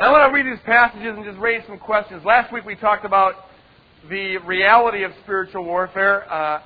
I 0.00 0.10
want 0.10 0.32
to 0.32 0.34
read 0.34 0.50
these 0.50 0.64
passages 0.64 1.14
and 1.14 1.26
just 1.26 1.38
raise 1.38 1.62
some 1.66 1.78
questions. 1.78 2.24
Last 2.24 2.50
week 2.54 2.64
we 2.64 2.74
talked 2.74 3.04
about 3.04 3.34
the 4.08 4.38
reality 4.38 5.02
of 5.02 5.12
spiritual 5.22 5.62
warfare, 5.62 6.24
uh, 6.32 6.62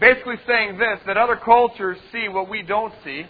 basically 0.00 0.34
saying 0.48 0.76
this 0.76 0.98
that 1.06 1.16
other 1.16 1.36
cultures 1.36 1.96
see 2.10 2.28
what 2.28 2.50
we 2.50 2.62
don't 2.62 2.92
see. 3.04 3.24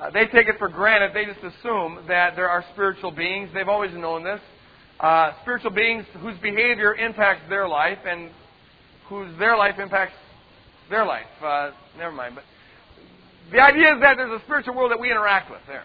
Uh, 0.00 0.08
they 0.08 0.24
take 0.28 0.48
it 0.48 0.56
for 0.58 0.70
granted. 0.70 1.10
They 1.12 1.26
just 1.26 1.44
assume 1.44 2.06
that 2.08 2.34
there 2.34 2.48
are 2.48 2.64
spiritual 2.72 3.10
beings. 3.10 3.50
They've 3.52 3.68
always 3.68 3.92
known 3.92 4.24
this. 4.24 4.40
Uh, 5.00 5.32
spiritual 5.42 5.72
beings 5.72 6.06
whose 6.20 6.38
behavior 6.38 6.94
impacts 6.94 7.46
their 7.50 7.68
life 7.68 7.98
and 8.06 8.30
whose 9.06 9.38
their 9.38 9.58
life 9.58 9.78
impacts 9.78 10.16
their 10.88 11.04
life. 11.04 11.26
Uh, 11.44 11.72
never 11.98 12.12
mind. 12.12 12.36
But 12.36 12.44
the 13.52 13.60
idea 13.60 13.96
is 13.96 14.00
that 14.00 14.16
there's 14.16 14.40
a 14.40 14.42
spiritual 14.46 14.74
world 14.74 14.92
that 14.92 14.98
we 15.00 15.10
interact 15.10 15.50
with 15.50 15.60
there. 15.66 15.84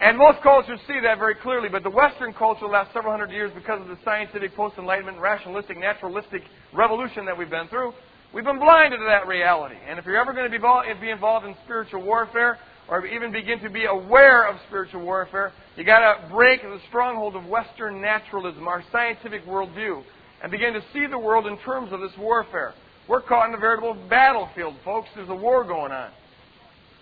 And 0.00 0.16
most 0.16 0.40
cultures 0.42 0.78
see 0.86 1.00
that 1.02 1.18
very 1.18 1.34
clearly, 1.34 1.68
but 1.68 1.82
the 1.82 1.90
Western 1.90 2.32
culture 2.32 2.60
the 2.62 2.72
last 2.72 2.92
several 2.92 3.10
hundred 3.10 3.32
years, 3.32 3.50
because 3.52 3.80
of 3.80 3.88
the 3.88 3.98
scientific, 4.04 4.54
post-enlightenment, 4.54 5.18
rationalistic, 5.18 5.76
naturalistic 5.76 6.42
revolution 6.72 7.26
that 7.26 7.36
we've 7.36 7.50
been 7.50 7.66
through, 7.66 7.92
we've 8.32 8.44
been 8.44 8.60
blinded 8.60 9.00
to 9.00 9.06
that 9.06 9.26
reality. 9.26 9.74
And 9.88 9.98
if 9.98 10.04
you're 10.04 10.16
ever 10.16 10.32
going 10.32 10.48
to 10.48 10.94
be 11.00 11.10
involved 11.10 11.46
in 11.46 11.56
spiritual 11.64 12.02
warfare, 12.02 12.58
or 12.88 13.04
even 13.06 13.32
begin 13.32 13.58
to 13.60 13.70
be 13.70 13.84
aware 13.86 14.46
of 14.46 14.56
spiritual 14.68 15.02
warfare, 15.02 15.52
you 15.76 15.84
got 15.84 15.98
to 15.98 16.28
break 16.28 16.62
the 16.62 16.78
stronghold 16.88 17.34
of 17.34 17.44
Western 17.46 18.00
naturalism, 18.00 18.68
our 18.68 18.84
scientific 18.92 19.44
worldview, 19.46 20.02
and 20.42 20.52
begin 20.52 20.74
to 20.74 20.80
see 20.92 21.06
the 21.06 21.18
world 21.18 21.46
in 21.46 21.58
terms 21.58 21.92
of 21.92 22.00
this 22.00 22.12
warfare. 22.16 22.72
We're 23.08 23.22
caught 23.22 23.48
in 23.48 23.54
a 23.54 23.58
veritable 23.58 23.96
battlefield, 24.08 24.76
folks. 24.84 25.08
There's 25.16 25.28
a 25.28 25.34
war 25.34 25.64
going 25.64 25.92
on. 25.92 26.10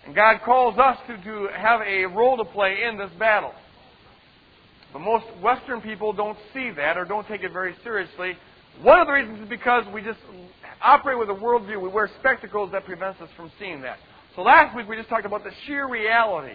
And 0.06 0.14
God 0.14 0.40
calls 0.44 0.78
us 0.78 0.98
to, 1.08 1.16
to 1.16 1.48
have 1.54 1.80
a 1.82 2.04
role 2.06 2.36
to 2.36 2.44
play 2.44 2.84
in 2.88 2.96
this 2.96 3.10
battle. 3.18 3.52
But 4.92 5.00
most 5.00 5.26
Western 5.42 5.80
people 5.80 6.12
don't 6.12 6.38
see 6.54 6.70
that 6.70 6.96
or 6.96 7.04
don't 7.04 7.26
take 7.26 7.42
it 7.42 7.52
very 7.52 7.74
seriously. 7.82 8.38
One 8.82 9.00
of 9.00 9.06
the 9.06 9.12
reasons 9.12 9.40
is 9.42 9.48
because 9.48 9.84
we 9.92 10.02
just 10.02 10.20
operate 10.80 11.18
with 11.18 11.28
a 11.28 11.34
worldview. 11.34 11.80
We 11.80 11.88
wear 11.88 12.08
spectacles 12.20 12.70
that 12.72 12.84
prevents 12.84 13.20
us 13.20 13.28
from 13.36 13.50
seeing 13.58 13.82
that. 13.82 13.98
So 14.36 14.42
last 14.42 14.76
week 14.76 14.88
we 14.88 14.96
just 14.96 15.08
talked 15.08 15.26
about 15.26 15.42
the 15.44 15.50
sheer 15.66 15.88
reality 15.88 16.54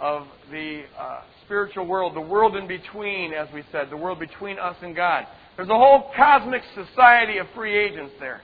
of 0.00 0.26
the 0.50 0.84
uh, 0.98 1.22
spiritual 1.44 1.86
world, 1.86 2.14
the 2.14 2.20
world 2.20 2.56
in 2.56 2.66
between, 2.68 3.32
as 3.32 3.48
we 3.52 3.64
said, 3.70 3.90
the 3.90 3.96
world 3.96 4.18
between 4.18 4.58
us 4.58 4.76
and 4.82 4.94
God. 4.96 5.26
There's 5.56 5.68
a 5.68 5.74
whole 5.74 6.10
cosmic 6.16 6.62
society 6.74 7.38
of 7.38 7.48
free 7.54 7.76
agents 7.76 8.14
there 8.20 8.40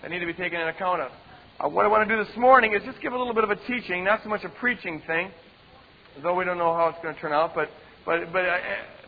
that 0.00 0.10
need 0.10 0.20
to 0.20 0.26
be 0.26 0.32
taken 0.32 0.60
into 0.60 0.72
account 0.72 1.02
of. 1.02 1.10
Uh, 1.62 1.68
what 1.68 1.84
I 1.84 1.88
want 1.88 2.08
to 2.08 2.16
do 2.16 2.24
this 2.24 2.36
morning 2.36 2.72
is 2.72 2.82
just 2.84 3.00
give 3.00 3.12
a 3.12 3.16
little 3.16 3.34
bit 3.34 3.44
of 3.44 3.50
a 3.50 3.56
teaching, 3.68 4.02
not 4.02 4.20
so 4.24 4.28
much 4.28 4.42
a 4.42 4.48
preaching 4.48 5.00
thing, 5.06 5.30
though 6.20 6.34
we 6.34 6.44
don't 6.44 6.58
know 6.58 6.74
how 6.74 6.88
it's 6.88 6.98
going 7.04 7.14
to 7.14 7.20
turn 7.20 7.32
out. 7.32 7.54
But 7.54 7.68
but 8.04 8.32
but 8.32 8.44
uh, 8.44 8.58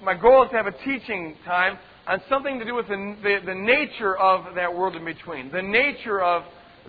my 0.05 0.15
goal 0.15 0.45
is 0.45 0.51
to 0.51 0.57
have 0.57 0.69
a 0.69 0.85
teaching 0.85 1.35
time 1.45 1.79
on 2.07 2.23
something 2.29 2.61
to 2.61 2.65
do 2.65 2.77
with 2.77 2.87
the, 2.87 3.17
the 3.25 3.39
the 3.47 3.55
nature 3.57 4.17
of 4.17 4.55
that 4.55 4.73
world 4.73 4.95
in 4.95 5.05
between, 5.05 5.51
the 5.51 5.63
nature 5.63 6.23
of 6.23 6.45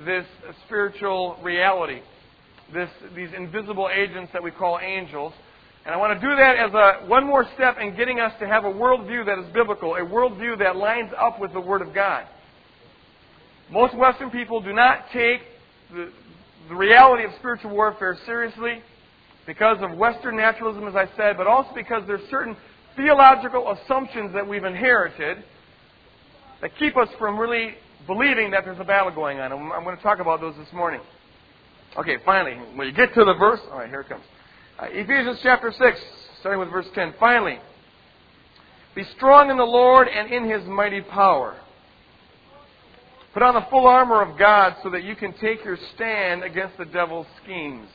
this 0.06 0.26
spiritual 0.68 1.38
reality, 1.42 2.02
this 2.72 2.90
these 3.16 3.30
invisible 3.36 3.90
agents 3.92 4.32
that 4.34 4.44
we 4.44 4.52
call 4.52 4.78
angels. 4.80 5.34
And 5.84 5.96
I 5.96 5.98
want 5.98 6.20
to 6.20 6.28
do 6.28 6.36
that 6.36 6.58
as 6.58 6.74
a 6.76 7.08
one 7.08 7.26
more 7.26 7.44
step 7.56 7.78
in 7.82 7.96
getting 7.96 8.20
us 8.20 8.34
to 8.40 8.48
have 8.48 8.66
a 8.66 8.72
worldview 8.72 9.26
that 9.26 9.40
is 9.40 9.52
biblical, 9.52 9.96
a 9.96 10.02
worldview 10.02 10.60
that 10.60 10.76
lines 10.76 11.10
up 11.20 11.40
with 11.40 11.54
the 11.54 11.62
Word 11.62 11.82
of 11.82 11.92
God. 11.92 12.28
Most 13.72 13.98
Western 13.98 14.30
people 14.30 14.62
do 14.62 14.72
not 14.72 15.06
take 15.12 15.42
the, 15.96 16.12
the 16.68 16.76
reality 16.76 17.24
of 17.24 17.32
spiritual 17.40 17.72
warfare 17.72 18.18
seriously 18.26 18.82
because 19.48 19.78
of 19.82 19.98
Western 19.98 20.36
naturalism, 20.36 20.88
as 20.88 20.96
I 20.96 21.08
said, 21.16 21.38
but 21.38 21.48
also 21.48 21.70
because 21.74 22.04
there's 22.06 22.28
certain 22.30 22.58
theological 22.98 23.72
assumptions 23.72 24.34
that 24.34 24.46
we've 24.48 24.64
inherited 24.64 25.44
that 26.62 26.72
keep 26.78 26.98
us 26.98 27.08
from 27.18 27.38
really 27.38 27.76
believing 28.08 28.52
that 28.52 28.66
there's 28.66 28.80
a 28.80 28.84
battle 28.84 29.12
going 29.12 29.40
on. 29.40 29.52
I'm 29.52 29.84
going 29.84 29.96
to 29.96 30.04
talk 30.04 30.20
about 30.20 30.42
those 30.42 30.56
this 30.58 30.72
morning. 30.74 31.00
Okay, 31.98 32.18
finally, 32.26 32.58
when 32.76 32.88
you 32.88 32.94
get 32.94 33.14
to 33.14 33.24
the 33.24 33.36
verse, 33.36 33.62
all 33.72 33.80
right, 33.80 33.90
here 33.90 34.02
it 34.02 34.10
comes. 34.10 34.24
Uh, 34.78 34.88
Ephesians 34.90 35.40
chapter 35.42 35.72
6, 35.72 36.00
starting 36.42 36.60
with 36.60 36.70
verse 36.70 36.88
10. 36.94 37.14
Finally, 37.20 37.60
be 38.96 39.04
strong 39.16 39.50
in 39.50 39.58
the 39.58 39.64
Lord 39.64 40.08
and 40.10 40.32
in 40.34 40.50
his 40.50 40.68
mighty 40.68 41.02
power. 41.02 41.56
Put 43.36 43.44
on 43.44 43.54
the 43.54 43.68
full 43.70 43.86
armor 43.86 44.22
of 44.22 44.40
God 44.40 44.78
so 44.82 44.90
that 44.92 45.04
you 45.04 45.14
can 45.14 45.34
take 45.34 45.66
your 45.66 45.78
stand 45.94 46.42
against 46.42 46.78
the 46.78 46.86
devil's 46.86 47.28
schemes. 47.44 47.86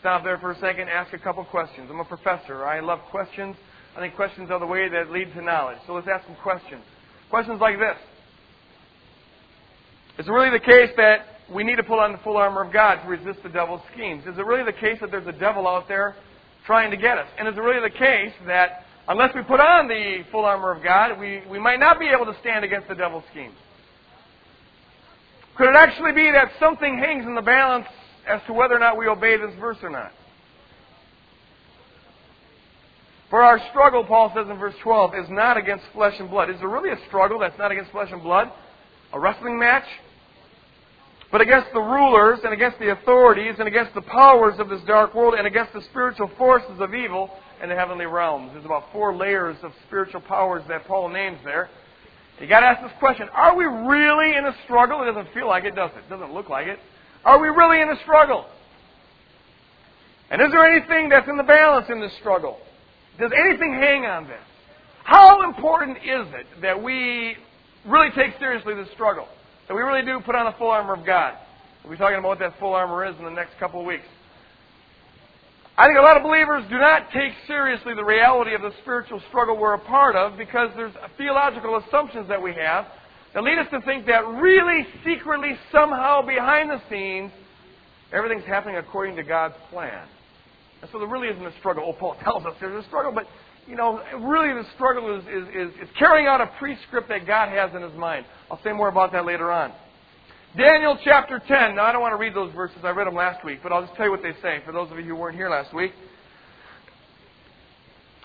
Stop 0.00 0.24
there 0.24 0.38
for 0.38 0.52
a 0.52 0.58
second, 0.58 0.88
ask 0.88 1.12
a 1.12 1.18
couple 1.18 1.44
questions. 1.44 1.90
I'm 1.90 2.00
a 2.00 2.04
professor. 2.06 2.64
I 2.64 2.80
love 2.80 3.00
questions. 3.10 3.56
I 3.94 4.00
think 4.00 4.16
questions 4.16 4.50
are 4.50 4.58
the 4.58 4.64
way 4.64 4.88
that 4.88 5.10
lead 5.10 5.34
to 5.34 5.42
knowledge. 5.42 5.76
So 5.86 5.92
let's 5.92 6.08
ask 6.08 6.24
some 6.26 6.36
questions. 6.36 6.80
Questions 7.28 7.60
like 7.60 7.78
this 7.78 7.98
Is 10.18 10.26
it 10.26 10.30
really 10.30 10.48
the 10.48 10.64
case 10.64 10.88
that 10.96 11.26
we 11.52 11.62
need 11.62 11.76
to 11.76 11.82
put 11.82 11.98
on 11.98 12.12
the 12.12 12.18
full 12.24 12.38
armor 12.38 12.62
of 12.62 12.72
God 12.72 13.02
to 13.02 13.06
resist 13.06 13.42
the 13.42 13.50
devil's 13.50 13.82
schemes? 13.92 14.22
Is 14.22 14.38
it 14.38 14.46
really 14.46 14.64
the 14.64 14.72
case 14.72 14.96
that 15.02 15.10
there's 15.10 15.26
a 15.26 15.38
devil 15.38 15.68
out 15.68 15.88
there 15.88 16.16
trying 16.64 16.90
to 16.90 16.96
get 16.96 17.18
us? 17.18 17.28
And 17.38 17.46
is 17.46 17.54
it 17.54 17.60
really 17.60 17.86
the 17.86 17.98
case 17.98 18.32
that 18.46 18.86
unless 19.08 19.34
we 19.34 19.42
put 19.42 19.60
on 19.60 19.88
the 19.88 20.24
full 20.32 20.46
armor 20.46 20.72
of 20.72 20.82
God, 20.82 21.20
we, 21.20 21.42
we 21.50 21.58
might 21.58 21.80
not 21.80 21.98
be 21.98 22.08
able 22.08 22.24
to 22.32 22.40
stand 22.40 22.64
against 22.64 22.88
the 22.88 22.94
devil's 22.94 23.24
schemes? 23.30 23.56
Could 25.60 25.68
it 25.68 25.76
actually 25.76 26.12
be 26.12 26.30
that 26.30 26.52
something 26.58 26.96
hangs 26.96 27.26
in 27.26 27.34
the 27.34 27.42
balance 27.42 27.84
as 28.26 28.40
to 28.46 28.54
whether 28.54 28.74
or 28.74 28.78
not 28.78 28.96
we 28.96 29.06
obey 29.08 29.36
this 29.36 29.54
verse 29.60 29.76
or 29.82 29.90
not? 29.90 30.10
For 33.28 33.42
our 33.42 33.60
struggle, 33.68 34.02
Paul 34.02 34.32
says 34.34 34.48
in 34.48 34.56
verse 34.56 34.74
12, 34.82 35.14
is 35.16 35.26
not 35.28 35.58
against 35.58 35.84
flesh 35.92 36.14
and 36.18 36.30
blood. 36.30 36.48
Is 36.48 36.56
there 36.60 36.68
really 36.70 36.88
a 36.88 37.06
struggle 37.08 37.38
that's 37.38 37.58
not 37.58 37.72
against 37.72 37.90
flesh 37.90 38.08
and 38.10 38.22
blood? 38.22 38.50
A 39.12 39.20
wrestling 39.20 39.58
match? 39.58 39.84
But 41.30 41.42
against 41.42 41.68
the 41.74 41.80
rulers 41.80 42.38
and 42.42 42.54
against 42.54 42.78
the 42.78 42.92
authorities 42.92 43.56
and 43.58 43.68
against 43.68 43.92
the 43.92 44.00
powers 44.00 44.54
of 44.58 44.70
this 44.70 44.80
dark 44.86 45.14
world 45.14 45.34
and 45.34 45.46
against 45.46 45.74
the 45.74 45.82
spiritual 45.90 46.30
forces 46.38 46.80
of 46.80 46.94
evil 46.94 47.28
in 47.62 47.68
the 47.68 47.76
heavenly 47.76 48.06
realms. 48.06 48.52
There's 48.54 48.64
about 48.64 48.90
four 48.94 49.14
layers 49.14 49.58
of 49.62 49.72
spiritual 49.86 50.22
powers 50.22 50.62
that 50.68 50.86
Paul 50.86 51.10
names 51.10 51.38
there. 51.44 51.68
You 52.40 52.46
got 52.46 52.60
to 52.60 52.66
ask 52.66 52.82
this 52.82 52.92
question 52.98 53.28
Are 53.34 53.54
we 53.54 53.64
really 53.64 54.36
in 54.36 54.46
a 54.46 54.54
struggle? 54.64 55.02
It 55.02 55.12
doesn't 55.12 55.32
feel 55.34 55.46
like 55.46 55.64
it, 55.64 55.74
does 55.74 55.90
it? 55.94 56.04
It 56.06 56.10
doesn't 56.10 56.32
look 56.32 56.48
like 56.48 56.66
it. 56.66 56.78
Are 57.24 57.38
we 57.38 57.48
really 57.48 57.80
in 57.82 57.90
a 57.90 58.00
struggle? 58.02 58.46
And 60.30 60.40
is 60.40 60.48
there 60.50 60.64
anything 60.64 61.08
that's 61.08 61.28
in 61.28 61.36
the 61.36 61.42
balance 61.42 61.86
in 61.90 62.00
this 62.00 62.12
struggle? 62.20 62.58
Does 63.18 63.32
anything 63.36 63.74
hang 63.74 64.06
on 64.06 64.26
this? 64.26 64.40
How 65.04 65.42
important 65.42 65.98
is 65.98 66.26
it 66.32 66.46
that 66.62 66.82
we 66.82 67.36
really 67.84 68.10
take 68.14 68.38
seriously 68.38 68.74
this 68.74 68.88
struggle? 68.94 69.26
That 69.68 69.74
we 69.74 69.82
really 69.82 70.04
do 70.04 70.20
put 70.20 70.34
on 70.34 70.46
the 70.46 70.56
full 70.56 70.70
armor 70.70 70.94
of 70.94 71.04
God? 71.04 71.34
We'll 71.82 71.92
be 71.92 71.98
talking 71.98 72.18
about 72.18 72.28
what 72.28 72.38
that 72.38 72.58
full 72.58 72.74
armor 72.74 73.04
is 73.04 73.16
in 73.18 73.24
the 73.24 73.30
next 73.30 73.58
couple 73.58 73.80
of 73.80 73.86
weeks. 73.86 74.06
I 75.80 75.86
think 75.86 75.96
a 75.96 76.02
lot 76.02 76.18
of 76.18 76.22
believers 76.22 76.62
do 76.68 76.76
not 76.76 77.10
take 77.10 77.32
seriously 77.46 77.94
the 77.94 78.04
reality 78.04 78.54
of 78.54 78.60
the 78.60 78.70
spiritual 78.82 79.18
struggle 79.30 79.56
we're 79.56 79.72
a 79.72 79.78
part 79.78 80.14
of 80.14 80.36
because 80.36 80.68
there's 80.76 80.92
theological 81.16 81.78
assumptions 81.78 82.28
that 82.28 82.42
we 82.42 82.52
have 82.52 82.84
that 83.32 83.42
lead 83.42 83.56
us 83.56 83.66
to 83.70 83.80
think 83.80 84.04
that 84.04 84.28
really 84.28 84.86
secretly, 85.06 85.56
somehow 85.72 86.20
behind 86.20 86.68
the 86.68 86.82
scenes, 86.90 87.32
everything's 88.12 88.44
happening 88.44 88.76
according 88.76 89.16
to 89.16 89.22
God's 89.22 89.54
plan. 89.70 90.06
And 90.82 90.90
so 90.92 90.98
there 90.98 91.08
really 91.08 91.28
isn't 91.28 91.46
a 91.46 91.58
struggle. 91.60 91.84
Oh, 91.86 91.94
Paul 91.98 92.14
tells 92.22 92.44
us 92.44 92.52
there's 92.60 92.84
a 92.84 92.86
struggle, 92.86 93.12
but 93.12 93.24
you 93.66 93.74
know, 93.74 94.02
really 94.18 94.52
the 94.52 94.68
struggle 94.74 95.16
is, 95.16 95.24
is, 95.24 95.48
is, 95.48 95.88
is 95.88 95.88
carrying 95.98 96.26
out 96.26 96.42
a 96.42 96.50
prescript 96.58 97.08
that 97.08 97.26
God 97.26 97.48
has 97.48 97.74
in 97.74 97.80
his 97.80 97.94
mind. 97.94 98.26
I'll 98.50 98.60
say 98.62 98.72
more 98.72 98.90
about 98.90 99.12
that 99.12 99.24
later 99.24 99.50
on. 99.50 99.72
Daniel 100.56 100.98
chapter 101.04 101.38
10. 101.38 101.76
Now, 101.76 101.84
I 101.84 101.92
don't 101.92 102.02
want 102.02 102.10
to 102.12 102.16
read 102.16 102.34
those 102.34 102.52
verses. 102.52 102.78
I 102.82 102.90
read 102.90 103.06
them 103.06 103.14
last 103.14 103.44
week, 103.44 103.60
but 103.62 103.70
I'll 103.70 103.82
just 103.82 103.94
tell 103.94 104.06
you 104.06 104.10
what 104.10 104.22
they 104.22 104.32
say 104.42 104.60
for 104.66 104.72
those 104.72 104.90
of 104.90 104.98
you 104.98 105.04
who 105.04 105.14
weren't 105.14 105.36
here 105.36 105.48
last 105.48 105.72
week. 105.72 105.92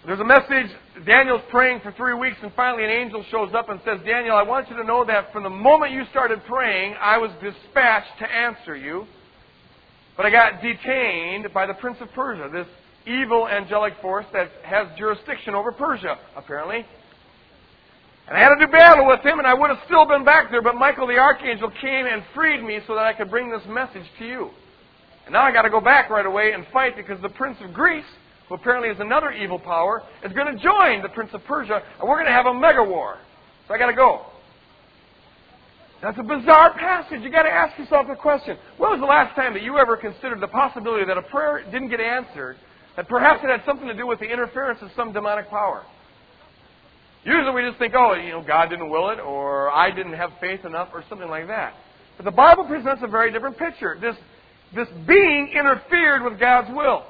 There's 0.07 0.19
a 0.19 0.25
message. 0.25 0.75
Daniel's 1.05 1.43
praying 1.51 1.81
for 1.81 1.91
three 1.91 2.15
weeks, 2.15 2.37
and 2.41 2.51
finally 2.55 2.83
an 2.83 2.89
angel 2.89 3.23
shows 3.29 3.53
up 3.53 3.69
and 3.69 3.79
says, 3.85 3.99
Daniel, 4.03 4.35
I 4.35 4.41
want 4.41 4.71
you 4.71 4.75
to 4.77 4.83
know 4.83 5.05
that 5.05 5.31
from 5.33 5.43
the 5.43 5.51
moment 5.51 5.91
you 5.91 6.03
started 6.09 6.43
praying, 6.47 6.95
I 6.99 7.19
was 7.19 7.29
dispatched 7.43 8.17
to 8.17 8.25
answer 8.31 8.75
you. 8.75 9.05
But 10.17 10.25
I 10.25 10.31
got 10.31 10.63
detained 10.63 11.53
by 11.53 11.67
the 11.67 11.75
prince 11.75 11.97
of 12.01 12.09
Persia, 12.15 12.49
this 12.51 12.67
evil 13.05 13.47
angelic 13.47 13.93
force 14.01 14.25
that 14.33 14.49
has 14.63 14.87
jurisdiction 14.97 15.53
over 15.53 15.71
Persia, 15.71 16.17
apparently. 16.35 16.87
And 18.27 18.37
I 18.37 18.41
had 18.41 18.49
to 18.55 18.65
do 18.65 18.71
battle 18.71 19.05
with 19.05 19.21
him, 19.21 19.37
and 19.37 19.47
I 19.47 19.53
would 19.53 19.69
have 19.69 19.79
still 19.85 20.05
been 20.07 20.25
back 20.25 20.49
there, 20.49 20.61
but 20.61 20.75
Michael 20.75 21.05
the 21.07 21.17
archangel 21.17 21.71
came 21.79 22.05
and 22.07 22.23
freed 22.33 22.63
me 22.63 22.79
so 22.87 22.95
that 22.95 23.05
I 23.05 23.13
could 23.13 23.29
bring 23.29 23.51
this 23.51 23.61
message 23.67 24.05
to 24.19 24.25
you. 24.25 24.49
And 25.25 25.33
now 25.33 25.43
I 25.43 25.51
got 25.51 25.63
to 25.63 25.69
go 25.69 25.79
back 25.79 26.09
right 26.09 26.25
away 26.25 26.53
and 26.53 26.65
fight 26.73 26.95
because 26.95 27.21
the 27.21 27.29
prince 27.29 27.57
of 27.61 27.73
Greece, 27.73 28.05
who 28.49 28.55
apparently 28.55 28.89
is 28.89 28.99
another 28.99 29.31
evil 29.31 29.59
power, 29.59 30.01
is 30.23 30.33
going 30.33 30.55
to 30.55 30.61
join 30.61 31.03
the 31.03 31.09
prince 31.09 31.31
of 31.33 31.43
Persia, 31.45 31.81
and 31.99 32.09
we're 32.09 32.15
going 32.15 32.25
to 32.25 32.31
have 32.31 32.47
a 32.47 32.53
mega 32.53 32.83
war. 32.83 33.17
So 33.67 33.73
I 33.73 33.77
got 33.77 33.87
to 33.87 33.95
go. 33.95 34.25
That's 36.01 36.17
a 36.19 36.23
bizarre 36.23 36.73
passage. 36.73 37.21
You 37.21 37.31
got 37.31 37.43
to 37.43 37.51
ask 37.51 37.77
yourself 37.77 38.07
the 38.07 38.15
question: 38.15 38.57
When 38.77 38.91
was 38.91 38.99
the 38.99 39.05
last 39.05 39.35
time 39.35 39.53
that 39.53 39.63
you 39.63 39.77
ever 39.77 39.97
considered 39.97 40.39
the 40.39 40.47
possibility 40.47 41.05
that 41.05 41.17
a 41.17 41.23
prayer 41.23 41.63
didn't 41.63 41.89
get 41.89 41.99
answered 41.99 42.57
that 42.95 43.07
perhaps 43.07 43.43
it 43.43 43.49
had 43.49 43.61
something 43.65 43.87
to 43.87 43.93
do 43.93 44.07
with 44.07 44.19
the 44.19 44.25
interference 44.25 44.79
of 44.81 44.89
some 44.95 45.11
demonic 45.11 45.49
power. 45.49 45.83
Usually 47.25 47.51
we 47.53 47.67
just 47.67 47.79
think, 47.79 47.95
oh, 47.97 48.13
you 48.13 48.29
know, 48.29 48.43
God 48.45 48.69
didn't 48.69 48.89
will 48.89 49.09
it, 49.09 49.19
or 49.19 49.71
I 49.71 49.89
didn't 49.89 50.13
have 50.13 50.29
faith 50.39 50.63
enough, 50.63 50.89
or 50.93 51.03
something 51.09 51.27
like 51.27 51.47
that. 51.47 51.73
But 52.17 52.25
the 52.25 52.31
Bible 52.31 52.65
presents 52.65 53.01
a 53.03 53.07
very 53.07 53.31
different 53.31 53.57
picture. 53.57 53.97
This, 53.99 54.15
this 54.75 54.87
being 55.07 55.51
interfered 55.57 56.23
with 56.23 56.39
God's 56.39 56.69
will. 56.75 57.03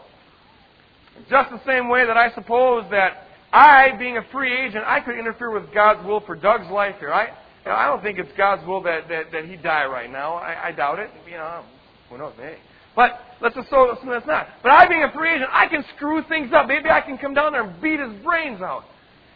Just 1.30 1.52
the 1.52 1.62
same 1.66 1.90
way 1.90 2.06
that 2.06 2.18
I 2.18 2.32
suppose 2.34 2.86
that 2.92 3.28
I, 3.52 3.92
being 4.00 4.18
a 4.18 4.24
free 4.32 4.54
agent, 4.54 4.86
I 4.88 5.02
could 5.02 5.18
interfere 5.20 5.52
with 5.52 5.74
God's 5.74 6.06
will 6.06 6.22
for 6.22 6.36
Doug's 6.36 6.70
life 6.72 6.96
here. 7.00 7.14
I, 7.14 7.26
you 7.26 7.72
know, 7.72 7.74
I 7.74 7.88
don't 7.88 8.02
think 8.02 8.18
it's 8.18 8.32
God's 8.38 8.66
will 8.66 8.82
that, 8.84 9.10
that, 9.10 9.32
that 9.34 9.46
he 9.46 9.58
die 9.58 9.86
right 9.86 10.10
now. 10.10 10.36
I, 10.36 10.68
I 10.68 10.72
doubt 10.72 11.00
it. 11.00 11.10
You 11.26 11.38
know, 11.38 11.64
who 12.10 12.18
knows, 12.18 12.34
maybe. 12.38 12.58
But 12.96 13.20
let's 13.42 13.58
assume 13.58 13.98
that's 14.08 14.26
not. 14.26 14.48
But 14.64 14.72
I, 14.72 14.88
being 14.88 15.04
a 15.04 15.12
free 15.12 15.36
agent, 15.36 15.50
I 15.52 15.68
can 15.68 15.84
screw 15.96 16.24
things 16.30 16.52
up. 16.56 16.68
Maybe 16.68 16.90
I 16.90 17.02
can 17.02 17.18
come 17.18 17.34
down 17.34 17.52
there 17.52 17.64
and 17.64 17.82
beat 17.82 18.00
his 18.00 18.14
brains 18.24 18.62
out. 18.62 18.84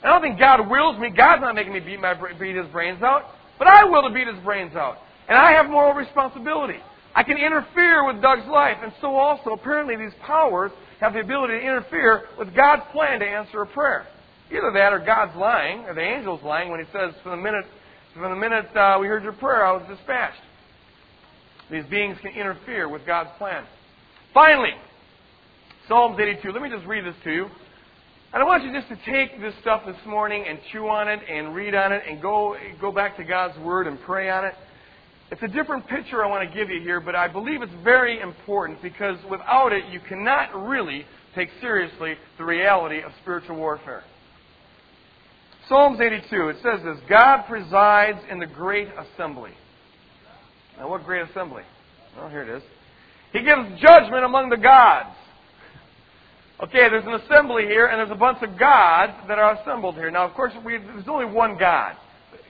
I 0.04 0.08
don't 0.08 0.22
think 0.22 0.40
God 0.40 0.70
wills 0.70 0.98
me. 0.98 1.10
God's 1.10 1.42
not 1.42 1.56
making 1.56 1.74
me 1.74 1.80
beat, 1.80 2.00
my, 2.00 2.14
beat 2.40 2.56
his 2.56 2.68
brains 2.68 3.02
out. 3.04 3.24
But 3.58 3.68
I 3.68 3.84
will 3.84 4.04
to 4.04 4.14
beat 4.14 4.28
his 4.28 4.42
brains 4.44 4.76
out. 4.76 4.98
And 5.28 5.38
I 5.38 5.52
have 5.52 5.70
moral 5.70 5.94
responsibility. 5.94 6.80
I 7.14 7.24
can 7.24 7.38
interfere 7.38 8.06
with 8.06 8.22
Doug's 8.22 8.48
life. 8.48 8.78
And 8.82 8.94
so 9.02 9.16
also, 9.16 9.52
apparently, 9.52 9.98
these 9.98 10.16
powers 10.26 10.72
have 11.02 11.14
the 11.14 11.20
ability 11.20 11.54
to 11.54 11.60
interfere 11.60 12.24
with 12.38 12.56
God's 12.56 12.84
plan 12.92 13.20
to 13.20 13.26
answer 13.26 13.62
a 13.62 13.68
prayer. 13.68 14.08
Either 14.50 14.72
that 14.74 14.94
or 14.94 15.00
God's 15.00 15.36
lying, 15.36 15.82
or 15.82 15.94
the 15.94 16.02
angel's 16.02 16.42
lying 16.44 16.72
when 16.72 16.80
he 16.80 16.86
says, 16.92 17.14
from 17.22 17.32
the 17.32 17.44
minute, 17.44 17.66
from 18.14 18.32
the 18.32 18.36
minute 18.36 18.76
uh, 18.76 18.98
we 19.00 19.08
heard 19.08 19.24
your 19.24 19.34
prayer, 19.34 19.66
I 19.66 19.74
was 19.74 19.84
dispatched. 19.88 20.42
These 21.70 21.86
beings 21.86 22.18
can 22.22 22.34
interfere 22.34 22.90
with 22.90 23.06
God's 23.06 23.30
plan. 23.38 23.64
Finally, 24.34 24.74
Psalms 25.88 26.18
82. 26.20 26.52
Let 26.52 26.62
me 26.62 26.70
just 26.70 26.86
read 26.88 27.06
this 27.06 27.16
to 27.24 27.32
you. 27.32 27.46
And 28.32 28.44
I 28.44 28.46
want 28.46 28.64
you 28.64 28.72
just 28.72 28.88
to 28.90 29.12
take 29.12 29.42
this 29.42 29.56
stuff 29.62 29.82
this 29.88 29.98
morning 30.06 30.46
and 30.48 30.60
chew 30.72 30.88
on 30.88 31.08
it 31.08 31.20
and 31.28 31.56
read 31.56 31.74
on 31.74 31.92
it 31.92 32.04
and 32.08 32.22
go, 32.22 32.56
go 32.80 32.92
back 32.92 33.18
to 33.18 33.24
God's 33.24 33.58
Word 33.58 33.88
and 33.88 34.00
pray 34.02 34.30
on 34.30 34.46
it. 34.46 34.54
It's 35.32 35.42
a 35.42 35.48
different 35.48 35.88
picture 35.88 36.24
I 36.24 36.28
want 36.28 36.48
to 36.48 36.56
give 36.56 36.70
you 36.70 36.80
here, 36.80 37.00
but 37.00 37.16
I 37.16 37.28
believe 37.28 37.64
it's 37.64 37.74
very 37.84 38.20
important 38.22 38.84
because 38.84 39.18
without 39.32 39.74
it, 39.74 39.86
you 39.92 40.00
cannot 40.08 40.68
really 40.68 41.06
take 41.34 41.50
seriously 41.60 42.14
the 42.38 42.46
reality 42.46 43.02
of 43.02 43.12
spiritual 43.24 43.56
warfare. 43.56 44.04
Psalms 45.68 46.00
82, 46.00 46.50
it 46.50 46.58
says 46.62 46.84
this 46.84 46.98
God 47.10 47.44
presides 47.48 48.20
in 48.30 48.38
the 48.38 48.48
great 48.48 48.90
assembly. 48.90 49.52
Now, 50.78 50.90
what 50.90 51.04
great 51.04 51.28
assembly? 51.30 51.64
Well, 52.16 52.30
here 52.30 52.44
it 52.44 52.58
is. 52.58 52.64
He 53.34 53.40
gives 53.40 53.82
judgment 53.82 54.24
among 54.24 54.50
the 54.50 54.58
gods. 54.58 55.16
Okay, 56.62 56.90
there's 56.90 57.06
an 57.06 57.14
assembly 57.14 57.64
here, 57.64 57.86
and 57.86 58.00
there's 58.00 58.12
a 58.12 58.20
bunch 58.20 58.40
of 58.44 58.60
gods 58.60 59.14
that 59.30 59.40
are 59.40 59.56
assembled 59.62 59.96
here. 59.96 60.12
Now, 60.12 60.26
of 60.26 60.34
course, 60.34 60.52
there's 60.66 61.08
only 61.08 61.26
one 61.26 61.58
God. 61.58 61.96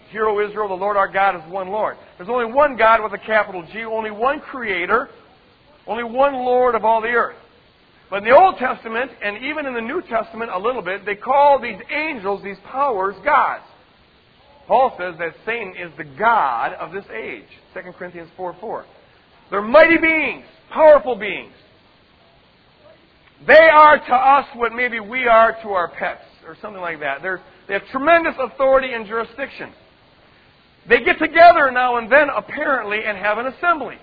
Hear, 0.10 0.26
O 0.26 0.44
Israel, 0.44 0.68
the 0.68 0.74
Lord 0.74 0.98
our 0.98 1.08
God 1.08 1.36
is 1.36 1.52
one 1.52 1.70
Lord. 1.70 1.96
There's 2.18 2.30
only 2.30 2.52
one 2.52 2.76
God 2.76 3.04
with 3.04 3.14
a 3.14 3.24
capital 3.24 3.64
G, 3.72 3.86
only 3.86 4.10
one 4.10 4.40
Creator, 4.40 5.10
only 5.86 6.04
one 6.04 6.34
Lord 6.34 6.74
of 6.74 6.84
all 6.84 7.02
the 7.02 7.10
earth. 7.10 7.36
But 8.10 8.24
in 8.24 8.24
the 8.24 8.36
Old 8.36 8.58
Testament, 8.58 9.12
and 9.22 9.44
even 9.46 9.68
in 9.68 9.76
the 9.76 9.82
New 9.82 10.02
Testament 10.02 10.50
a 10.52 10.58
little 10.58 10.82
bit, 10.82 11.06
they 11.06 11.16
call 11.16 11.60
these 11.62 11.78
angels, 11.92 12.44
these 12.44 12.58
powers, 12.66 13.14
gods. 13.24 13.64
Paul 14.68 14.96
says 14.98 15.14
that 15.20 15.36
Satan 15.46 15.76
is 15.80 15.92
the 15.98 16.04
God 16.18 16.74
of 16.74 16.92
this 16.92 17.06
age. 17.16 17.46
2 17.76 17.92
Corinthians 17.92 18.30
4 18.36 18.56
4. 18.60 18.86
They're 19.52 19.62
mighty 19.62 19.98
beings, 19.98 20.46
powerful 20.72 21.16
beings. 21.16 21.54
They 23.48 23.70
are 23.70 23.98
to 23.98 24.14
us 24.14 24.46
what 24.56 24.74
maybe 24.74 25.00
we 25.00 25.28
are 25.28 25.54
to 25.64 25.70
our 25.70 25.90
pets, 25.90 26.24
or 26.46 26.58
something 26.62 26.82
like 26.82 27.00
that. 27.00 27.22
They're, 27.22 27.42
they 27.68 27.74
have 27.74 27.88
tremendous 27.92 28.36
authority 28.40 28.94
and 28.94 29.06
jurisdiction. 29.06 29.72
They 30.88 31.04
get 31.04 31.20
together 31.20 31.72
now 31.72 31.98
and 31.98 32.12
then, 32.12 32.28
apparently, 32.36 33.00
and 33.06 33.18
have 33.18 33.38
an 33.38 33.48
assembly. 33.48 33.98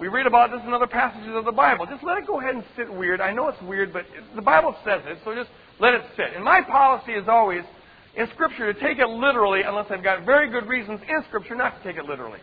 We 0.00 0.08
read 0.08 0.26
about 0.26 0.50
this 0.50 0.60
in 0.66 0.72
other 0.72 0.86
passages 0.86 1.34
of 1.34 1.44
the 1.44 1.52
Bible. 1.52 1.84
Just 1.84 2.02
let 2.04 2.16
it 2.16 2.26
go 2.26 2.40
ahead 2.40 2.54
and 2.54 2.64
sit 2.76 2.90
weird. 2.90 3.20
I 3.20 3.32
know 3.32 3.48
it's 3.48 3.60
weird, 3.62 3.92
but 3.92 4.06
the 4.34 4.40
Bible 4.40 4.74
says 4.84 5.02
it, 5.04 5.18
so 5.24 5.34
just 5.34 5.50
let 5.78 5.92
it 5.92 6.02
sit. 6.16 6.34
And 6.34 6.44
my 6.44 6.62
policy 6.62 7.12
is 7.12 7.28
always, 7.28 7.62
in 8.16 8.26
Scripture, 8.32 8.72
to 8.72 8.80
take 8.80 8.98
it 8.98 9.08
literally 9.08 9.60
unless 9.66 9.86
I've 9.90 10.02
got 10.02 10.24
very 10.24 10.48
good 10.48 10.66
reasons 10.66 11.00
in 11.06 11.22
Scripture 11.28 11.54
not 11.54 11.76
to 11.76 11.84
take 11.84 11.98
it 11.98 12.06
literally. 12.08 12.38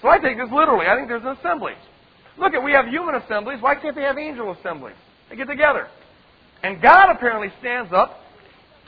So 0.00 0.08
I 0.08 0.18
take 0.18 0.38
this 0.38 0.48
literally. 0.50 0.86
I 0.86 0.96
think 0.96 1.08
there's 1.08 1.24
an 1.24 1.36
assembly. 1.36 1.72
Look 2.38 2.54
at, 2.54 2.62
we 2.62 2.72
have 2.72 2.86
human 2.86 3.16
assemblies. 3.16 3.60
Why 3.60 3.74
can't 3.74 3.94
they 3.94 4.02
have 4.02 4.16
angel 4.16 4.52
assemblies? 4.52 4.96
They 5.30 5.36
get 5.36 5.48
together. 5.48 5.88
And 6.62 6.80
God 6.80 7.10
apparently 7.10 7.48
stands 7.60 7.92
up 7.92 8.20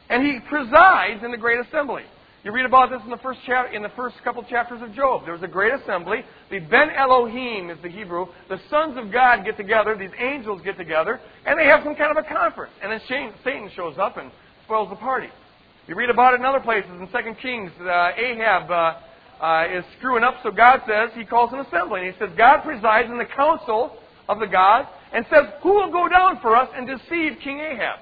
and 0.09 0.25
he 0.25 0.39
presides 0.49 1.23
in 1.23 1.31
the 1.31 1.37
great 1.37 1.59
assembly. 1.67 2.03
You 2.45 2.53
read 2.53 2.67
about 2.67 2.91
this 2.91 3.01
in 3.05 3.11
the 3.11 3.19
first 3.19 3.41
chapter, 3.45 3.75
in 3.75 3.83
the 3.83 3.91
first 3.91 4.17
couple 4.23 4.43
chapters 4.45 4.81
of 4.81 4.95
Job. 4.95 5.25
There 5.25 5.35
was 5.35 5.43
a 5.43 5.49
great 5.49 5.73
assembly. 5.75 6.25
The 6.51 6.61
Ben 6.61 6.89
Elohim 6.91 7.69
is 7.69 7.79
the 7.83 7.91
Hebrew. 7.91 8.27
The 8.49 8.61
sons 8.71 8.97
of 8.97 9.13
God 9.13 9.45
get 9.45 9.57
together. 9.57 9.97
These 9.99 10.15
angels 10.19 10.63
get 10.65 10.79
together, 10.79 11.21
and 11.45 11.59
they 11.59 11.67
have 11.67 11.83
some 11.83 11.97
kind 11.97 12.17
of 12.17 12.25
a 12.25 12.27
conference. 12.27 12.73
And 12.81 12.93
then 12.93 13.01
Satan 13.45 13.71
shows 13.75 13.97
up 13.99 14.17
and 14.17 14.31
spoils 14.65 14.89
the 14.89 14.97
party. 14.97 15.29
You 15.89 15.97
read 15.97 16.11
about 16.11 16.35
it 16.35 16.41
in 16.41 16.47
other 16.47 16.61
places. 16.61 16.91
In 16.93 17.09
Second 17.11 17.37
Kings, 17.43 17.73
uh, 17.81 18.13
Ahab 18.17 18.71
uh, 18.71 19.45
uh, 19.45 19.67
is 19.71 19.85
screwing 19.99 20.23
up, 20.23 20.37
so 20.43 20.51
God 20.51 20.83
says 20.87 21.11
he 21.15 21.25
calls 21.25 21.53
an 21.53 21.61
assembly, 21.61 22.07
and 22.07 22.15
he 22.15 22.19
says 22.19 22.31
God 22.37 22.63
presides 22.63 23.11
in 23.11 23.19
the 23.19 23.27
council 23.27 23.99
of 24.29 24.39
the 24.39 24.47
gods 24.47 24.89
and 25.13 25.25
says, 25.31 25.47
"Who 25.63 25.75
will 25.75 25.91
go 25.91 26.09
down 26.09 26.41
for 26.41 26.57
us 26.57 26.69
and 26.75 26.87
deceive 26.87 27.39
King 27.43 27.61
Ahab?" 27.61 28.01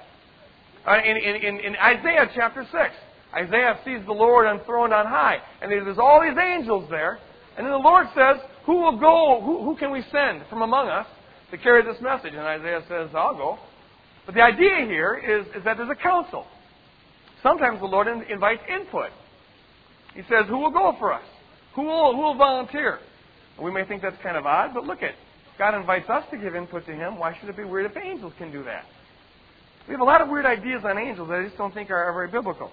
Uh, 0.87 1.01
in, 1.03 1.17
in, 1.17 1.59
in 1.59 1.75
Isaiah 1.75 2.29
chapter 2.33 2.63
six. 2.71 2.93
Isaiah 3.35 3.77
sees 3.83 3.99
the 4.05 4.13
Lord 4.13 4.47
enthroned 4.47 4.93
on 4.93 5.05
high. 5.05 5.37
And 5.61 5.71
there's 5.71 5.97
all 5.97 6.21
these 6.21 6.37
angels 6.37 6.89
there. 6.89 7.19
And 7.57 7.65
then 7.65 7.71
the 7.71 7.77
Lord 7.77 8.07
says, 8.15 8.37
Who 8.65 8.75
will 8.81 8.97
go? 8.97 9.41
Who, 9.43 9.63
who 9.63 9.75
can 9.77 9.91
we 9.91 10.03
send 10.11 10.43
from 10.49 10.61
among 10.61 10.87
us 10.87 11.07
to 11.51 11.57
carry 11.57 11.83
this 11.83 12.01
message? 12.01 12.33
And 12.33 12.41
Isaiah 12.41 12.83
says, 12.87 13.09
I'll 13.13 13.35
go. 13.35 13.59
But 14.25 14.35
the 14.35 14.41
idea 14.41 14.85
here 14.85 15.15
is, 15.17 15.47
is 15.55 15.63
that 15.65 15.77
there's 15.77 15.89
a 15.89 16.01
council. 16.01 16.45
Sometimes 17.43 17.79
the 17.79 17.85
Lord 17.85 18.07
invites 18.07 18.61
input. 18.69 19.09
He 20.13 20.21
says, 20.23 20.45
Who 20.47 20.57
will 20.59 20.71
go 20.71 20.95
for 20.99 21.13
us? 21.13 21.23
Who 21.75 21.83
will, 21.83 22.15
who 22.15 22.21
will 22.21 22.37
volunteer? 22.37 22.99
And 23.55 23.65
we 23.65 23.71
may 23.71 23.85
think 23.85 24.01
that's 24.01 24.21
kind 24.23 24.37
of 24.37 24.45
odd, 24.45 24.73
but 24.73 24.85
look 24.85 25.03
at 25.03 25.13
God 25.57 25.75
invites 25.75 26.09
us 26.09 26.23
to 26.31 26.37
give 26.37 26.55
input 26.55 26.85
to 26.85 26.93
Him. 26.93 27.17
Why 27.17 27.35
should 27.39 27.49
it 27.49 27.57
be 27.57 27.63
weird 27.63 27.89
if 27.89 27.97
angels 27.97 28.33
can 28.37 28.51
do 28.51 28.63
that? 28.63 28.85
We 29.87 29.93
have 29.93 30.01
a 30.01 30.05
lot 30.05 30.21
of 30.21 30.29
weird 30.29 30.45
ideas 30.45 30.83
on 30.83 30.97
angels 30.97 31.29
that 31.29 31.39
I 31.39 31.43
just 31.45 31.57
don't 31.57 31.73
think 31.73 31.89
are, 31.89 32.11
very 32.13 32.29
biblical. 32.29 32.71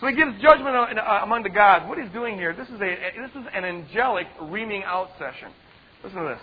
So 0.00 0.06
he 0.06 0.14
gives 0.14 0.32
judgment 0.42 0.76
uh, 0.76 1.20
among 1.22 1.44
the 1.44 1.50
gods. 1.50 1.88
What 1.88 1.98
he's 1.98 2.12
doing 2.12 2.36
here, 2.36 2.54
this 2.54 2.68
is, 2.68 2.74
a, 2.74 2.96
this 3.20 3.30
is 3.30 3.46
an 3.54 3.64
angelic 3.64 4.26
reaming 4.42 4.82
out 4.84 5.08
session. 5.18 5.52
Listen 6.04 6.18
to 6.20 6.28
this. 6.28 6.40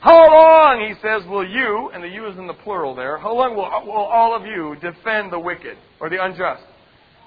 How 0.00 0.14
long, 0.14 0.86
he 0.86 0.94
says, 1.02 1.28
will 1.28 1.46
you, 1.46 1.90
and 1.92 2.04
the 2.04 2.08
you 2.08 2.28
is 2.28 2.38
in 2.38 2.46
the 2.46 2.54
plural 2.54 2.94
there, 2.94 3.18
how 3.18 3.34
long 3.34 3.56
will, 3.56 3.68
will 3.84 4.04
all 4.04 4.36
of 4.36 4.46
you 4.46 4.76
defend 4.80 5.32
the 5.32 5.40
wicked 5.40 5.76
or 6.00 6.08
the 6.08 6.22
unjust? 6.22 6.62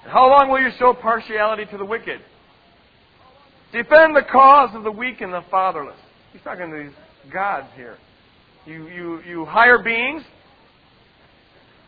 And 0.04 0.12
how 0.12 0.30
long 0.30 0.48
will 0.48 0.60
you 0.60 0.70
show 0.78 0.94
partiality 0.94 1.66
to 1.66 1.76
the 1.76 1.84
wicked? 1.84 2.20
Defend 3.72 4.16
the 4.16 4.24
cause 4.30 4.70
of 4.74 4.84
the 4.84 4.90
weak 4.90 5.20
and 5.20 5.32
the 5.32 5.44
fatherless. 5.50 5.98
He's 6.32 6.42
talking 6.42 6.70
to 6.70 6.82
these 6.82 7.32
gods 7.32 7.68
here. 7.76 7.96
You, 8.66 8.88
you, 8.88 9.22
you 9.22 9.44
higher 9.44 9.78
beings, 9.82 10.22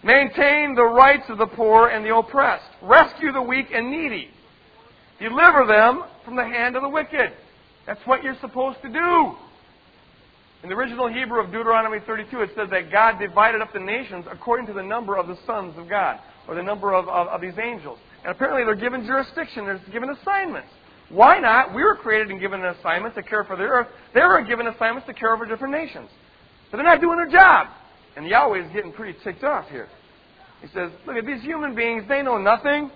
Maintain 0.03 0.75
the 0.75 0.85
rights 0.85 1.25
of 1.29 1.39
the 1.39 1.47
poor 1.47 1.89
and 1.89 2.05
the 2.05 2.15
oppressed. 2.15 2.65
Rescue 2.83 3.33
the 3.33 3.43
weak 3.43 3.67
and 3.73 3.91
needy. 3.91 4.29
Deliver 5.21 5.65
them 5.67 6.03
from 6.25 6.35
the 6.35 6.43
hand 6.43 6.75
of 6.75 6.83
the 6.83 6.89
wicked. 6.89 7.33
That's 7.87 8.01
what 8.05 8.25
you're 8.25 8.39
supposed 8.41 8.83
to 8.83 8.89
do. 8.89 9.33
In 10.65 10.69
the 10.69 10.75
original 10.75 11.09
Hebrew 11.09 11.41
of 11.41 11.53
Deuteronomy 11.53 11.99
32, 12.05 12.41
it 12.41 12.51
says 12.57 12.69
that 12.71 12.91
God 12.91 13.19
divided 13.21 13.61
up 13.61 13.73
the 13.73 13.81
nations 13.81 14.25
according 14.31 14.67
to 14.67 14.73
the 14.73 14.83
number 14.83 15.17
of 15.17 15.29
the 15.29 15.37
sons 15.47 15.75
of 15.77 15.89
God, 15.89 16.19
or 16.49 16.55
the 16.55 16.63
number 16.63 16.95
of, 16.95 17.09
of, 17.09 17.29
of 17.29 17.41
these 17.41 17.59
angels. 17.63 17.99
And 18.25 18.33
apparently 18.33 18.65
they're 18.65 18.75
given 18.75 19.07
jurisdiction, 19.07 19.65
they're 19.65 19.81
given 19.93 20.11
assignments. 20.11 20.71
Why 21.13 21.39
not? 21.39 21.75
We 21.75 21.83
were 21.83 21.95
created 21.95 22.31
and 22.31 22.41
given 22.41 22.65
an 22.65 22.75
assignment 22.75 23.15
to 23.17 23.23
care 23.23 23.45
for 23.45 23.55
the 23.55 23.65
earth. 23.65 23.87
They 24.15 24.21
were 24.21 24.43
given 24.43 24.67
assignments 24.67 25.07
to 25.07 25.15
care 25.15 25.35
over 25.35 25.45
different 25.45 25.75
nations. 25.75 26.09
But 26.71 26.79
they're 26.79 26.87
not 26.87 27.03
doing 27.03 27.19
their 27.19 27.31
job. 27.31 27.69
And 28.17 28.27
Yahweh 28.27 28.65
is 28.65 28.73
getting 28.73 28.93
pretty 28.93 29.19
ticked 29.23 29.45
off 29.45 29.69
here. 29.69 29.89
He 30.63 30.69
says, 30.69 30.91
Look 31.07 31.17
at 31.17 31.27
these 31.27 31.43
human 31.43 31.75
beings, 31.75 32.05
they 32.09 32.23
know 32.23 32.39
nothing. 32.39 32.91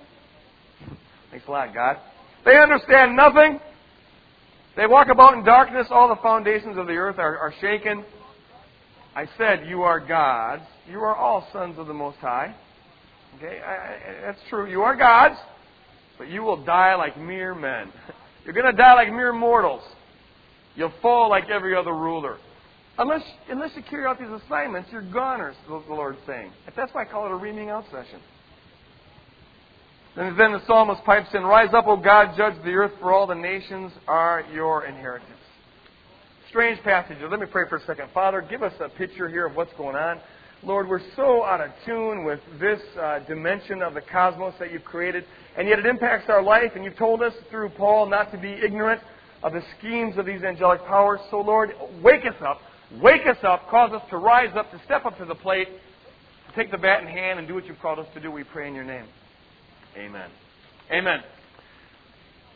Thanks 1.30 1.46
a 1.46 1.50
lot, 1.50 1.75
God. 1.75 1.99
They 2.44 2.56
understand 2.56 3.16
nothing. 3.16 3.61
They 4.76 4.87
walk 4.87 5.08
about 5.08 5.35
in 5.35 5.44
darkness. 5.44 5.88
All 5.90 6.08
the 6.08 6.20
foundations 6.23 6.78
of 6.78 6.87
the 6.87 6.94
earth 6.94 7.18
are, 7.18 7.37
are 7.37 7.52
shaken. 7.61 8.04
I 9.14 9.26
said, 9.37 9.66
You 9.66 9.82
are 9.82 10.00
gods. 10.00 10.62
You 10.88 11.00
are 11.00 11.14
all 11.14 11.46
sons 11.52 11.78
of 11.78 11.87
the 11.87 11.94
Most 11.94 12.18
High. 12.18 12.54
Okay, 13.37 13.61
I, 13.61 13.73
I, 13.73 14.20
that's 14.25 14.40
true. 14.49 14.70
You 14.70 14.82
are 14.82 14.96
gods, 14.96 15.37
but 16.18 16.28
you 16.28 16.42
will 16.42 16.64
die 16.64 16.94
like 16.94 17.18
mere 17.18 17.54
men. 17.54 17.92
You're 18.44 18.54
going 18.54 18.66
to 18.66 18.73
die 18.73 18.94
like 18.94 19.08
mere 19.08 19.32
mortals. 19.32 19.82
You'll 20.76 20.92
fall 21.02 21.28
like 21.28 21.50
every 21.50 21.75
other 21.75 21.92
ruler. 21.92 22.38
Unless, 22.99 23.23
unless 23.50 23.70
you 23.75 23.82
carry 23.82 24.06
out 24.06 24.18
these 24.18 24.28
assignments, 24.44 24.88
you're 24.90 25.02
goners, 25.02 25.56
the, 25.68 25.75
Lord's 25.75 26.18
saying. 26.26 26.50
That's 26.76 26.92
why 26.94 27.02
I 27.02 27.04
call 27.04 27.26
it 27.26 27.32
a 27.32 27.35
reaming 27.35 27.68
out 27.68 27.85
session. 27.87 28.20
And 30.16 30.38
then 30.38 30.52
the 30.52 30.64
psalmist 30.66 31.04
pipes 31.04 31.28
in, 31.35 31.42
Rise 31.42 31.75
up, 31.75 31.87
O 31.87 31.96
God, 31.96 32.37
judge 32.38 32.54
the 32.64 32.70
earth, 32.70 32.92
for 33.00 33.12
all 33.12 33.26
the 33.26 33.35
nations 33.35 33.92
are 34.08 34.44
your 34.52 34.87
inheritance. 34.87 35.30
Strange 36.49 36.82
passage. 36.82 37.18
Let 37.28 37.38
me 37.38 37.46
pray 37.46 37.68
for 37.68 37.76
a 37.76 37.85
second. 37.85 38.08
Father, 38.14 38.40
give 38.40 38.62
us 38.62 38.73
a 38.80 38.88
picture 38.88 39.28
here 39.28 39.46
of 39.46 39.56
what's 39.56 39.73
going 39.76 39.96
on. 39.96 40.20
Lord, 40.66 40.88
we're 40.88 41.00
so 41.14 41.44
out 41.44 41.61
of 41.61 41.70
tune 41.85 42.25
with 42.25 42.40
this 42.58 42.80
uh, 43.00 43.20
dimension 43.20 43.82
of 43.82 43.94
the 43.94 44.00
cosmos 44.00 44.52
that 44.58 44.73
you've 44.73 44.85
created, 44.85 45.25
and 45.56 45.68
yet 45.68 45.78
it 45.78 45.87
impacts 45.87 46.28
our 46.28 46.42
life, 46.42 46.73
and 46.75 46.85
you've 46.85 46.96
told 46.96 47.23
us 47.23 47.32
through 47.52 47.68
Paul 47.68 48.06
not 48.06 48.32
to 48.32 48.38
be 48.38 48.50
ignorant 48.50 49.00
of 49.44 49.52
the 49.52 49.62
schemes 49.78 50.18
of 50.18 50.26
these 50.26 50.42
angelic 50.42 50.85
powers. 50.85 51.20
So, 51.30 51.40
Lord, 51.40 51.70
wake 52.02 52.26
us 52.26 52.35
up. 52.44 52.61
Wake 53.00 53.28
us 53.28 53.37
up. 53.44 53.70
Cause 53.70 53.92
us 53.92 54.02
to 54.11 54.16
rise 54.16 54.50
up, 54.56 54.73
to 54.73 54.80
step 54.85 55.06
up 55.06 55.16
to 55.18 55.25
the 55.25 55.37
plate, 55.37 55.68
to 55.68 56.56
take 56.56 56.73
the 56.73 56.78
bat 56.78 57.00
in 57.00 57.06
hand, 57.06 57.38
and 57.38 57.46
do 57.46 57.54
what 57.54 57.64
you've 57.66 57.78
called 57.78 58.00
us 58.00 58.08
to 58.14 58.20
do. 58.20 58.32
We 58.32 58.42
pray 58.42 58.66
in 58.66 58.75
your 58.75 58.82
name. 58.82 59.06
Amen. 59.96 60.28
Amen. 60.90 61.20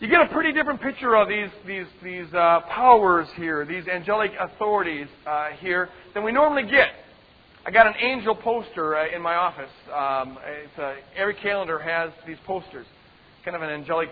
You 0.00 0.08
get 0.08 0.20
a 0.20 0.26
pretty 0.32 0.52
different 0.52 0.80
picture 0.80 1.14
of 1.14 1.28
these 1.28 1.50
these 1.64 1.86
these 2.02 2.34
uh, 2.34 2.62
powers 2.70 3.28
here, 3.36 3.64
these 3.64 3.86
angelic 3.86 4.32
authorities 4.40 5.06
uh, 5.28 5.50
here, 5.60 5.90
than 6.12 6.24
we 6.24 6.32
normally 6.32 6.68
get. 6.68 6.88
I 7.70 7.72
got 7.72 7.86
an 7.86 7.94
angel 8.02 8.34
poster 8.34 8.96
uh, 8.96 9.14
in 9.14 9.22
my 9.22 9.36
office. 9.36 9.70
Um, 9.94 10.36
uh, 10.76 10.94
every 11.14 11.34
calendar 11.34 11.78
has 11.78 12.10
these 12.26 12.36
posters, 12.44 12.84
kind 13.44 13.54
of 13.54 13.62
an 13.62 13.70
angelic. 13.70 14.08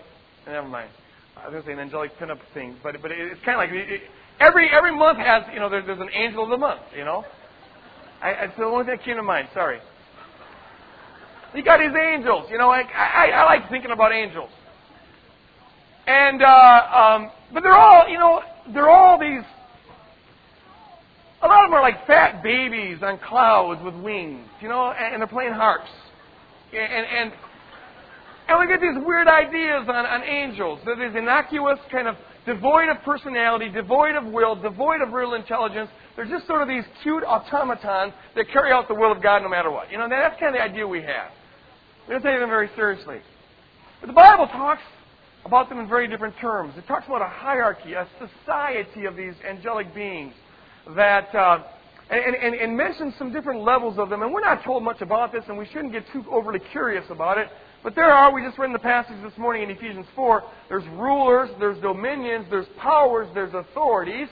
Never 0.47 0.65
mind. 0.65 0.89
I 1.35 1.49
was 1.49 1.51
going 1.51 1.63
to 1.63 1.67
say 1.67 1.73
an 1.73 1.79
angelic 1.79 2.17
pinup 2.17 2.39
thing, 2.53 2.77
but 2.81 2.95
but 3.01 3.11
it's 3.11 3.43
kind 3.43 3.61
of 3.61 3.69
like 3.69 3.71
it, 3.73 4.03
every 4.39 4.69
every 4.69 4.95
month 4.95 5.17
has 5.17 5.43
you 5.53 5.59
know 5.59 5.67
there, 5.67 5.81
there's 5.85 5.99
an 5.99 6.09
angel 6.13 6.45
of 6.45 6.51
the 6.51 6.57
month. 6.57 6.79
You 6.95 7.03
know, 7.03 7.25
I, 8.21 8.29
it's 8.29 8.57
the 8.57 8.63
only 8.63 8.85
thing 8.85 8.95
that 8.95 9.03
came 9.03 9.17
to 9.17 9.23
mind. 9.23 9.49
Sorry. 9.53 9.81
You 11.53 11.61
got 11.61 11.81
these 11.81 11.91
angels. 12.01 12.45
You 12.49 12.59
know, 12.59 12.69
I, 12.69 12.83
I, 12.83 13.31
I 13.31 13.43
like 13.43 13.69
thinking 13.69 13.91
about 13.91 14.13
angels. 14.13 14.51
And, 16.07 16.41
uh, 16.41 16.47
um, 16.47 17.31
but 17.53 17.63
they're 17.63 17.75
all, 17.75 18.07
you 18.07 18.19
know, 18.19 18.41
they're 18.73 18.89
all 18.89 19.19
these, 19.19 19.43
a 21.41 21.47
lot 21.47 21.63
of 21.63 21.69
them 21.69 21.73
are 21.75 21.81
like 21.81 22.05
fat 22.05 22.43
babies 22.43 22.97
on 23.01 23.17
clouds 23.19 23.81
with 23.83 23.95
wings, 23.95 24.47
you 24.61 24.67
know, 24.67 24.91
and, 24.91 25.13
and 25.13 25.21
they're 25.21 25.27
playing 25.27 25.53
harps. 25.53 25.89
And, 26.73 27.05
and, 27.05 27.33
and 28.49 28.59
we 28.59 28.67
get 28.67 28.81
these 28.81 28.97
weird 29.05 29.27
ideas 29.27 29.87
on, 29.87 30.05
on 30.05 30.23
angels. 30.23 30.79
They're 30.83 30.97
these 30.97 31.15
innocuous, 31.15 31.79
kind 31.91 32.07
of 32.07 32.15
devoid 32.45 32.89
of 32.89 32.97
personality, 33.03 33.69
devoid 33.69 34.15
of 34.15 34.25
will, 34.25 34.55
devoid 34.55 35.01
of 35.01 35.13
real 35.13 35.33
intelligence. 35.33 35.89
They're 36.15 36.27
just 36.27 36.45
sort 36.47 36.61
of 36.61 36.67
these 36.67 36.83
cute 37.03 37.23
automatons 37.23 38.13
that 38.35 38.49
carry 38.51 38.71
out 38.71 38.87
the 38.87 38.95
will 38.95 39.11
of 39.11 39.23
God 39.23 39.41
no 39.41 39.49
matter 39.49 39.71
what. 39.71 39.91
You 39.91 39.97
know, 39.97 40.09
that's 40.09 40.37
kind 40.39 40.55
of 40.55 40.59
the 40.59 40.63
idea 40.63 40.85
we 40.85 41.01
have. 41.01 41.31
We 42.07 42.13
don't 42.13 42.23
take 42.23 42.39
them 42.39 42.49
very 42.49 42.69
seriously. 42.75 43.19
But 44.01 44.07
the 44.07 44.13
Bible 44.13 44.47
talks 44.47 44.81
about 45.45 45.69
them 45.69 45.79
in 45.79 45.87
very 45.87 46.07
different 46.07 46.35
terms. 46.41 46.73
It 46.77 46.85
talks 46.87 47.05
about 47.07 47.21
a 47.21 47.29
hierarchy, 47.29 47.93
a 47.93 48.07
society 48.19 49.05
of 49.05 49.15
these 49.15 49.33
angelic 49.47 49.93
beings 49.95 50.33
that, 50.95 51.33
uh, 51.35 51.63
and, 52.09 52.35
and, 52.35 52.55
and 52.55 52.75
mentions 52.75 53.13
some 53.17 53.31
different 53.31 53.61
levels 53.61 53.97
of 53.99 54.09
them. 54.09 54.21
And 54.21 54.33
we're 54.33 54.41
not 54.41 54.63
told 54.63 54.83
much 54.83 55.01
about 55.01 55.31
this, 55.31 55.43
and 55.47 55.57
we 55.57 55.65
shouldn't 55.67 55.91
get 55.91 56.03
too 56.11 56.23
overly 56.31 56.59
curious 56.71 57.05
about 57.09 57.37
it. 57.37 57.47
But 57.83 57.95
there 57.95 58.11
are, 58.11 58.33
we 58.33 58.43
just 58.43 58.57
read 58.57 58.67
in 58.67 58.73
the 58.73 58.79
passage 58.79 59.15
this 59.23 59.37
morning 59.37 59.63
in 59.63 59.69
Ephesians 59.69 60.05
4, 60.15 60.43
there's 60.67 60.85
rulers, 60.89 61.49
there's 61.59 61.79
dominions, 61.81 62.45
there's 62.49 62.67
powers, 62.77 63.27
there's 63.33 63.53
authorities. 63.53 64.27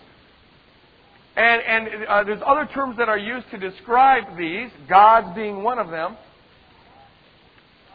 And, 1.38 1.62
and 1.62 2.06
uh, 2.08 2.24
there's 2.24 2.42
other 2.46 2.68
terms 2.74 2.98
that 2.98 3.10
are 3.10 3.18
used 3.18 3.50
to 3.52 3.58
describe 3.58 4.38
these, 4.38 4.70
gods 4.90 5.28
being 5.36 5.64
one 5.64 5.80
of 5.80 5.90
them. 5.90 6.18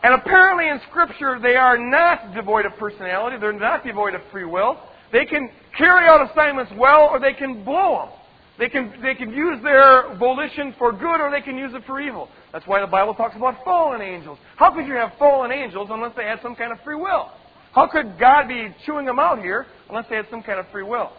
And 0.02 0.14
apparently 0.14 0.68
in 0.68 0.80
Scripture, 0.88 1.38
they 1.40 1.56
are 1.56 1.76
not 1.78 2.34
devoid 2.34 2.66
of 2.66 2.72
personality. 2.76 3.36
They're 3.38 3.52
not 3.52 3.84
devoid 3.84 4.14
of 4.14 4.22
free 4.32 4.44
will. 4.44 4.78
They 5.12 5.26
can 5.26 5.50
carry 5.76 6.06
out 6.08 6.28
assignments 6.30 6.72
well 6.76 7.08
or 7.10 7.20
they 7.20 7.34
can 7.34 7.64
blow 7.64 8.06
them. 8.06 8.18
They 8.58 8.68
can, 8.68 8.92
they 9.02 9.14
can 9.14 9.32
use 9.32 9.62
their 9.62 10.14
volition 10.16 10.74
for 10.78 10.92
good 10.92 11.20
or 11.20 11.30
they 11.30 11.40
can 11.40 11.56
use 11.56 11.72
it 11.74 11.82
for 11.86 12.00
evil. 12.00 12.28
That's 12.52 12.66
why 12.66 12.80
the 12.80 12.86
Bible 12.86 13.14
talks 13.14 13.34
about 13.34 13.64
fallen 13.64 14.02
angels. 14.02 14.38
How 14.56 14.74
could 14.74 14.86
you 14.86 14.94
have 14.94 15.12
fallen 15.18 15.50
angels 15.50 15.88
unless 15.90 16.14
they 16.16 16.24
had 16.24 16.40
some 16.42 16.54
kind 16.54 16.70
of 16.70 16.78
free 16.84 16.96
will? 16.96 17.30
How 17.72 17.86
could 17.86 18.18
God 18.20 18.48
be 18.48 18.68
chewing 18.84 19.06
them 19.06 19.18
out 19.18 19.38
here 19.38 19.66
unless 19.88 20.04
they 20.10 20.16
had 20.16 20.26
some 20.30 20.42
kind 20.42 20.60
of 20.60 20.66
free 20.70 20.82
will? 20.82 21.10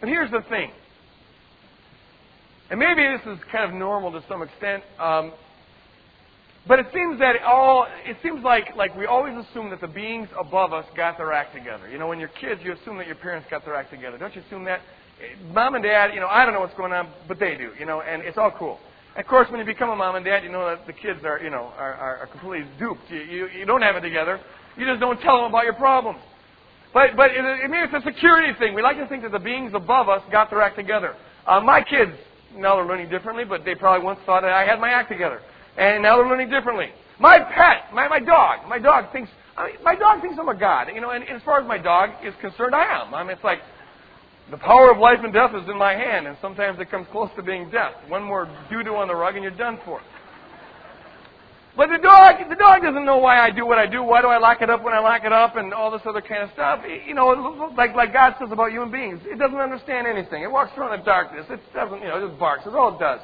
And 0.00 0.10
here's 0.10 0.30
the 0.30 0.40
thing. 0.48 0.70
And 2.70 2.80
maybe 2.80 3.02
this 3.02 3.20
is 3.26 3.38
kind 3.52 3.70
of 3.70 3.78
normal 3.78 4.10
to 4.12 4.24
some 4.28 4.40
extent. 4.40 4.82
Um, 4.98 5.32
but 6.66 6.78
it 6.78 6.86
seems 6.94 7.18
that 7.18 7.42
all 7.44 7.86
it 8.06 8.16
seems 8.22 8.44
like 8.44 8.76
like 8.76 8.96
we 8.96 9.04
always 9.04 9.34
assume 9.36 9.70
that 9.70 9.80
the 9.80 9.88
beings 9.88 10.28
above 10.40 10.72
us 10.72 10.86
got 10.96 11.18
their 11.18 11.32
act 11.32 11.54
together. 11.54 11.88
You 11.88 11.98
know, 11.98 12.06
when 12.06 12.20
you're 12.20 12.28
kids, 12.28 12.60
you 12.64 12.72
assume 12.72 12.98
that 12.98 13.06
your 13.06 13.16
parents 13.16 13.48
got 13.50 13.64
their 13.64 13.74
act 13.74 13.90
together. 13.90 14.16
Don't 14.16 14.34
you 14.34 14.42
assume 14.46 14.64
that? 14.64 14.80
Mom 15.52 15.74
and 15.74 15.84
dad, 15.84 16.14
you 16.14 16.20
know, 16.20 16.28
I 16.28 16.44
don't 16.44 16.54
know 16.54 16.60
what's 16.60 16.76
going 16.76 16.92
on, 16.92 17.08
but 17.28 17.38
they 17.38 17.56
do. 17.56 17.70
You 17.78 17.86
know, 17.86 18.00
and 18.00 18.22
it's 18.22 18.38
all 18.38 18.52
cool. 18.58 18.78
Of 19.16 19.26
course, 19.26 19.48
when 19.50 19.60
you 19.60 19.66
become 19.66 19.90
a 19.90 19.96
mom 19.96 20.16
and 20.16 20.24
dad, 20.24 20.42
you 20.42 20.50
know 20.50 20.64
that 20.64 20.86
the 20.86 20.92
kids 20.92 21.20
are, 21.24 21.38
you 21.38 21.50
know, 21.50 21.70
are, 21.76 21.94
are, 21.94 22.26
completely 22.28 22.66
duped. 22.78 23.02
You, 23.10 23.20
you, 23.20 23.48
you 23.58 23.66
don't 23.66 23.82
have 23.82 23.96
it 23.96 24.00
together. 24.00 24.40
You 24.76 24.86
just 24.86 25.00
don't 25.00 25.20
tell 25.20 25.36
them 25.36 25.50
about 25.50 25.64
your 25.64 25.74
problems. 25.74 26.20
But, 26.94 27.10
but 27.14 27.30
it, 27.30 27.44
it, 27.44 27.70
maybe 27.70 27.84
it's 27.92 28.06
a 28.06 28.10
security 28.10 28.52
thing. 28.58 28.74
We 28.74 28.80
like 28.80 28.96
to 28.96 29.06
think 29.08 29.22
that 29.22 29.32
the 29.32 29.38
beings 29.38 29.72
above 29.74 30.08
us 30.08 30.22
got 30.32 30.48
their 30.48 30.62
act 30.62 30.76
together. 30.76 31.14
Uh, 31.46 31.60
my 31.60 31.82
kids, 31.82 32.12
now 32.56 32.76
they're 32.76 32.86
learning 32.86 33.10
differently, 33.10 33.44
but 33.44 33.66
they 33.66 33.74
probably 33.74 34.02
once 34.02 34.18
thought 34.24 34.42
that 34.42 34.52
I 34.52 34.64
had 34.64 34.80
my 34.80 34.88
act 34.88 35.10
together 35.10 35.40
and 35.76 36.02
now 36.02 36.16
they're 36.16 36.28
learning 36.28 36.50
differently. 36.50 36.88
My 37.18 37.38
pet, 37.38 37.94
my, 37.94 38.08
my 38.08 38.20
dog, 38.20 38.68
my 38.68 38.78
dog 38.78 39.12
thinks, 39.12 39.30
I 39.56 39.66
mean, 39.66 39.76
my 39.84 39.94
dog 39.94 40.20
thinks 40.20 40.36
I'm 40.40 40.48
a 40.48 40.58
god. 40.58 40.88
You 40.94 41.00
know, 41.00 41.10
and, 41.10 41.24
and 41.24 41.36
as 41.36 41.42
far 41.42 41.60
as 41.60 41.66
my 41.66 41.78
dog 41.78 42.10
is 42.24 42.34
concerned, 42.40 42.74
I 42.74 42.84
am. 43.00 43.14
I 43.14 43.22
mean, 43.22 43.32
it's 43.32 43.44
like 43.44 43.60
the 44.50 44.58
power 44.58 44.90
of 44.90 44.98
life 44.98 45.18
and 45.22 45.32
death 45.32 45.52
is 45.54 45.68
in 45.68 45.78
my 45.78 45.92
hand, 45.92 46.26
and 46.26 46.36
sometimes 46.40 46.78
it 46.80 46.90
comes 46.90 47.06
close 47.10 47.30
to 47.36 47.42
being 47.42 47.70
death. 47.70 47.94
One 48.08 48.22
more 48.22 48.48
doo-doo 48.70 48.94
on 48.94 49.08
the 49.08 49.14
rug, 49.14 49.34
and 49.34 49.42
you're 49.42 49.56
done 49.56 49.78
for. 49.84 50.00
But 51.74 51.88
the 51.88 51.98
dog, 52.02 52.36
the 52.50 52.56
dog 52.56 52.82
doesn't 52.82 53.06
know 53.06 53.16
why 53.16 53.40
I 53.40 53.50
do 53.50 53.64
what 53.64 53.78
I 53.78 53.86
do. 53.86 54.02
Why 54.02 54.20
do 54.20 54.28
I 54.28 54.36
lock 54.36 54.60
it 54.60 54.68
up 54.68 54.84
when 54.84 54.92
I 54.92 54.98
lock 54.98 55.24
it 55.24 55.32
up, 55.32 55.56
and 55.56 55.72
all 55.72 55.90
this 55.90 56.02
other 56.04 56.20
kind 56.20 56.42
of 56.42 56.50
stuff. 56.52 56.80
You 57.06 57.14
know, 57.14 57.28
like 57.76 57.94
like 57.94 58.12
God 58.12 58.34
says 58.38 58.50
about 58.52 58.72
human 58.72 58.90
beings, 58.90 59.20
it 59.24 59.38
doesn't 59.38 59.58
understand 59.58 60.06
anything. 60.06 60.42
It 60.42 60.50
walks 60.50 60.72
around 60.76 60.92
in 60.92 61.00
the 61.00 61.06
darkness. 61.06 61.46
It 61.48 61.60
doesn't, 61.72 62.00
you 62.02 62.08
know, 62.08 62.22
it 62.22 62.28
just 62.28 62.38
barks. 62.38 62.64
That's 62.64 62.76
all 62.76 62.94
it 62.94 63.00
does. 63.00 63.20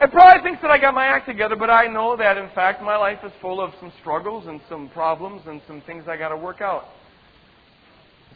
It 0.00 0.10
probably 0.10 0.42
thinks 0.42 0.62
that 0.62 0.70
I 0.70 0.78
got 0.78 0.94
my 0.94 1.04
act 1.04 1.28
together, 1.28 1.56
but 1.56 1.68
I 1.68 1.86
know 1.86 2.16
that 2.16 2.38
in 2.38 2.48
fact 2.54 2.82
my 2.82 2.96
life 2.96 3.18
is 3.22 3.32
full 3.42 3.60
of 3.60 3.74
some 3.78 3.92
struggles 4.00 4.46
and 4.46 4.58
some 4.66 4.88
problems 4.88 5.42
and 5.46 5.60
some 5.66 5.82
things 5.82 6.04
I 6.08 6.16
got 6.16 6.30
to 6.30 6.38
work 6.38 6.62
out. 6.62 6.86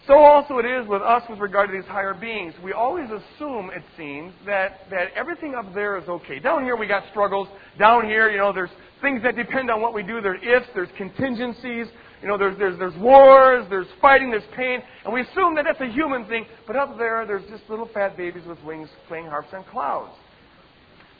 So 0.06 0.18
also 0.18 0.58
it 0.58 0.66
is 0.66 0.86
with 0.86 1.00
us 1.00 1.22
with 1.30 1.38
regard 1.38 1.70
to 1.70 1.76
these 1.76 1.88
higher 1.88 2.12
beings. 2.12 2.52
We 2.62 2.72
always 2.72 3.08
assume, 3.08 3.70
it 3.74 3.82
seems, 3.96 4.34
that, 4.44 4.80
that 4.90 5.08
everything 5.16 5.54
up 5.54 5.72
there 5.74 5.96
is 5.96 6.06
okay. 6.08 6.38
Down 6.38 6.62
here 6.62 6.76
we 6.76 6.86
got 6.86 7.04
struggles. 7.10 7.48
Down 7.78 8.04
here, 8.04 8.30
you 8.30 8.36
know, 8.36 8.52
there's 8.52 8.70
things 9.00 9.22
that 9.22 9.34
depend 9.34 9.70
on 9.70 9.80
what 9.80 9.94
we 9.94 10.02
do. 10.02 10.20
There's 10.20 10.42
ifs, 10.42 10.66
there's 10.74 10.90
contingencies, 10.98 11.86
you 12.20 12.28
know, 12.28 12.36
there's, 12.36 12.58
there's, 12.58 12.78
there's 12.78 12.96
wars, 12.96 13.66
there's 13.70 13.86
fighting, 14.02 14.30
there's 14.30 14.42
pain, 14.54 14.82
and 15.04 15.12
we 15.12 15.22
assume 15.22 15.54
that 15.54 15.64
that's 15.64 15.80
a 15.80 15.92
human 15.92 16.26
thing. 16.26 16.46
But 16.66 16.76
up 16.76 16.98
there, 16.98 17.26
there's 17.26 17.48
just 17.50 17.62
little 17.70 17.88
fat 17.92 18.16
babies 18.16 18.44
with 18.46 18.62
wings 18.62 18.88
playing 19.08 19.26
harps 19.26 19.54
on 19.54 19.64
clouds. 19.64 20.12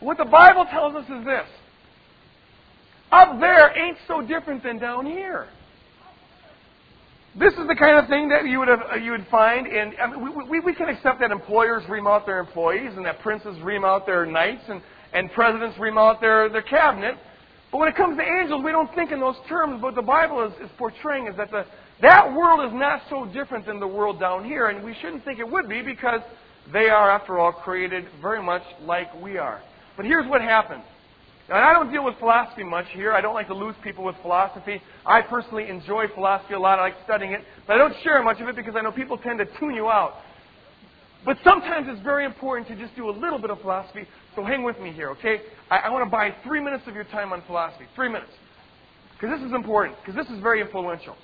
What 0.01 0.19
the 0.19 0.25
Bible 0.25 0.67
tells 0.71 0.95
us 0.95 1.05
is 1.05 1.25
this 1.25 1.47
up 3.13 3.39
there 3.39 3.77
ain't 3.79 3.97
so 4.09 4.21
different 4.21 4.63
than 4.63 4.79
down 4.79 5.07
here. 5.07 5.47
This 7.37 7.53
is 7.55 7.67
the 7.67 7.75
kind 7.75 7.99
of 7.99 8.09
thing 8.09 8.29
that 8.29 8.47
you 8.47 8.61
would 8.61 8.69
have, 8.69 8.81
uh, 8.93 8.97
you 8.97 9.11
would 9.11 9.27
find 9.29 9.67
in. 9.67 9.93
I 10.01 10.07
mean, 10.07 10.23
we, 10.23 10.45
we, 10.45 10.61
we 10.61 10.75
can 10.75 10.89
accept 10.89 11.19
that 11.19 11.33
employers 11.33 11.83
ream 11.89 12.07
out 12.07 12.27
their 12.27 12.39
employees 12.39 12.93
and 12.97 13.05
that 13.07 13.21
princes 13.21 13.61
ream 13.63 13.85
out 13.85 14.07
their 14.07 14.25
knights 14.25 14.63
and, 14.69 14.81
and 15.13 15.33
presidents 15.33 15.77
ream 15.77 15.99
out 15.99 16.21
their, 16.21 16.49
their 16.49 16.63
cabinet. 16.63 17.17
But 17.73 17.79
when 17.79 17.89
it 17.89 17.97
comes 17.97 18.17
to 18.19 18.23
angels, 18.23 18.63
we 18.65 18.71
don't 18.71 18.93
think 18.95 19.11
in 19.11 19.19
those 19.19 19.35
terms. 19.49 19.81
But 19.83 19.97
the 19.97 20.03
Bible 20.03 20.47
is, 20.47 20.53
is 20.65 20.71
portraying 20.79 21.27
is 21.27 21.37
that 21.37 21.51
the, 21.51 21.67
that 22.03 22.33
world 22.33 22.71
is 22.71 22.79
not 22.79 23.03
so 23.11 23.27
different 23.27 23.67
than 23.67 23.81
the 23.81 23.87
world 23.87 24.21
down 24.21 24.45
here, 24.45 24.69
and 24.69 24.85
we 24.85 24.95
shouldn't 25.03 25.25
think 25.25 25.41
it 25.41 25.51
would 25.51 25.69
be 25.69 25.83
because 25.83 26.21
they 26.73 26.89
are, 26.89 27.11
after 27.11 27.41
all, 27.41 27.51
created 27.51 28.05
very 28.23 28.41
much 28.41 28.63
like 28.83 29.13
we 29.21 29.39
are. 29.39 29.61
But 29.97 30.07
here's 30.07 30.29
what 30.31 30.41
happens. 30.41 30.85
Now, 31.49 31.69
I 31.69 31.73
don't 31.75 31.93
deal 31.93 32.05
with 32.05 32.19
philosophy 32.19 32.65
much 32.65 32.87
here. 32.95 33.13
I 33.13 33.21
don't 33.21 33.35
like 33.35 33.49
to 33.49 33.55
lose 33.55 33.75
people 33.85 34.05
with 34.05 34.17
philosophy. 34.23 34.81
I 35.05 35.21
personally 35.21 35.69
enjoy 35.69 36.07
philosophy 36.15 36.55
a 36.55 36.59
lot. 36.59 36.79
I 36.79 36.83
like 36.83 36.97
studying 37.05 37.33
it. 37.33 37.43
But 37.67 37.75
I 37.75 37.79
don't 37.79 37.95
share 38.03 38.23
much 38.23 38.41
of 38.41 38.49
it 38.49 38.57
because 38.57 38.75
I 38.77 38.81
know 38.81 38.91
people 38.91 39.19
tend 39.19 39.39
to 39.41 39.47
tune 39.59 39.75
you 39.75 39.89
out. 39.89 40.15
But 41.25 41.37
sometimes 41.45 41.87
it's 41.91 42.03
very 42.03 42.25
important 42.25 42.69
to 42.69 42.77
just 42.77 42.97
do 42.97 43.11
a 43.11 43.13
little 43.13 43.39
bit 43.39 43.51
of 43.51 43.61
philosophy. 43.61 44.07
So 44.35 44.45
hang 44.45 44.63
with 44.63 44.79
me 44.81 44.93
here, 44.93 45.11
okay? 45.11 45.41
I, 45.71 45.77
I 45.79 45.91
want 45.91 46.05
to 46.05 46.11
buy 46.11 46.35
three 46.45 46.61
minutes 46.61 46.85
of 46.87 46.95
your 46.95 47.05
time 47.05 47.33
on 47.33 47.43
philosophy. 47.47 47.85
Three 47.95 48.09
minutes. 48.09 48.33
Because 49.13 49.39
this 49.39 49.47
is 49.47 49.55
important. 49.55 49.97
Because 50.01 50.17
this 50.17 50.35
is 50.35 50.43
very 50.43 50.63
influential. 50.63 51.17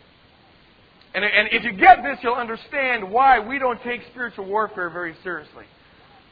And, 1.15 1.25
and 1.25 1.49
if 1.51 1.65
you 1.65 1.73
get 1.73 2.03
this, 2.03 2.19
you'll 2.23 2.35
understand 2.35 3.11
why 3.11 3.41
we 3.41 3.59
don't 3.59 3.83
take 3.83 4.03
spiritual 4.11 4.45
warfare 4.45 4.91
very 4.91 5.15
seriously. 5.23 5.65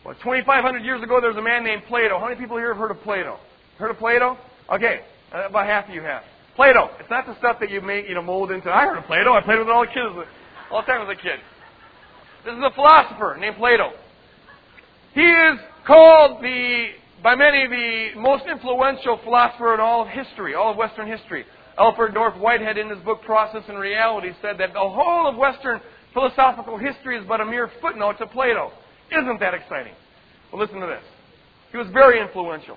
Well, 0.04 0.14
2,500 0.22 0.84
years 0.84 1.02
ago, 1.02 1.20
there 1.20 1.30
was 1.30 1.38
a 1.38 1.42
man 1.42 1.64
named 1.64 1.82
Plato. 1.88 2.18
How 2.18 2.28
many 2.28 2.38
people 2.38 2.58
here 2.58 2.68
have 2.68 2.76
heard 2.76 2.90
of 2.90 3.00
Plato? 3.02 3.38
Heard 3.78 3.90
of 3.92 3.98
Plato? 3.98 4.36
Okay, 4.72 5.00
uh, 5.32 5.46
about 5.46 5.66
half 5.66 5.88
of 5.88 5.94
you 5.94 6.02
have. 6.02 6.22
Plato. 6.56 6.90
It's 6.98 7.10
not 7.10 7.26
the 7.26 7.38
stuff 7.38 7.58
that 7.60 7.70
you 7.70 7.80
make, 7.80 8.08
you 8.08 8.14
know, 8.14 8.22
mold 8.22 8.50
into. 8.50 8.68
I 8.70 8.86
heard 8.86 8.98
of 8.98 9.04
Plato. 9.04 9.32
I 9.32 9.40
played 9.40 9.60
with 9.60 9.68
all 9.68 9.82
the 9.82 9.86
kids 9.86 10.28
all 10.70 10.82
the 10.82 10.86
time 10.86 11.08
as 11.08 11.08
a 11.08 11.20
kid. 11.20 11.38
This 12.44 12.54
is 12.54 12.62
a 12.64 12.74
philosopher 12.74 13.36
named 13.38 13.56
Plato. 13.56 13.92
He 15.14 15.22
is 15.22 15.58
called 15.86 16.42
the 16.42 16.88
by 17.22 17.34
many 17.34 17.66
the 17.66 18.20
most 18.20 18.44
influential 18.50 19.18
philosopher 19.22 19.74
in 19.74 19.80
all 19.80 20.02
of 20.02 20.08
history, 20.08 20.54
all 20.54 20.72
of 20.72 20.76
Western 20.76 21.06
history. 21.06 21.44
Alfred 21.78 22.12
North 22.12 22.36
Whitehead, 22.36 22.76
in 22.76 22.90
his 22.90 22.98
book 23.00 23.22
Process 23.22 23.62
and 23.68 23.78
Reality, 23.78 24.30
said 24.42 24.58
that 24.58 24.72
the 24.72 24.80
whole 24.80 25.28
of 25.28 25.36
Western 25.36 25.80
philosophical 26.12 26.76
history 26.76 27.16
is 27.16 27.24
but 27.28 27.40
a 27.40 27.44
mere 27.44 27.70
footnote 27.80 28.18
to 28.18 28.26
Plato. 28.26 28.72
Isn't 29.12 29.38
that 29.38 29.54
exciting? 29.54 29.94
Well, 30.52 30.60
listen 30.60 30.80
to 30.80 30.86
this. 30.86 31.02
He 31.70 31.76
was 31.76 31.86
very 31.92 32.20
influential. 32.20 32.76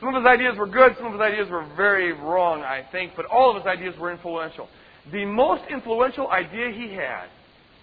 Some 0.00 0.14
of 0.14 0.22
his 0.22 0.26
ideas 0.26 0.56
were 0.56 0.66
good, 0.66 0.96
some 0.96 1.06
of 1.06 1.12
his 1.12 1.20
ideas 1.20 1.50
were 1.50 1.66
very 1.76 2.12
wrong, 2.12 2.62
I 2.62 2.86
think, 2.90 3.12
but 3.16 3.26
all 3.26 3.50
of 3.50 3.62
his 3.62 3.66
ideas 3.66 3.94
were 3.98 4.10
influential. 4.10 4.66
The 5.12 5.26
most 5.26 5.62
influential 5.70 6.30
idea 6.30 6.70
he 6.70 6.94
had 6.94 7.26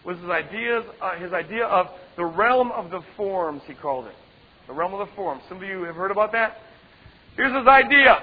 was 0.04 0.18
his, 0.18 0.30
ideas, 0.30 0.84
uh, 1.00 1.16
his 1.18 1.32
idea 1.32 1.66
of 1.66 1.88
the 2.16 2.26
realm 2.26 2.72
of 2.72 2.90
the 2.90 3.02
forms, 3.16 3.62
he 3.68 3.76
called 3.76 4.08
it. 4.08 4.16
The 4.66 4.74
realm 4.74 4.94
of 4.94 5.08
the 5.08 5.16
forms. 5.16 5.44
Some 5.48 5.58
of 5.58 5.64
you 5.64 5.84
have 5.84 5.96
heard 5.96 6.12
about 6.12 6.32
that? 6.32 6.58
Here's 7.36 7.56
his 7.56 7.68
idea. 7.68 8.18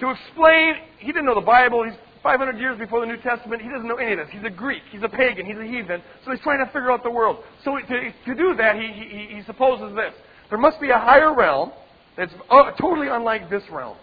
To 0.00 0.10
explain, 0.10 0.74
he 0.98 1.06
didn't 1.06 1.24
know 1.24 1.34
the 1.34 1.40
Bible. 1.40 1.84
He's 1.84 1.98
500 2.22 2.58
years 2.58 2.78
before 2.78 3.00
the 3.00 3.06
New 3.06 3.16
Testament. 3.18 3.60
He 3.60 3.68
doesn't 3.68 3.88
know 3.88 3.96
any 3.96 4.12
of 4.12 4.18
this. 4.18 4.28
He's 4.30 4.44
a 4.44 4.50
Greek. 4.50 4.82
He's 4.90 5.02
a 5.02 5.08
pagan. 5.08 5.46
He's 5.46 5.58
a 5.58 5.64
heathen. 5.64 6.02
So 6.24 6.30
he's 6.30 6.40
trying 6.40 6.64
to 6.64 6.66
figure 6.66 6.92
out 6.92 7.02
the 7.02 7.10
world. 7.10 7.38
So 7.64 7.76
to, 7.76 8.12
to 8.26 8.34
do 8.34 8.54
that, 8.56 8.76
he, 8.76 8.86
he, 8.92 9.36
he 9.36 9.42
supposes 9.46 9.94
this. 9.96 10.12
There 10.48 10.58
must 10.58 10.80
be 10.80 10.90
a 10.90 10.98
higher 10.98 11.34
realm 11.34 11.72
that's 12.16 12.32
uh, 12.50 12.70
totally 12.80 13.08
unlike 13.08 13.50
this 13.50 13.62
realm. 13.70 13.96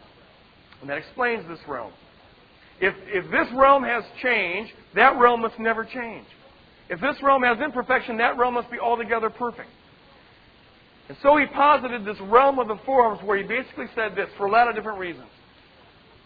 And 0.81 0.89
that 0.89 0.97
explains 0.97 1.47
this 1.47 1.59
realm. 1.67 1.91
If, 2.79 2.93
if 3.07 3.31
this 3.31 3.47
realm 3.55 3.83
has 3.83 4.03
change, 4.21 4.69
that 4.95 5.17
realm 5.19 5.41
must 5.41 5.57
never 5.59 5.85
change. 5.85 6.25
If 6.89 6.99
this 6.99 7.15
realm 7.23 7.43
has 7.43 7.57
imperfection, 7.59 8.17
that 8.17 8.37
realm 8.37 8.55
must 8.55 8.69
be 8.69 8.79
altogether 8.79 9.29
perfect. 9.29 9.69
And 11.09 11.17
so 11.21 11.37
he 11.37 11.45
posited 11.47 12.05
this 12.05 12.17
realm 12.21 12.59
of 12.59 12.67
the 12.67 12.77
forms 12.85 13.19
where 13.23 13.37
he 13.37 13.43
basically 13.43 13.85
said 13.95 14.15
this 14.15 14.27
for 14.37 14.47
a 14.47 14.51
lot 14.51 14.67
of 14.67 14.75
different 14.75 14.99
reasons. 14.99 15.27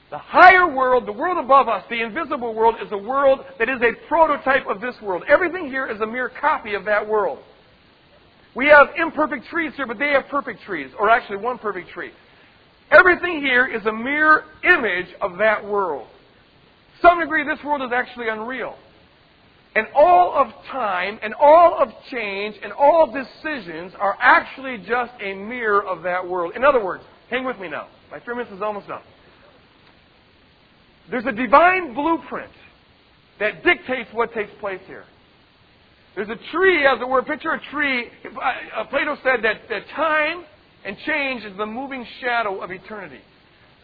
The 0.09 0.17
higher 0.17 0.73
world, 0.73 1.05
the 1.05 1.11
world 1.11 1.37
above 1.37 1.67
us, 1.67 1.83
the 1.89 2.01
invisible 2.01 2.53
world, 2.53 2.75
is 2.83 2.91
a 2.91 2.97
world 2.97 3.41
that 3.59 3.67
is 3.69 3.81
a 3.81 4.07
prototype 4.07 4.65
of 4.67 4.79
this 4.79 4.95
world. 5.01 5.23
Everything 5.27 5.67
here 5.67 5.87
is 5.87 5.99
a 5.99 6.07
mere 6.07 6.29
copy 6.29 6.75
of 6.75 6.85
that 6.85 7.07
world. 7.07 7.39
We 8.55 8.67
have 8.67 8.87
imperfect 8.97 9.47
trees 9.47 9.73
here, 9.75 9.85
but 9.85 9.99
they 9.99 10.09
have 10.09 10.27
perfect 10.29 10.61
trees, 10.63 10.89
or 10.99 11.09
actually 11.09 11.37
one 11.37 11.57
perfect 11.57 11.89
tree. 11.89 12.11
Everything 12.89 13.41
here 13.41 13.67
is 13.67 13.85
a 13.85 13.91
mere 13.91 14.43
image 14.63 15.07
of 15.21 15.37
that 15.39 15.63
world. 15.63 16.07
To 16.95 17.07
some 17.07 17.19
degree, 17.19 17.43
this 17.43 17.63
world 17.63 17.81
is 17.81 17.91
actually 17.93 18.29
unreal. 18.29 18.75
And 19.75 19.87
all 19.93 20.33
of 20.33 20.47
time 20.71 21.19
and 21.21 21.35
all 21.35 21.77
of 21.79 21.89
change 22.09 22.55
and 22.63 22.73
all 22.73 23.13
decisions 23.13 23.93
are 23.99 24.17
actually 24.19 24.79
just 24.87 25.11
a 25.21 25.35
mirror 25.35 25.85
of 25.85 26.01
that 26.03 26.27
world. 26.27 26.53
In 26.55 26.63
other 26.63 26.83
words, 26.83 27.03
hang 27.29 27.45
with 27.45 27.59
me 27.59 27.69
now. 27.69 27.87
My 28.09 28.19
three 28.19 28.35
minutes 28.35 28.55
is 28.55 28.61
almost 28.61 28.89
up. 28.89 29.03
There's 31.11 31.25
a 31.25 31.31
divine 31.31 31.93
blueprint 31.93 32.51
that 33.39 33.63
dictates 33.63 34.09
what 34.13 34.33
takes 34.33 34.51
place 34.59 34.81
here. 34.87 35.05
There's 36.17 36.29
a 36.29 36.51
tree, 36.51 36.83
as 36.83 36.99
it 36.99 37.07
were. 37.07 37.21
Picture 37.21 37.51
a 37.51 37.61
tree. 37.69 38.07
Uh, 38.25 38.83
Plato 38.85 39.15
said 39.23 39.43
that, 39.43 39.69
that 39.69 39.87
time 39.95 40.45
and 40.83 40.97
change 41.05 41.43
is 41.43 41.55
the 41.57 41.65
moving 41.67 42.03
shadow 42.19 42.59
of 42.61 42.71
eternity. 42.71 43.19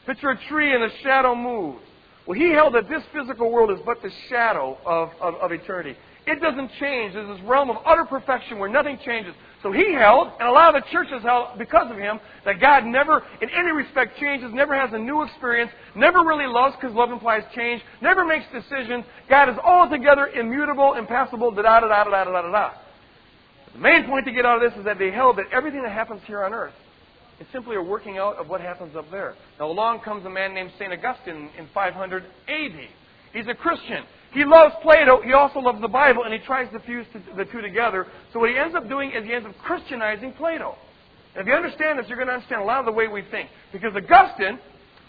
Picture 0.08 0.32
a 0.32 0.48
tree 0.48 0.74
and 0.74 0.82
the 0.82 0.90
shadow 1.04 1.36
moves. 1.36 1.84
Well, 2.26 2.40
he 2.40 2.50
held 2.50 2.74
that 2.74 2.90
this 2.90 3.04
physical 3.14 3.52
world 3.52 3.70
is 3.70 3.78
but 3.86 4.02
the 4.02 4.10
shadow 4.30 4.80
of, 4.84 5.12
of, 5.22 5.36
of 5.36 5.52
eternity. 5.52 5.96
It 6.26 6.42
doesn't 6.42 6.72
change. 6.80 7.14
There's 7.14 7.38
this 7.38 7.46
realm 7.46 7.70
of 7.70 7.78
utter 7.86 8.06
perfection 8.06 8.58
where 8.60 8.70
nothing 8.70 8.98
changes. 9.06 9.34
So 9.62 9.72
he 9.72 9.94
held, 9.94 10.30
and 10.40 10.48
a 10.48 10.52
lot 10.52 10.76
of 10.76 10.84
the 10.84 10.90
churches 10.90 11.22
held 11.24 11.58
because 11.58 11.90
of 11.90 11.98
him, 11.98 12.20
that 12.46 12.60
God 12.60 12.86
never, 12.86 13.24
in 13.42 13.50
any 13.50 13.72
respect, 13.72 14.20
changes, 14.20 14.52
never 14.54 14.76
has 14.76 14.94
a 14.94 14.98
new 14.98 15.24
experience, 15.24 15.72
never 15.96 16.20
really 16.20 16.48
loves 16.48 16.76
because 16.76 16.96
love 16.96 17.12
implies 17.12 17.44
change, 17.56 17.82
never 18.02 18.26
makes 18.26 18.46
decisions. 18.52 19.06
God 19.30 19.50
is 19.50 19.56
altogether 19.64 20.28
immutable, 20.28 20.94
impassible, 20.94 21.52
da 21.52 21.62
da 21.62 21.80
da 21.80 21.88
da 21.88 22.04
da 22.04 22.24
da 22.26 22.42
da 22.42 22.52
da. 22.52 22.72
The 23.74 23.80
main 23.80 24.06
point 24.06 24.26
to 24.26 24.32
get 24.32 24.46
out 24.46 24.62
of 24.62 24.70
this 24.70 24.78
is 24.78 24.86
that 24.86 25.00
they 25.00 25.12
held 25.12 25.38
that 25.38 25.46
everything 25.52 25.82
that 25.84 25.92
happens 25.92 26.22
here 26.28 26.44
on 26.44 26.54
earth 26.54 26.74
is 27.40 27.48
simply 27.52 27.76
a 27.76 27.82
working 27.82 28.18
out 28.18 28.38
of 28.38 28.48
what 28.48 28.62
happens 28.62 28.96
up 28.96 29.10
there. 29.12 29.36
Now 29.60 29.72
along 29.72 30.02
comes 30.02 30.26
a 30.26 30.30
man 30.30 30.54
named 30.54 30.72
St. 30.78 30.92
Augustine 30.92 31.50
in 31.58 31.68
500 31.74 32.24
AD. 32.48 32.88
He's 33.34 33.48
a 33.48 33.56
Christian. 33.56 34.04
He 34.34 34.44
loves 34.44 34.74
Plato. 34.82 35.22
He 35.22 35.34
also 35.34 35.60
loves 35.60 35.80
the 35.80 35.88
Bible, 35.88 36.24
and 36.24 36.34
he 36.34 36.40
tries 36.40 36.72
to 36.74 36.80
fuse 36.80 37.06
the 37.38 37.46
two 37.46 37.62
together. 37.62 38.08
So 38.32 38.40
what 38.40 38.50
he 38.50 38.58
ends 38.58 38.76
up 38.76 38.90
doing 38.90 39.12
is 39.12 39.24
he 39.24 39.34
ends 39.34 39.48
up 39.48 39.56
Christianizing 39.60 40.34
Plato. 40.34 40.76
And 41.36 41.42
if 41.42 41.48
you 41.48 41.54
understand 41.54 42.00
this, 42.00 42.06
you're 42.08 42.18
going 42.18 42.28
to 42.28 42.34
understand 42.34 42.62
a 42.62 42.66
lot 42.66 42.80
of 42.80 42.86
the 42.86 42.92
way 42.92 43.08
we 43.08 43.24
think. 43.30 43.50
Because 43.72 43.94
Augustine, 43.96 44.60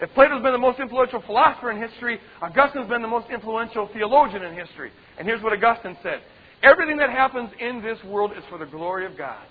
if 0.01 0.13
Plato's 0.15 0.43
been 0.43 0.53
the 0.53 0.59
most 0.59 0.79
influential 0.79 1.23
philosopher 1.23 1.71
in 1.71 1.81
history, 1.81 2.19
Augustine's 2.43 2.89
been 2.89 3.03
the 3.03 3.09
most 3.09 3.31
influential 3.31 3.89
theologian 3.93 4.43
in 4.43 4.55
history. 4.55 4.91
And 5.19 5.27
here's 5.27 5.43
what 5.43 5.53
Augustine 5.53 5.97
said. 6.03 6.21
Everything 6.63 6.97
that 6.99 7.11
happens 7.11 7.51
in 7.61 7.83
this 7.83 7.99
world 8.05 8.33
is 8.37 8.45
for 8.49 8.59
the 8.59 8.67
glory 8.67 9.07
of 9.07 9.17
God. 9.17 9.43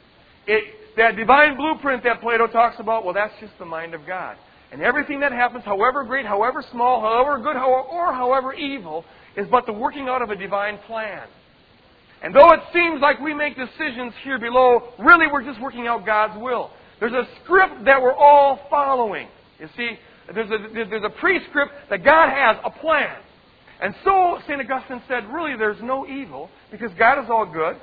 It, 0.45 0.95
that 0.97 1.15
divine 1.15 1.55
blueprint 1.55 2.03
that 2.03 2.21
Plato 2.21 2.47
talks 2.47 2.79
about, 2.79 3.05
well, 3.05 3.13
that's 3.13 3.33
just 3.39 3.53
the 3.59 3.65
mind 3.65 3.93
of 3.93 4.05
God. 4.05 4.38
And 4.71 4.81
everything 4.81 5.19
that 5.19 5.31
happens, 5.31 5.63
however 5.63 6.03
great, 6.03 6.25
however 6.25 6.63
small, 6.71 6.99
however 7.01 7.38
good, 7.38 7.55
or 7.55 8.12
however 8.12 8.53
evil, 8.53 9.05
is 9.36 9.48
but 9.50 9.65
the 9.65 9.74
working 9.74 10.08
out 10.08 10.22
of 10.22 10.30
a 10.30 10.36
divine 10.36 10.78
plan. 10.88 11.28
And 12.22 12.34
though 12.34 12.54
it 12.54 12.62
seems 12.72 13.02
like 13.02 13.19
we 13.19 13.34
make 13.34 13.56
decisions 13.58 14.13
here 14.24 14.39
below, 14.39 14.93
really 15.00 15.28
we're 15.32 15.43
just 15.43 15.62
working 15.62 15.88
out 15.88 16.06
God's 16.06 16.41
will. 16.41 16.72
There's 17.00 17.13
a 17.13 17.28
script 17.43 17.86
that 17.86 18.02
we're 18.02 18.15
all 18.15 18.62
following. 18.69 19.28
You 19.60 19.67
see, 19.76 19.98
there's 20.34 20.50
a, 20.50 20.74
there's 20.74 21.04
a 21.04 21.10
prescript 21.10 21.74
that 21.89 22.04
God 22.04 22.30
has, 22.30 22.58
a 22.63 22.69
plan. 22.69 23.17
And 23.82 23.93
so, 24.06 24.39
St. 24.48 24.62
Augustine 24.62 25.02
said, 25.10 25.26
really 25.28 25.58
there's 25.58 25.82
no 25.82 26.08
evil 26.08 26.50
because 26.72 26.91
God 26.98 27.22
is 27.22 27.30
all 27.30 27.46
good, 27.46 27.76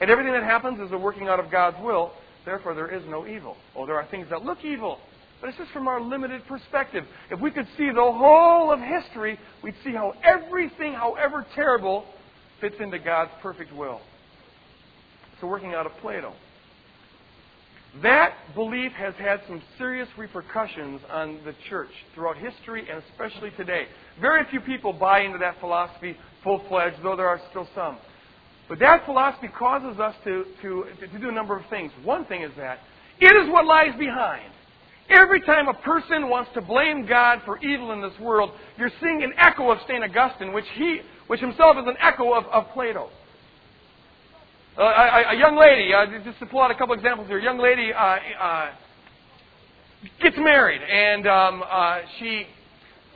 and 0.00 0.10
everything 0.10 0.32
that 0.32 0.42
happens 0.42 0.80
is 0.80 0.90
a 0.90 0.98
working 0.98 1.28
out 1.28 1.38
of 1.38 1.50
God's 1.52 1.76
will. 1.80 2.12
Therefore, 2.44 2.74
there 2.74 2.92
is 2.92 3.04
no 3.08 3.26
evil. 3.26 3.56
Oh, 3.76 3.86
there 3.86 3.94
are 3.94 4.06
things 4.10 4.26
that 4.30 4.44
look 4.44 4.64
evil, 4.64 4.98
but 5.44 5.50
it's 5.50 5.58
just 5.58 5.72
from 5.72 5.88
our 5.88 6.00
limited 6.00 6.42
perspective. 6.46 7.04
If 7.30 7.38
we 7.38 7.50
could 7.50 7.66
see 7.76 7.90
the 7.90 8.00
whole 8.00 8.72
of 8.72 8.80
history, 8.80 9.38
we'd 9.62 9.74
see 9.84 9.92
how 9.92 10.14
everything, 10.24 10.94
however 10.94 11.44
terrible, 11.54 12.06
fits 12.62 12.76
into 12.80 12.98
God's 12.98 13.30
perfect 13.42 13.70
will. 13.76 14.00
A 15.42 15.46
working 15.46 15.74
out 15.74 15.84
of 15.84 15.92
Plato. 16.00 16.32
That 18.02 18.32
belief 18.54 18.92
has 18.92 19.12
had 19.16 19.42
some 19.46 19.60
serious 19.76 20.08
repercussions 20.16 21.02
on 21.10 21.40
the 21.44 21.54
church 21.68 21.90
throughout 22.14 22.38
history 22.38 22.88
and 22.90 23.02
especially 23.10 23.50
today. 23.58 23.84
Very 24.22 24.46
few 24.50 24.60
people 24.60 24.94
buy 24.94 25.20
into 25.20 25.36
that 25.36 25.60
philosophy 25.60 26.16
full 26.42 26.62
fledged, 26.70 26.96
though 27.02 27.16
there 27.16 27.28
are 27.28 27.42
still 27.50 27.68
some. 27.74 27.98
But 28.70 28.78
that 28.78 29.04
philosophy 29.04 29.48
causes 29.48 30.00
us 30.00 30.14
to, 30.24 30.46
to, 30.62 30.84
to 31.06 31.18
do 31.18 31.28
a 31.28 31.32
number 31.32 31.54
of 31.54 31.66
things. 31.68 31.92
One 32.02 32.24
thing 32.24 32.40
is 32.40 32.52
that 32.56 32.78
it 33.20 33.36
is 33.44 33.52
what 33.52 33.66
lies 33.66 33.94
behind. 33.98 34.53
Every 35.10 35.40
time 35.42 35.68
a 35.68 35.74
person 35.74 36.28
wants 36.28 36.50
to 36.54 36.62
blame 36.62 37.06
God 37.06 37.42
for 37.44 37.58
evil 37.58 37.92
in 37.92 38.00
this 38.00 38.18
world, 38.18 38.52
you're 38.78 38.92
seeing 39.00 39.22
an 39.22 39.32
echo 39.36 39.70
of 39.70 39.78
St. 39.86 40.02
Augustine, 40.02 40.52
which, 40.52 40.64
he, 40.74 41.00
which 41.26 41.40
himself 41.40 41.76
is 41.76 41.84
an 41.86 41.96
echo 42.00 42.32
of, 42.32 42.44
of 42.46 42.72
Plato. 42.72 43.10
Uh, 44.76 44.82
a, 44.82 45.34
a, 45.34 45.38
young 45.38 45.56
lady, 45.56 45.92
uh, 45.94 46.06
just 46.24 46.38
to 46.40 46.46
pull 46.46 46.60
out 46.60 46.70
a 46.70 46.74
couple 46.74 46.94
examples 46.94 47.28
here, 47.28 47.38
a 47.38 47.42
young 47.42 47.58
lady 47.58 47.92
uh, 47.92 48.16
uh 48.40 48.70
gets 50.20 50.36
married, 50.36 50.82
and 50.82 51.28
um, 51.28 51.62
uh, 51.70 52.00
she 52.18 52.46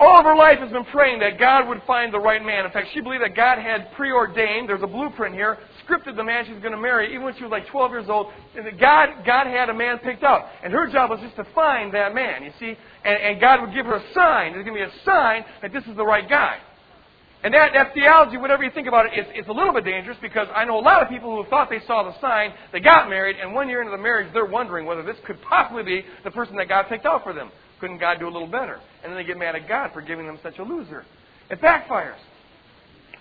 all 0.00 0.18
of 0.18 0.24
her 0.24 0.36
life 0.36 0.58
has 0.58 0.70
been 0.70 0.84
praying 0.84 1.20
that 1.20 1.38
God 1.38 1.68
would 1.68 1.82
find 1.86 2.14
the 2.14 2.20
right 2.20 2.44
man. 2.44 2.64
In 2.64 2.70
fact, 2.70 2.88
she 2.94 3.00
believed 3.00 3.22
that 3.24 3.34
God 3.34 3.58
had 3.58 3.90
preordained, 3.92 4.68
there's 4.68 4.82
a 4.82 4.86
blueprint 4.86 5.34
here, 5.34 5.58
scripted 5.84 6.14
the 6.16 6.22
man 6.22 6.44
she's 6.46 6.60
going 6.60 6.72
to 6.72 6.80
marry, 6.80 7.10
even 7.10 7.24
when 7.24 7.34
she 7.36 7.42
was 7.42 7.50
like 7.50 7.66
12 7.66 7.90
years 7.90 8.06
old. 8.08 8.28
And 8.56 8.64
that 8.64 8.78
God, 8.78 9.24
God 9.26 9.46
had 9.46 9.68
a 9.70 9.74
man 9.74 9.98
picked 9.98 10.22
out. 10.22 10.46
And 10.62 10.72
her 10.72 10.86
job 10.90 11.10
was 11.10 11.20
just 11.20 11.34
to 11.36 11.46
find 11.54 11.92
that 11.94 12.14
man, 12.14 12.44
you 12.44 12.52
see. 12.60 12.76
And, 13.04 13.16
and 13.22 13.40
God 13.40 13.60
would 13.60 13.74
give 13.74 13.86
her 13.86 13.96
a 13.96 14.12
sign. 14.14 14.52
There's 14.52 14.64
going 14.64 14.78
to 14.78 14.86
be 14.86 14.90
a 14.90 15.04
sign 15.04 15.44
that 15.62 15.72
this 15.72 15.84
is 15.84 15.96
the 15.96 16.06
right 16.06 16.28
guy. 16.28 16.58
And 17.42 17.54
that, 17.54 17.70
that 17.74 17.94
theology, 17.94 18.36
whatever 18.36 18.64
you 18.64 18.70
think 18.70 18.88
about 18.88 19.06
it, 19.06 19.12
it's, 19.14 19.30
it's 19.32 19.48
a 19.48 19.52
little 19.52 19.72
bit 19.72 19.84
dangerous 19.84 20.18
because 20.20 20.48
I 20.54 20.64
know 20.64 20.78
a 20.78 20.82
lot 20.82 21.02
of 21.02 21.08
people 21.08 21.40
who 21.40 21.48
thought 21.48 21.70
they 21.70 21.80
saw 21.86 22.02
the 22.02 22.20
sign, 22.20 22.52
they 22.72 22.80
got 22.80 23.08
married, 23.08 23.36
and 23.40 23.54
one 23.54 23.68
year 23.68 23.80
into 23.80 23.92
the 23.92 24.02
marriage, 24.02 24.28
they're 24.32 24.44
wondering 24.44 24.86
whether 24.86 25.04
this 25.04 25.16
could 25.24 25.40
possibly 25.42 25.84
be 25.84 26.04
the 26.24 26.32
person 26.32 26.56
that 26.56 26.68
God 26.68 26.86
picked 26.88 27.06
out 27.06 27.22
for 27.22 27.32
them. 27.32 27.50
Couldn't 27.80 27.98
God 27.98 28.18
do 28.18 28.26
a 28.26 28.32
little 28.32 28.48
better? 28.48 28.80
And 29.02 29.12
then 29.12 29.16
they 29.16 29.24
get 29.24 29.38
mad 29.38 29.54
at 29.54 29.68
God 29.68 29.90
for 29.92 30.02
giving 30.02 30.26
them 30.26 30.38
such 30.42 30.58
a 30.58 30.62
loser. 30.62 31.04
It 31.50 31.60
backfires. 31.60 32.18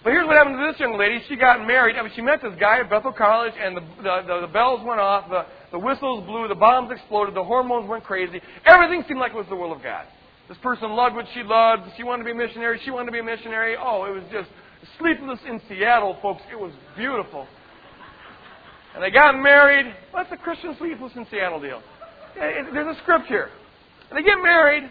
But 0.03 0.11
here's 0.11 0.25
what 0.25 0.35
happened 0.37 0.57
to 0.57 0.71
this 0.71 0.79
young 0.79 0.97
lady. 0.97 1.21
She 1.27 1.35
got 1.35 1.65
married. 1.65 1.95
I 1.95 2.03
mean, 2.03 2.11
she 2.15 2.21
met 2.21 2.41
this 2.41 2.53
guy 2.59 2.79
at 2.79 2.89
Bethel 2.89 3.11
College, 3.11 3.53
and 3.59 3.77
the, 3.77 3.81
the, 3.97 4.23
the, 4.27 4.41
the 4.47 4.53
bells 4.53 4.81
went 4.85 4.99
off, 4.99 5.29
the, 5.29 5.45
the 5.71 5.79
whistles 5.79 6.25
blew, 6.25 6.47
the 6.47 6.55
bombs 6.55 6.91
exploded, 6.91 7.35
the 7.35 7.43
hormones 7.43 7.89
went 7.89 8.03
crazy. 8.03 8.39
Everything 8.65 9.03
seemed 9.07 9.19
like 9.19 9.31
it 9.31 9.37
was 9.37 9.47
the 9.49 9.55
will 9.55 9.73
of 9.73 9.81
God. 9.81 10.05
This 10.47 10.57
person 10.59 10.91
loved 10.91 11.15
what 11.15 11.25
she 11.33 11.43
loved. 11.43 11.83
She 11.97 12.03
wanted 12.03 12.23
to 12.23 12.25
be 12.25 12.31
a 12.31 12.47
missionary. 12.47 12.79
She 12.85 12.91
wanted 12.91 13.07
to 13.07 13.11
be 13.11 13.19
a 13.19 13.23
missionary. 13.23 13.75
Oh, 13.77 14.05
it 14.05 14.11
was 14.11 14.23
just 14.31 14.49
sleepless 14.97 15.39
in 15.47 15.59
Seattle, 15.67 16.17
folks. 16.21 16.41
It 16.51 16.59
was 16.59 16.71
beautiful. 16.95 17.47
And 18.93 19.03
they 19.03 19.11
got 19.11 19.37
married. 19.37 19.93
What's 20.11 20.29
the 20.29 20.37
Christian 20.37 20.75
sleepless 20.79 21.11
in 21.15 21.27
Seattle 21.29 21.59
deal? 21.59 21.81
Eh, 22.39 22.43
eh, 22.43 22.63
there's 22.71 22.95
a 22.95 22.99
script 23.01 23.25
here. 23.27 23.49
And 24.09 24.17
they 24.17 24.23
get 24.23 24.37
married. 24.41 24.83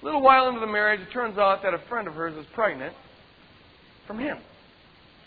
A 0.00 0.04
little 0.04 0.22
while 0.22 0.48
into 0.48 0.60
the 0.60 0.66
marriage, 0.66 1.00
it 1.00 1.12
turns 1.12 1.38
out 1.38 1.62
that 1.62 1.74
a 1.74 1.80
friend 1.88 2.06
of 2.06 2.14
hers 2.14 2.36
is 2.36 2.46
pregnant 2.54 2.94
from 4.06 4.18
him. 4.18 4.38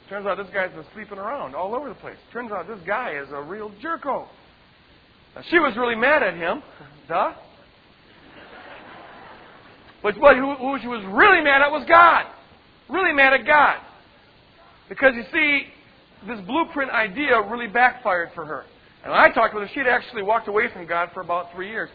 Turns 0.09 0.25
out 0.25 0.37
this 0.37 0.47
guy's 0.53 0.71
been 0.71 0.85
sleeping 0.93 1.17
around 1.17 1.55
all 1.55 1.75
over 1.75 1.89
the 1.89 1.95
place. 1.95 2.17
Turns 2.33 2.51
out 2.51 2.67
this 2.67 2.79
guy 2.85 3.13
is 3.13 3.27
a 3.33 3.41
real 3.41 3.71
jerko. 3.83 4.27
Now, 5.35 5.41
she 5.49 5.59
was 5.59 5.75
really 5.77 5.95
mad 5.95 6.23
at 6.23 6.33
him. 6.35 6.61
Duh. 7.07 7.33
But 10.03 10.19
what, 10.19 10.35
who, 10.35 10.55
who 10.55 10.79
she 10.81 10.87
was 10.87 11.03
really 11.13 11.41
mad 11.43 11.61
at 11.61 11.71
was 11.71 11.85
God. 11.87 12.25
Really 12.89 13.13
mad 13.13 13.33
at 13.33 13.45
God. 13.45 13.77
Because 14.89 15.13
you 15.15 15.23
see, 15.31 15.67
this 16.27 16.39
blueprint 16.45 16.91
idea 16.91 17.41
really 17.49 17.67
backfired 17.67 18.31
for 18.35 18.45
her. 18.45 18.63
And 19.03 19.11
when 19.11 19.19
I 19.19 19.29
talked 19.29 19.53
with 19.53 19.67
her, 19.67 19.69
she'd 19.73 19.87
actually 19.87 20.23
walked 20.23 20.47
away 20.47 20.71
from 20.71 20.85
God 20.85 21.09
for 21.13 21.21
about 21.21 21.51
three 21.53 21.69
years. 21.69 21.89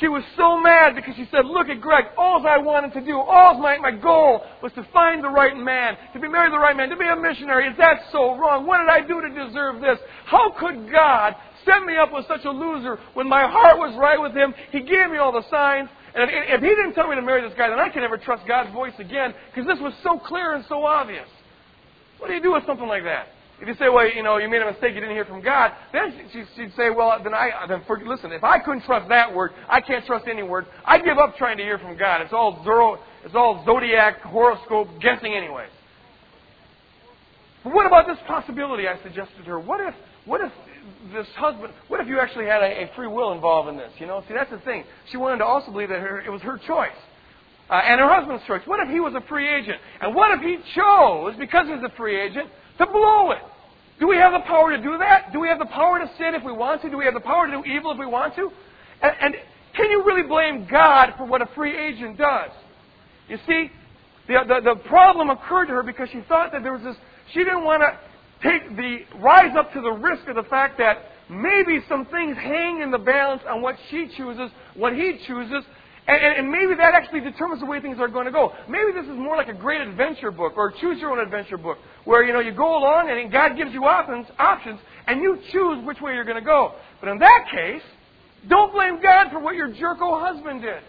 She 0.00 0.06
was 0.06 0.22
so 0.36 0.60
mad 0.60 0.94
because 0.94 1.16
she 1.16 1.26
said, 1.30 1.44
Look 1.44 1.68
at 1.68 1.80
Greg, 1.80 2.04
all 2.16 2.46
I 2.46 2.58
wanted 2.58 2.92
to 2.92 3.00
do, 3.00 3.18
all 3.18 3.58
my, 3.58 3.78
my 3.78 3.90
goal 3.90 4.44
was 4.62 4.70
to 4.74 4.86
find 4.92 5.24
the 5.24 5.28
right 5.28 5.56
man, 5.56 5.96
to 6.12 6.20
be 6.20 6.28
married 6.28 6.50
to 6.50 6.56
the 6.56 6.62
right 6.62 6.76
man, 6.76 6.88
to 6.90 6.96
be 6.96 7.06
a 7.06 7.16
missionary. 7.16 7.66
Is 7.66 7.76
that 7.78 8.00
so 8.12 8.36
wrong? 8.36 8.66
What 8.66 8.78
did 8.78 8.88
I 8.88 9.00
do 9.00 9.20
to 9.20 9.28
deserve 9.28 9.80
this? 9.80 9.98
How 10.26 10.54
could 10.58 10.92
God 10.92 11.34
set 11.64 11.82
me 11.84 11.96
up 11.96 12.12
with 12.12 12.26
such 12.28 12.44
a 12.44 12.50
loser 12.50 12.98
when 13.14 13.28
my 13.28 13.48
heart 13.48 13.78
was 13.78 13.96
right 13.98 14.20
with 14.20 14.36
him? 14.36 14.54
He 14.70 14.80
gave 14.80 15.10
me 15.10 15.18
all 15.18 15.32
the 15.32 15.48
signs. 15.50 15.88
And 16.14 16.22
if, 16.24 16.30
if 16.30 16.60
he 16.60 16.68
didn't 16.68 16.94
tell 16.94 17.08
me 17.08 17.16
to 17.16 17.22
marry 17.22 17.42
this 17.42 17.56
guy, 17.58 17.68
then 17.68 17.80
I 17.80 17.88
can 17.88 18.02
never 18.02 18.18
trust 18.18 18.46
God's 18.46 18.72
voice 18.72 18.94
again 18.98 19.34
because 19.50 19.66
this 19.66 19.80
was 19.80 19.94
so 20.02 20.18
clear 20.18 20.54
and 20.54 20.64
so 20.68 20.84
obvious. 20.84 21.26
What 22.18 22.28
do 22.28 22.34
you 22.34 22.42
do 22.42 22.52
with 22.52 22.64
something 22.66 22.86
like 22.86 23.04
that? 23.04 23.28
If 23.60 23.66
you 23.66 23.74
say, 23.74 23.88
well, 23.88 24.08
you 24.08 24.22
know, 24.22 24.36
you 24.36 24.48
made 24.48 24.62
a 24.62 24.70
mistake, 24.70 24.94
you 24.94 25.00
didn't 25.00 25.16
hear 25.16 25.24
from 25.24 25.42
God, 25.42 25.72
then 25.92 26.14
she'd 26.32 26.72
say, 26.76 26.90
well, 26.90 27.18
then 27.22 27.34
I, 27.34 27.66
then 27.68 27.82
for, 27.88 28.00
listen, 28.04 28.30
if 28.30 28.44
I 28.44 28.60
couldn't 28.60 28.84
trust 28.84 29.08
that 29.08 29.34
word, 29.34 29.50
I 29.68 29.80
can't 29.80 30.06
trust 30.06 30.26
any 30.28 30.44
word. 30.44 30.66
I 30.84 30.98
give 30.98 31.18
up 31.18 31.36
trying 31.36 31.56
to 31.56 31.64
hear 31.64 31.78
from 31.78 31.96
God. 31.96 32.20
It's 32.20 32.32
all 32.32 32.62
zoro, 32.64 32.98
it's 33.24 33.34
all 33.34 33.64
zodiac, 33.64 34.20
horoscope, 34.20 34.88
guessing 35.00 35.34
anyway. 35.34 35.66
But 37.64 37.74
what 37.74 37.86
about 37.86 38.06
this 38.06 38.18
possibility 38.28 38.86
I 38.86 39.02
suggested 39.02 39.38
to 39.38 39.50
her? 39.50 39.58
What 39.58 39.80
if, 39.80 39.94
what 40.24 40.40
if 40.40 40.52
this 41.12 41.26
husband, 41.34 41.72
what 41.88 42.00
if 42.00 42.06
you 42.06 42.20
actually 42.20 42.46
had 42.46 42.62
a, 42.62 42.84
a 42.84 42.90
free 42.94 43.08
will 43.08 43.32
involved 43.32 43.68
in 43.68 43.76
this? 43.76 43.90
You 43.98 44.06
know, 44.06 44.22
see, 44.28 44.34
that's 44.34 44.50
the 44.52 44.58
thing. 44.58 44.84
She 45.10 45.16
wanted 45.16 45.38
to 45.38 45.44
also 45.44 45.72
believe 45.72 45.88
that 45.88 45.98
her, 45.98 46.20
it 46.20 46.30
was 46.30 46.42
her 46.42 46.58
choice. 46.58 46.90
Uh, 47.68 47.74
and 47.74 48.00
her 48.00 48.08
husband's 48.08 48.44
choice. 48.46 48.62
What 48.64 48.80
if 48.86 48.88
he 48.88 49.00
was 49.00 49.14
a 49.14 49.20
free 49.28 49.52
agent? 49.52 49.78
And 50.00 50.14
what 50.14 50.30
if 50.38 50.40
he 50.40 50.56
chose, 50.74 51.34
because 51.38 51.66
he's 51.66 51.82
a 51.84 51.94
free 51.96 52.18
agent, 52.18 52.48
to 52.78 52.86
blow 52.86 53.32
it. 53.32 53.42
Do 54.00 54.06
we 54.06 54.16
have 54.16 54.32
the 54.32 54.46
power 54.46 54.76
to 54.76 54.82
do 54.82 54.98
that? 54.98 55.32
Do 55.32 55.40
we 55.40 55.48
have 55.48 55.58
the 55.58 55.66
power 55.66 55.98
to 55.98 56.06
sin 56.18 56.34
if 56.34 56.44
we 56.44 56.52
want 56.52 56.82
to? 56.82 56.90
Do 56.90 56.96
we 56.96 57.04
have 57.04 57.14
the 57.14 57.20
power 57.20 57.46
to 57.46 57.52
do 57.52 57.64
evil 57.64 57.90
if 57.90 57.98
we 57.98 58.06
want 58.06 58.34
to? 58.36 58.50
And, 59.02 59.12
and 59.20 59.34
can 59.74 59.90
you 59.90 60.04
really 60.04 60.22
blame 60.22 60.66
God 60.70 61.14
for 61.16 61.24
what 61.24 61.42
a 61.42 61.46
free 61.54 61.76
agent 61.76 62.16
does? 62.18 62.50
You 63.28 63.38
see, 63.46 63.70
the, 64.28 64.34
the, 64.46 64.74
the 64.74 64.88
problem 64.88 65.30
occurred 65.30 65.66
to 65.66 65.72
her 65.72 65.82
because 65.82 66.08
she 66.10 66.20
thought 66.28 66.52
that 66.52 66.62
there 66.62 66.72
was 66.72 66.82
this, 66.82 66.96
she 67.32 67.40
didn't 67.40 67.64
want 67.64 67.82
to 67.82 67.98
take 68.42 68.76
the, 68.76 68.98
rise 69.18 69.54
up 69.56 69.72
to 69.72 69.80
the 69.80 69.90
risk 69.90 70.28
of 70.28 70.36
the 70.36 70.44
fact 70.44 70.78
that 70.78 70.98
maybe 71.28 71.80
some 71.88 72.06
things 72.06 72.36
hang 72.36 72.80
in 72.80 72.90
the 72.90 72.98
balance 72.98 73.42
on 73.48 73.62
what 73.62 73.76
she 73.90 74.08
chooses, 74.16 74.50
what 74.74 74.94
he 74.94 75.18
chooses, 75.26 75.64
and, 76.06 76.38
and, 76.38 76.50
maybe 76.50 76.74
that 76.74 76.94
actually 76.94 77.20
determines 77.20 77.60
the 77.60 77.66
way 77.66 77.80
things 77.80 77.98
are 78.00 78.08
going 78.08 78.24
to 78.24 78.32
go. 78.32 78.54
Maybe 78.66 78.92
this 78.94 79.04
is 79.04 79.18
more 79.18 79.36
like 79.36 79.48
a 79.48 79.54
great 79.54 79.82
adventure 79.82 80.30
book 80.30 80.54
or 80.56 80.72
choose 80.80 80.98
your 81.00 81.10
own 81.10 81.18
adventure 81.18 81.58
book 81.58 81.76
where, 82.08 82.24
you 82.24 82.32
know, 82.32 82.40
you 82.40 82.52
go 82.52 82.78
along 82.78 83.10
and 83.10 83.30
God 83.30 83.54
gives 83.54 83.70
you 83.74 83.84
options, 83.84 84.26
options 84.38 84.80
and 85.06 85.20
you 85.20 85.38
choose 85.52 85.84
which 85.84 86.00
way 86.00 86.14
you're 86.14 86.24
going 86.24 86.38
to 86.38 86.44
go. 86.44 86.72
But 87.00 87.10
in 87.10 87.18
that 87.18 87.44
case, 87.52 87.82
don't 88.48 88.72
blame 88.72 89.02
God 89.02 89.30
for 89.30 89.40
what 89.40 89.56
your 89.56 89.68
jerko 89.68 90.18
husband 90.18 90.62
did. 90.62 90.82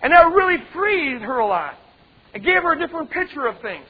And 0.00 0.10
that 0.10 0.32
really 0.32 0.56
freed 0.72 1.20
her 1.20 1.40
a 1.40 1.46
lot. 1.46 1.74
It 2.32 2.38
gave 2.38 2.62
her 2.62 2.72
a 2.72 2.78
different 2.78 3.10
picture 3.10 3.46
of 3.46 3.60
things. 3.60 3.84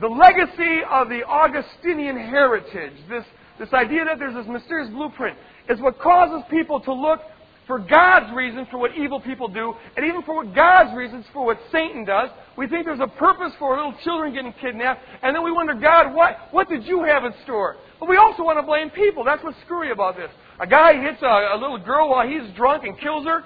The 0.00 0.08
legacy 0.08 0.80
of 0.90 1.10
the 1.10 1.24
Augustinian 1.24 2.16
heritage, 2.16 2.94
this, 3.10 3.24
this 3.58 3.72
idea 3.74 4.06
that 4.06 4.18
there's 4.18 4.34
this 4.34 4.46
mysterious 4.46 4.88
blueprint, 4.88 5.36
is 5.68 5.78
what 5.78 6.00
causes 6.00 6.42
people 6.48 6.80
to 6.80 6.92
look 6.94 7.20
for 7.68 7.78
God's 7.78 8.34
reasons 8.34 8.66
for 8.70 8.78
what 8.78 8.96
evil 8.96 9.20
people 9.20 9.46
do, 9.46 9.74
and 9.96 10.04
even 10.04 10.22
for 10.22 10.34
what 10.34 10.54
God's 10.54 10.96
reasons 10.96 11.24
for 11.32 11.44
what 11.44 11.58
Satan 11.70 12.04
does. 12.04 12.30
We 12.56 12.66
think 12.66 12.86
there's 12.86 12.98
a 12.98 13.06
purpose 13.06 13.52
for 13.60 13.76
little 13.76 13.94
children 14.02 14.34
getting 14.34 14.54
kidnapped, 14.54 15.02
and 15.22 15.36
then 15.36 15.44
we 15.44 15.52
wonder, 15.52 15.74
God, 15.74 16.12
what, 16.14 16.48
what 16.50 16.68
did 16.68 16.84
you 16.84 17.04
have 17.04 17.24
in 17.24 17.32
store? 17.44 17.76
But 18.00 18.08
we 18.08 18.16
also 18.16 18.42
want 18.42 18.58
to 18.58 18.62
blame 18.62 18.90
people. 18.90 19.22
That's 19.22 19.44
what's 19.44 19.58
screwy 19.64 19.92
about 19.92 20.16
this. 20.16 20.30
A 20.58 20.66
guy 20.66 21.00
hits 21.00 21.22
a, 21.22 21.26
a 21.54 21.58
little 21.60 21.78
girl 21.78 22.08
while 22.08 22.26
he's 22.26 22.50
drunk 22.56 22.84
and 22.84 22.98
kills 22.98 23.26
her 23.26 23.44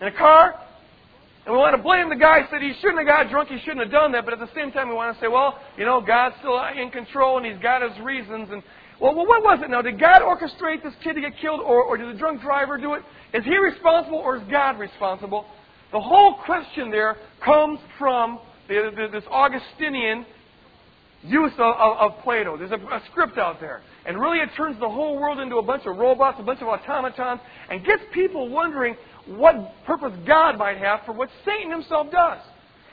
in 0.00 0.08
a 0.08 0.12
car, 0.12 0.54
and 1.46 1.54
we 1.54 1.58
want 1.58 1.74
to 1.74 1.82
blame 1.82 2.10
the 2.10 2.16
guy 2.16 2.46
said 2.50 2.60
he 2.60 2.74
shouldn't 2.80 2.98
have 2.98 3.06
got 3.06 3.30
drunk, 3.30 3.48
he 3.48 3.58
shouldn't 3.60 3.80
have 3.80 3.90
done 3.90 4.12
that, 4.12 4.24
but 4.24 4.34
at 4.34 4.40
the 4.40 4.54
same 4.54 4.72
time 4.72 4.88
we 4.88 4.94
want 4.94 5.16
to 5.16 5.20
say, 5.20 5.28
well, 5.28 5.58
you 5.76 5.84
know, 5.84 6.00
God's 6.00 6.36
still 6.38 6.60
in 6.76 6.90
control 6.90 7.38
and 7.38 7.46
he's 7.46 7.60
got 7.62 7.80
his 7.82 7.98
reasons. 8.02 8.48
And 8.52 8.62
well, 9.00 9.14
well 9.14 9.26
what 9.26 9.42
was 9.42 9.60
it 9.64 9.70
now? 9.70 9.82
Did 9.82 9.98
God 9.98 10.22
orchestrate 10.22 10.82
this 10.82 10.94
kid 11.02 11.14
to 11.14 11.20
get 11.20 11.32
killed, 11.40 11.60
or, 11.60 11.82
or 11.82 11.96
did 11.96 12.14
the 12.14 12.18
drunk 12.18 12.42
driver 12.42 12.78
do 12.78 12.94
it? 12.94 13.02
Is 13.32 13.44
he 13.44 13.56
responsible 13.56 14.18
or 14.18 14.36
is 14.36 14.42
God 14.50 14.78
responsible? 14.78 15.46
The 15.92 16.00
whole 16.00 16.34
question 16.44 16.90
there 16.90 17.16
comes 17.44 17.80
from 17.98 18.38
the, 18.68 18.90
the, 18.94 19.08
this 19.12 19.24
Augustinian 19.30 20.24
use 21.22 21.52
of, 21.58 21.76
of, 21.76 22.12
of 22.12 22.22
Plato. 22.22 22.56
There's 22.56 22.70
a, 22.70 22.76
a, 22.76 23.02
script 23.10 23.38
out 23.38 23.60
there. 23.60 23.82
And 24.06 24.18
really, 24.18 24.38
it 24.38 24.50
turns 24.56 24.78
the 24.80 24.88
whole 24.88 25.20
world 25.20 25.38
into 25.40 25.56
a 25.56 25.62
bunch 25.62 25.82
of 25.86 25.96
robots, 25.96 26.38
a 26.40 26.42
bunch 26.42 26.62
of 26.62 26.68
automatons, 26.68 27.40
and 27.68 27.84
gets 27.84 28.02
people 28.14 28.48
wondering 28.48 28.96
what 29.26 29.54
purpose 29.86 30.12
God 30.26 30.56
might 30.56 30.78
have 30.78 31.00
for 31.04 31.12
what 31.12 31.28
Satan 31.44 31.70
himself 31.70 32.10
does. 32.10 32.38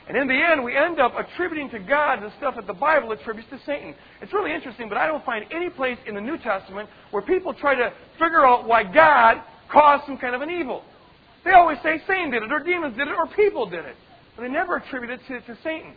And 0.08 0.16
in 0.16 0.26
the 0.26 0.34
end, 0.34 0.64
we 0.64 0.74
end 0.74 0.98
up 0.98 1.12
attributing 1.18 1.68
to 1.70 1.78
God 1.78 2.22
the 2.22 2.32
stuff 2.38 2.54
that 2.56 2.66
the 2.66 2.72
Bible 2.72 3.12
attributes 3.12 3.50
to 3.50 3.58
Satan. 3.66 3.94
It's 4.22 4.32
really 4.32 4.54
interesting, 4.54 4.88
but 4.88 4.96
I 4.96 5.06
don't 5.06 5.24
find 5.24 5.44
any 5.52 5.68
place 5.68 5.98
in 6.06 6.14
the 6.14 6.20
New 6.20 6.38
Testament 6.38 6.88
where 7.10 7.22
people 7.22 7.52
try 7.52 7.74
to 7.74 7.92
figure 8.14 8.44
out 8.46 8.66
why 8.66 8.84
God 8.84 9.42
caused 9.70 10.06
some 10.06 10.16
kind 10.16 10.34
of 10.34 10.40
an 10.40 10.50
evil. 10.50 10.82
They 11.44 11.50
always 11.52 11.76
say 11.82 12.00
Satan 12.06 12.30
did 12.30 12.42
it, 12.42 12.50
or 12.50 12.60
demons 12.60 12.96
did 12.96 13.06
it, 13.06 13.14
or 13.14 13.26
people 13.36 13.68
did 13.68 13.84
it. 13.84 13.96
But 14.34 14.42
they 14.42 14.48
never 14.48 14.76
attribute 14.76 15.10
it 15.10 15.20
to, 15.28 15.40
to 15.42 15.58
Satan. 15.62 15.92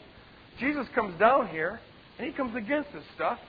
Jesus 0.60 0.86
comes 0.93 1.17
down 1.17 1.47
here, 1.47 1.80
and 2.17 2.28
he 2.28 2.34
comes 2.34 2.56
against 2.56 2.91
this 2.91 3.04
stuff. 3.15 3.39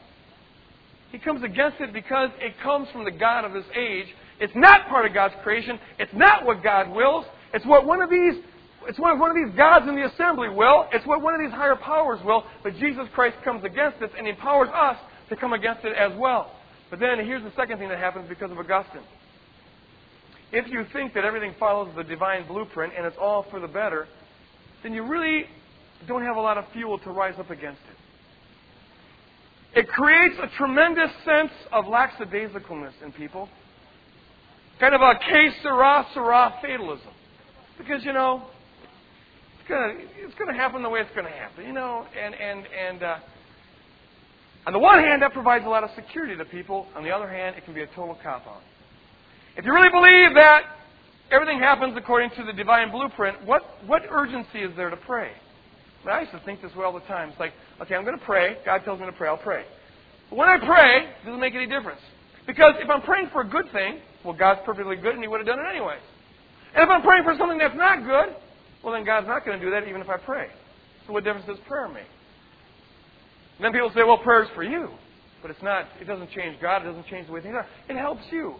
He 1.10 1.18
comes 1.18 1.42
against 1.42 1.80
it 1.80 1.92
because 1.92 2.30
it 2.38 2.54
comes 2.62 2.88
from 2.92 3.04
the 3.04 3.10
God 3.10 3.44
of 3.44 3.52
this 3.52 3.66
age. 3.76 4.06
It's 4.40 4.54
not 4.54 4.88
part 4.88 5.06
of 5.06 5.12
God's 5.12 5.34
creation. 5.42 5.78
It's 5.98 6.12
not 6.14 6.46
what 6.46 6.62
God 6.62 6.88
wills. 6.90 7.26
It's 7.52 7.66
what 7.66 7.84
one 7.84 8.00
of 8.00 8.08
these 8.08 8.34
it's 8.88 8.98
what 8.98 9.18
one 9.18 9.30
of 9.30 9.36
these 9.36 9.56
gods 9.56 9.86
in 9.88 9.94
the 9.94 10.06
assembly 10.06 10.48
will. 10.48 10.86
It's 10.92 11.06
what 11.06 11.22
one 11.22 11.34
of 11.34 11.40
these 11.40 11.52
higher 11.52 11.76
powers 11.76 12.20
will. 12.24 12.44
But 12.62 12.76
Jesus 12.76 13.06
Christ 13.14 13.36
comes 13.44 13.64
against 13.64 14.02
it 14.02 14.10
and 14.16 14.26
empowers 14.26 14.68
us 14.74 14.96
to 15.28 15.36
come 15.36 15.52
against 15.52 15.84
it 15.84 15.94
as 15.96 16.12
well. 16.18 16.52
But 16.90 17.00
then 17.00 17.18
here's 17.24 17.42
the 17.42 17.52
second 17.56 17.78
thing 17.78 17.88
that 17.88 17.98
happens 17.98 18.28
because 18.28 18.50
of 18.50 18.58
Augustine. 18.58 19.02
If 20.52 20.70
you 20.70 20.84
think 20.92 21.14
that 21.14 21.24
everything 21.24 21.54
follows 21.58 21.90
the 21.96 22.04
divine 22.04 22.46
blueprint 22.46 22.92
and 22.96 23.06
it's 23.06 23.16
all 23.18 23.46
for 23.50 23.58
the 23.58 23.66
better, 23.66 24.06
then 24.82 24.92
you 24.92 25.02
really 25.04 25.46
don't 26.06 26.22
have 26.22 26.36
a 26.36 26.40
lot 26.40 26.58
of 26.58 26.64
fuel 26.72 26.98
to 26.98 27.10
rise 27.10 27.34
up 27.38 27.50
against 27.50 27.80
it. 27.88 29.80
It 29.80 29.88
creates 29.88 30.34
a 30.42 30.54
tremendous 30.58 31.10
sense 31.24 31.52
of 31.72 31.86
lackadaisicalness 31.86 32.92
in 33.02 33.12
people. 33.12 33.48
Kind 34.78 34.94
of 34.94 35.00
a 35.00 35.14
que 35.14 35.50
sera, 35.62 36.06
sera 36.12 36.54
fatalism. 36.60 37.08
Because, 37.78 38.04
you 38.04 38.12
know, 38.12 38.42
it's 39.62 39.68
gonna 39.68 39.94
it's 40.18 40.34
gonna 40.34 40.54
happen 40.54 40.82
the 40.82 40.88
way 40.88 41.00
it's 41.00 41.14
gonna 41.14 41.30
happen, 41.30 41.64
you 41.64 41.72
know, 41.72 42.04
and 42.20 42.34
and 42.34 42.66
and 42.66 43.02
uh, 43.02 43.16
on 44.66 44.72
the 44.72 44.78
one 44.78 44.98
hand 44.98 45.22
that 45.22 45.32
provides 45.32 45.64
a 45.64 45.68
lot 45.68 45.84
of 45.84 45.90
security 45.94 46.36
to 46.36 46.44
people, 46.44 46.86
on 46.96 47.04
the 47.04 47.10
other 47.10 47.28
hand 47.28 47.56
it 47.56 47.64
can 47.64 47.72
be 47.72 47.82
a 47.82 47.86
total 47.88 48.18
cop 48.22 48.46
out. 48.46 48.62
If 49.56 49.64
you 49.64 49.72
really 49.72 49.90
believe 49.90 50.34
that 50.34 50.62
everything 51.30 51.58
happens 51.58 51.94
according 51.96 52.30
to 52.30 52.44
the 52.44 52.52
divine 52.52 52.90
blueprint, 52.90 53.44
what, 53.44 53.62
what 53.86 54.02
urgency 54.10 54.60
is 54.60 54.74
there 54.76 54.90
to 54.90 54.96
pray? 54.96 55.30
I, 56.02 56.06
mean, 56.06 56.16
I 56.16 56.20
used 56.20 56.32
to 56.32 56.40
think 56.40 56.62
this 56.62 56.74
way 56.74 56.84
all 56.84 56.92
the 56.92 57.00
time. 57.00 57.30
It's 57.30 57.38
like, 57.38 57.52
okay, 57.82 57.94
I'm 57.94 58.04
going 58.04 58.18
to 58.18 58.24
pray. 58.24 58.56
God 58.64 58.82
tells 58.84 58.98
me 58.98 59.06
to 59.06 59.12
pray. 59.12 59.28
I'll 59.28 59.36
pray. 59.36 59.64
But 60.30 60.36
when 60.36 60.48
I 60.48 60.58
pray, 60.58 61.06
it 61.06 61.24
doesn't 61.24 61.40
make 61.40 61.54
any 61.54 61.66
difference. 61.66 62.00
Because 62.46 62.74
if 62.78 62.90
I'm 62.90 63.02
praying 63.02 63.28
for 63.30 63.42
a 63.42 63.48
good 63.48 63.70
thing, 63.72 64.00
well, 64.24 64.34
God's 64.34 64.60
perfectly 64.64 64.96
good 64.96 65.14
and 65.14 65.22
He 65.22 65.28
would 65.28 65.38
have 65.38 65.46
done 65.46 65.58
it 65.58 65.68
anyways. 65.68 66.00
And 66.74 66.82
if 66.82 66.88
I'm 66.88 67.02
praying 67.02 67.24
for 67.24 67.36
something 67.38 67.58
that's 67.58 67.76
not 67.76 68.04
good, 68.04 68.34
well, 68.82 68.92
then 68.92 69.04
God's 69.04 69.26
not 69.26 69.44
going 69.44 69.58
to 69.58 69.64
do 69.64 69.70
that 69.70 69.88
even 69.88 70.00
if 70.00 70.08
I 70.08 70.16
pray. 70.16 70.48
So 71.06 71.12
what 71.12 71.24
difference 71.24 71.46
does 71.46 71.58
prayer 71.66 71.88
make? 71.88 72.06
And 73.56 73.64
then 73.64 73.72
people 73.72 73.90
say, 73.94 74.02
well, 74.02 74.18
prayer's 74.18 74.48
for 74.54 74.62
you. 74.62 74.88
But 75.40 75.50
it's 75.50 75.62
not, 75.62 75.86
it 76.00 76.04
doesn't 76.04 76.30
change 76.30 76.60
God, 76.60 76.82
it 76.82 76.86
doesn't 76.86 77.06
change 77.06 77.26
the 77.26 77.32
way 77.32 77.42
things 77.42 77.54
are. 77.54 77.66
It 77.88 77.96
helps 77.96 78.22
you. 78.30 78.54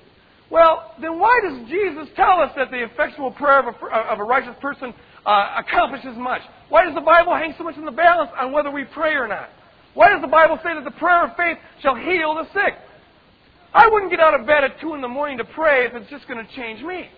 Well, 0.50 0.92
then 1.00 1.18
why 1.18 1.40
does 1.42 1.68
Jesus 1.68 2.08
tell 2.14 2.40
us 2.40 2.50
that 2.56 2.70
the 2.70 2.84
effectual 2.84 3.30
prayer 3.30 3.60
of 3.60 3.74
a, 3.74 3.96
of 4.12 4.18
a 4.18 4.24
righteous 4.24 4.54
person 4.60 4.92
uh, 5.24 5.62
accomplishes 5.64 6.16
much? 6.16 6.42
Why 6.68 6.84
does 6.84 6.94
the 6.94 7.00
Bible 7.00 7.34
hang 7.34 7.54
so 7.56 7.64
much 7.64 7.76
in 7.76 7.84
the 7.84 7.92
balance 7.92 8.30
on 8.38 8.52
whether 8.52 8.70
we 8.70 8.84
pray 8.84 9.14
or 9.14 9.28
not? 9.28 9.48
Why 9.94 10.10
does 10.10 10.20
the 10.20 10.28
Bible 10.28 10.58
say 10.62 10.74
that 10.74 10.84
the 10.84 10.98
prayer 10.98 11.24
of 11.24 11.36
faith 11.36 11.58
shall 11.80 11.94
heal 11.94 12.34
the 12.34 12.44
sick? 12.52 12.74
I 13.72 13.88
wouldn't 13.88 14.10
get 14.10 14.20
out 14.20 14.38
of 14.38 14.46
bed 14.46 14.64
at 14.64 14.80
2 14.80 14.94
in 14.94 15.00
the 15.00 15.08
morning 15.08 15.38
to 15.38 15.44
pray 15.44 15.86
if 15.86 15.94
it's 15.94 16.10
just 16.10 16.28
going 16.28 16.44
to 16.44 16.52
change 16.54 16.82
me. 16.82 17.08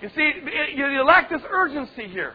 You 0.00 0.10
see, 0.14 0.32
you 0.74 1.04
lack 1.04 1.30
this 1.30 1.42
urgency 1.50 2.08
here. 2.08 2.34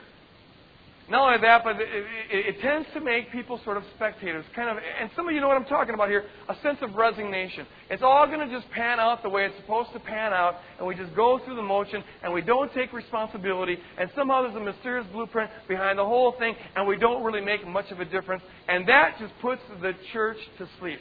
Not 1.11 1.27
only 1.27 1.41
that, 1.41 1.63
but 1.65 1.75
it, 1.75 1.89
it, 2.31 2.55
it, 2.55 2.61
tends 2.61 2.87
to 2.93 3.01
make 3.01 3.33
people 3.33 3.59
sort 3.65 3.75
of 3.75 3.83
spectators, 3.95 4.45
kind 4.55 4.69
of, 4.69 4.77
and 4.77 5.09
some 5.13 5.27
of 5.27 5.35
you 5.35 5.41
know 5.41 5.49
what 5.49 5.57
I'm 5.57 5.65
talking 5.65 5.93
about 5.93 6.07
here, 6.07 6.23
a 6.47 6.55
sense 6.63 6.77
of 6.81 6.95
resignation. 6.95 7.67
It's 7.89 8.01
all 8.01 8.25
going 8.27 8.39
to 8.39 8.47
just 8.47 8.71
pan 8.71 8.97
out 8.97 9.21
the 9.21 9.27
way 9.27 9.45
it's 9.45 9.55
supposed 9.57 9.91
to 9.91 9.99
pan 9.99 10.31
out, 10.31 10.59
and 10.77 10.87
we 10.87 10.95
just 10.95 11.13
go 11.13 11.37
through 11.43 11.57
the 11.57 11.63
motion, 11.63 12.01
and 12.23 12.31
we 12.31 12.41
don't 12.41 12.73
take 12.73 12.93
responsibility, 12.93 13.77
and 13.97 14.09
somehow 14.15 14.43
there's 14.43 14.55
a 14.55 14.59
mysterious 14.61 15.05
blueprint 15.11 15.51
behind 15.67 15.99
the 15.99 16.05
whole 16.05 16.31
thing, 16.39 16.55
and 16.77 16.87
we 16.87 16.95
don't 16.95 17.21
really 17.23 17.41
make 17.41 17.67
much 17.67 17.91
of 17.91 17.99
a 17.99 18.05
difference, 18.05 18.43
and 18.69 18.87
that 18.87 19.17
just 19.19 19.33
puts 19.41 19.61
the 19.81 19.91
church 20.13 20.37
to 20.59 20.69
sleep. 20.79 20.99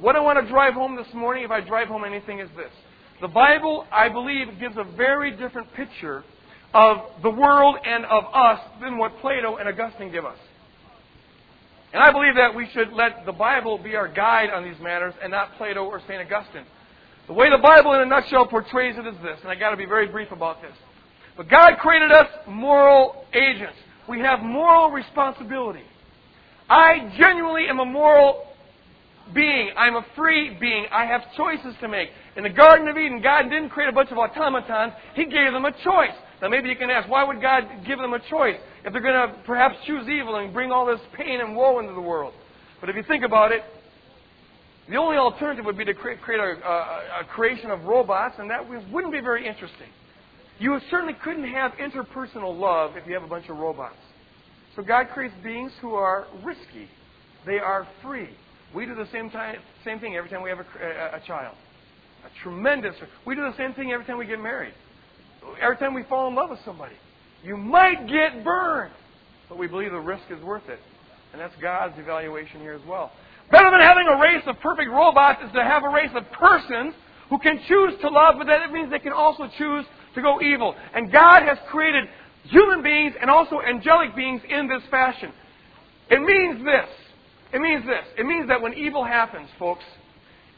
What 0.00 0.16
I 0.16 0.20
want 0.20 0.42
to 0.42 0.50
drive 0.50 0.72
home 0.72 0.96
this 0.96 1.12
morning, 1.12 1.44
if 1.44 1.50
I 1.50 1.60
drive 1.60 1.88
home 1.88 2.04
anything, 2.04 2.40
is 2.40 2.48
this. 2.56 2.72
The 3.20 3.28
Bible, 3.28 3.84
I 3.90 4.08
believe, 4.08 4.60
gives 4.60 4.76
a 4.76 4.84
very 4.84 5.32
different 5.32 5.72
picture 5.74 6.22
of 6.72 6.98
the 7.22 7.30
world 7.30 7.76
and 7.84 8.04
of 8.04 8.24
us 8.32 8.60
than 8.80 8.98
what 8.98 9.18
Plato 9.20 9.56
and 9.56 9.68
Augustine 9.68 10.12
give 10.12 10.24
us. 10.24 10.38
And 11.92 12.02
I 12.02 12.12
believe 12.12 12.34
that 12.36 12.54
we 12.54 12.68
should 12.68 12.92
let 12.92 13.24
the 13.26 13.32
Bible 13.32 13.78
be 13.78 13.96
our 13.96 14.08
guide 14.08 14.50
on 14.50 14.62
these 14.62 14.78
matters 14.80 15.14
and 15.22 15.32
not 15.32 15.56
Plato 15.56 15.84
or 15.84 16.00
St. 16.00 16.20
Augustine. 16.20 16.64
The 17.26 17.32
way 17.32 17.50
the 17.50 17.58
Bible 17.58 17.94
in 17.94 18.02
a 18.02 18.06
nutshell 18.06 18.46
portrays 18.46 18.96
it 18.96 19.06
is 19.06 19.16
this, 19.22 19.38
and 19.42 19.50
I've 19.50 19.58
got 19.58 19.70
to 19.70 19.76
be 19.76 19.86
very 19.86 20.06
brief 20.06 20.30
about 20.30 20.62
this. 20.62 20.74
But 21.36 21.48
God 21.48 21.78
created 21.78 22.12
us 22.12 22.28
moral 22.46 23.24
agents. 23.32 23.76
We 24.08 24.20
have 24.20 24.40
moral 24.40 24.90
responsibility. 24.90 25.84
I 26.70 27.12
genuinely 27.16 27.66
am 27.68 27.80
a 27.80 27.84
moral 27.84 28.47
being. 29.34 29.70
I'm 29.76 29.96
a 29.96 30.06
free 30.16 30.56
being. 30.60 30.86
I 30.92 31.06
have 31.06 31.22
choices 31.36 31.74
to 31.80 31.88
make. 31.88 32.08
In 32.36 32.44
the 32.44 32.50
Garden 32.50 32.88
of 32.88 32.96
Eden, 32.96 33.20
God 33.22 33.42
didn't 33.44 33.70
create 33.70 33.88
a 33.88 33.92
bunch 33.92 34.10
of 34.10 34.18
automatons. 34.18 34.92
He 35.14 35.24
gave 35.24 35.52
them 35.52 35.64
a 35.64 35.72
choice. 35.72 36.16
Now, 36.40 36.48
maybe 36.48 36.68
you 36.68 36.76
can 36.76 36.90
ask, 36.90 37.08
why 37.08 37.24
would 37.24 37.40
God 37.40 37.64
give 37.86 37.98
them 37.98 38.12
a 38.12 38.20
choice 38.30 38.56
if 38.84 38.92
they're 38.92 39.02
going 39.02 39.28
to 39.28 39.34
perhaps 39.44 39.76
choose 39.86 40.08
evil 40.08 40.36
and 40.36 40.52
bring 40.52 40.70
all 40.70 40.86
this 40.86 41.00
pain 41.16 41.40
and 41.40 41.56
woe 41.56 41.80
into 41.80 41.94
the 41.94 42.00
world? 42.00 42.32
But 42.80 42.90
if 42.90 42.96
you 42.96 43.02
think 43.02 43.24
about 43.24 43.50
it, 43.50 43.62
the 44.88 44.96
only 44.96 45.16
alternative 45.16 45.64
would 45.64 45.76
be 45.76 45.84
to 45.84 45.94
create, 45.94 46.20
create 46.22 46.40
a, 46.40 46.66
a, 46.66 47.22
a 47.22 47.24
creation 47.34 47.70
of 47.70 47.84
robots, 47.84 48.36
and 48.38 48.48
that 48.50 48.68
wouldn't 48.68 49.12
be 49.12 49.20
very 49.20 49.46
interesting. 49.46 49.88
You 50.58 50.78
certainly 50.90 51.14
couldn't 51.22 51.48
have 51.52 51.72
interpersonal 51.72 52.58
love 52.58 52.96
if 52.96 53.06
you 53.06 53.14
have 53.14 53.22
a 53.22 53.28
bunch 53.28 53.48
of 53.48 53.56
robots. 53.56 53.96
So 54.76 54.82
God 54.82 55.08
creates 55.12 55.34
beings 55.42 55.72
who 55.80 55.94
are 55.94 56.26
risky. 56.44 56.88
They 57.46 57.58
are 57.58 57.86
free. 58.02 58.28
We 58.74 58.86
do 58.86 58.94
the 58.94 59.08
same, 59.12 59.30
time, 59.30 59.56
same 59.84 60.00
thing 60.00 60.16
every 60.16 60.30
time 60.30 60.42
we 60.42 60.50
have 60.50 60.58
a, 60.58 60.66
a, 60.84 61.16
a 61.16 61.20
child. 61.26 61.56
A 62.24 62.42
tremendous. 62.42 62.94
We 63.24 63.34
do 63.34 63.42
the 63.42 63.56
same 63.56 63.72
thing 63.74 63.92
every 63.92 64.04
time 64.04 64.18
we 64.18 64.26
get 64.26 64.40
married 64.40 64.74
every 65.60 65.76
time 65.76 65.94
we 65.94 66.02
fall 66.04 66.28
in 66.28 66.34
love 66.34 66.50
with 66.50 66.60
somebody. 66.64 66.94
You 67.42 67.56
might 67.56 68.06
get 68.08 68.44
burned, 68.44 68.92
but 69.48 69.58
we 69.58 69.66
believe 69.66 69.92
the 69.92 70.00
risk 70.00 70.24
is 70.30 70.42
worth 70.42 70.68
it. 70.68 70.80
And 71.32 71.40
that's 71.40 71.54
God's 71.60 71.94
evaluation 71.98 72.60
here 72.60 72.74
as 72.74 72.86
well. 72.86 73.12
Better 73.50 73.70
than 73.70 73.80
having 73.80 74.06
a 74.08 74.20
race 74.20 74.42
of 74.46 74.58
perfect 74.60 74.90
robots 74.90 75.40
is 75.44 75.52
to 75.52 75.62
have 75.62 75.84
a 75.84 75.88
race 75.88 76.10
of 76.14 76.24
persons 76.32 76.94
who 77.30 77.38
can 77.38 77.60
choose 77.68 77.94
to 78.00 78.08
love, 78.08 78.36
but 78.38 78.46
that 78.46 78.72
means 78.72 78.90
they 78.90 78.98
can 78.98 79.12
also 79.12 79.48
choose 79.58 79.84
to 80.14 80.22
go 80.22 80.40
evil. 80.40 80.74
And 80.94 81.12
God 81.12 81.42
has 81.42 81.58
created 81.70 82.04
human 82.44 82.82
beings 82.82 83.14
and 83.20 83.30
also 83.30 83.60
angelic 83.60 84.16
beings 84.16 84.40
in 84.48 84.68
this 84.68 84.82
fashion. 84.90 85.32
It 86.10 86.20
means 86.20 86.64
this. 86.64 86.88
It 87.52 87.60
means 87.60 87.84
this. 87.86 88.04
It 88.18 88.26
means 88.26 88.48
that 88.48 88.60
when 88.60 88.74
evil 88.74 89.04
happens, 89.04 89.48
folks, 89.58 89.84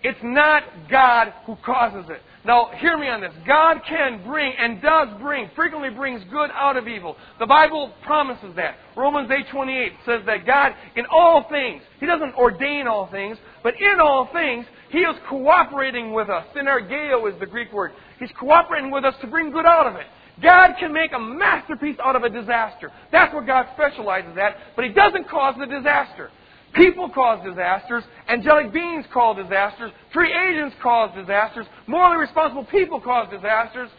it's 0.03 0.18
not 0.22 0.62
God 0.90 1.33
who 1.44 1.57
causes 1.64 2.09
it. 2.09 2.22
Now, 2.44 2.70
hear 2.79 2.96
me 2.96 3.07
on 3.09 3.20
this. 3.20 3.33
God 3.46 3.83
can 3.87 4.24
bring 4.26 4.55
and 4.59 4.81
does 4.81 5.09
bring, 5.20 5.50
frequently 5.55 5.90
brings 5.90 6.24
good 6.31 6.50
out 6.55 6.79
of 6.79 6.88
evil. 6.88 7.16
The 7.38 7.46
Bible 7.46 7.92
promises 8.03 8.55
that. 8.57 8.76
Romans 8.96 9.31
8:28 9.31 9.92
says 10.07 10.24
that 10.24 10.46
God 10.46 10.74
in 10.96 11.05
all 11.11 11.42
things, 11.50 11.83
he 11.98 12.07
doesn't 12.07 12.35
ordain 12.37 12.87
all 12.87 13.09
things, 13.09 13.37
but 13.62 13.79
in 13.79 14.00
all 14.00 14.26
things 14.33 14.64
he 14.88 15.00
is 15.00 15.16
cooperating 15.29 16.14
with 16.14 16.31
us. 16.31 16.46
Synergeo 16.55 17.31
is 17.31 17.38
the 17.38 17.46
Greek 17.46 17.70
word. 17.70 17.92
He's 18.18 18.33
cooperating 18.33 18.90
with 18.90 19.05
us 19.05 19.14
to 19.20 19.26
bring 19.26 19.50
good 19.50 19.66
out 19.66 19.87
of 19.87 19.96
it. 19.96 20.07
God 20.42 20.76
can 20.79 20.94
make 20.94 21.12
a 21.12 21.18
masterpiece 21.18 21.96
out 22.03 22.16
of 22.16 22.22
a 22.22 22.31
disaster. 22.31 22.90
That's 23.12 23.35
what 23.35 23.46
God 23.46 23.66
specializes 23.74 24.38
at, 24.38 24.57
but 24.76 24.87
he 24.87 24.92
doesn't 24.92 25.29
cause 25.29 25.57
the 25.59 25.66
disaster. 25.66 26.31
People 26.75 27.09
cause 27.11 27.45
disasters. 27.45 28.05
Angelic 28.29 28.73
beings 28.73 29.05
cause 29.13 29.37
disasters. 29.43 29.91
Free 30.13 30.33
agents 30.33 30.77
cause 30.83 31.11
disasters. 31.17 31.67
Morally 31.87 32.19
responsible 32.19 32.65
people 32.65 33.01
cause 33.01 33.29
disasters. 33.31 33.91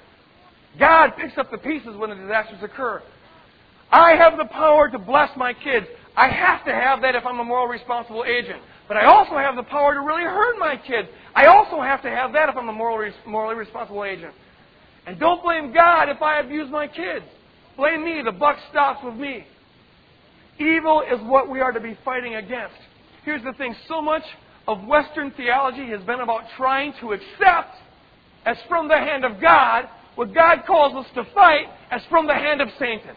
God 0.79 1.11
picks 1.17 1.37
up 1.37 1.51
the 1.51 1.57
pieces 1.57 1.95
when 1.97 2.11
the 2.11 2.15
disasters 2.15 2.59
occur. 2.63 3.03
I 3.91 4.15
have 4.15 4.37
the 4.37 4.45
power 4.45 4.89
to 4.89 4.97
bless 4.97 5.35
my 5.35 5.53
kids. 5.53 5.85
I 6.15 6.29
have 6.29 6.63
to 6.65 6.71
have 6.71 7.01
that 7.01 7.15
if 7.15 7.25
I'm 7.25 7.39
a 7.39 7.43
moral 7.43 7.67
responsible 7.67 8.23
agent. 8.25 8.61
But 8.87 8.97
I 8.97 9.05
also 9.05 9.37
have 9.37 9.55
the 9.55 9.63
power 9.63 9.93
to 9.93 10.01
really 10.01 10.23
hurt 10.23 10.57
my 10.59 10.77
kids. 10.77 11.07
I 11.35 11.47
also 11.47 11.81
have 11.81 12.01
to 12.03 12.09
have 12.09 12.33
that 12.33 12.49
if 12.49 12.55
I'm 12.55 12.69
a 12.69 12.73
morally, 12.73 13.13
morally 13.25 13.55
responsible 13.55 14.03
agent. 14.05 14.33
And 15.05 15.19
don't 15.19 15.41
blame 15.43 15.73
God 15.73 16.09
if 16.09 16.21
I 16.21 16.39
abuse 16.39 16.69
my 16.69 16.87
kids. 16.87 17.25
Blame 17.75 18.03
me. 18.03 18.21
The 18.23 18.31
buck 18.31 18.57
stops 18.69 19.03
with 19.03 19.15
me. 19.15 19.45
Evil 20.61 21.01
is 21.01 21.19
what 21.23 21.49
we 21.49 21.59
are 21.59 21.71
to 21.71 21.79
be 21.79 21.97
fighting 22.05 22.35
against. 22.35 22.75
Here's 23.25 23.43
the 23.43 23.53
thing 23.53 23.75
so 23.87 24.01
much 24.01 24.23
of 24.67 24.85
Western 24.85 25.31
theology 25.31 25.87
has 25.89 26.01
been 26.03 26.19
about 26.19 26.43
trying 26.55 26.93
to 27.01 27.13
accept 27.13 27.75
as 28.45 28.57
from 28.69 28.87
the 28.87 28.97
hand 28.97 29.25
of 29.25 29.41
God 29.41 29.85
what 30.15 30.33
God 30.33 30.59
calls 30.67 30.93
us 30.93 31.11
to 31.15 31.23
fight 31.33 31.65
as 31.89 32.01
from 32.09 32.27
the 32.27 32.33
hand 32.33 32.61
of 32.61 32.67
Satan. 32.77 33.15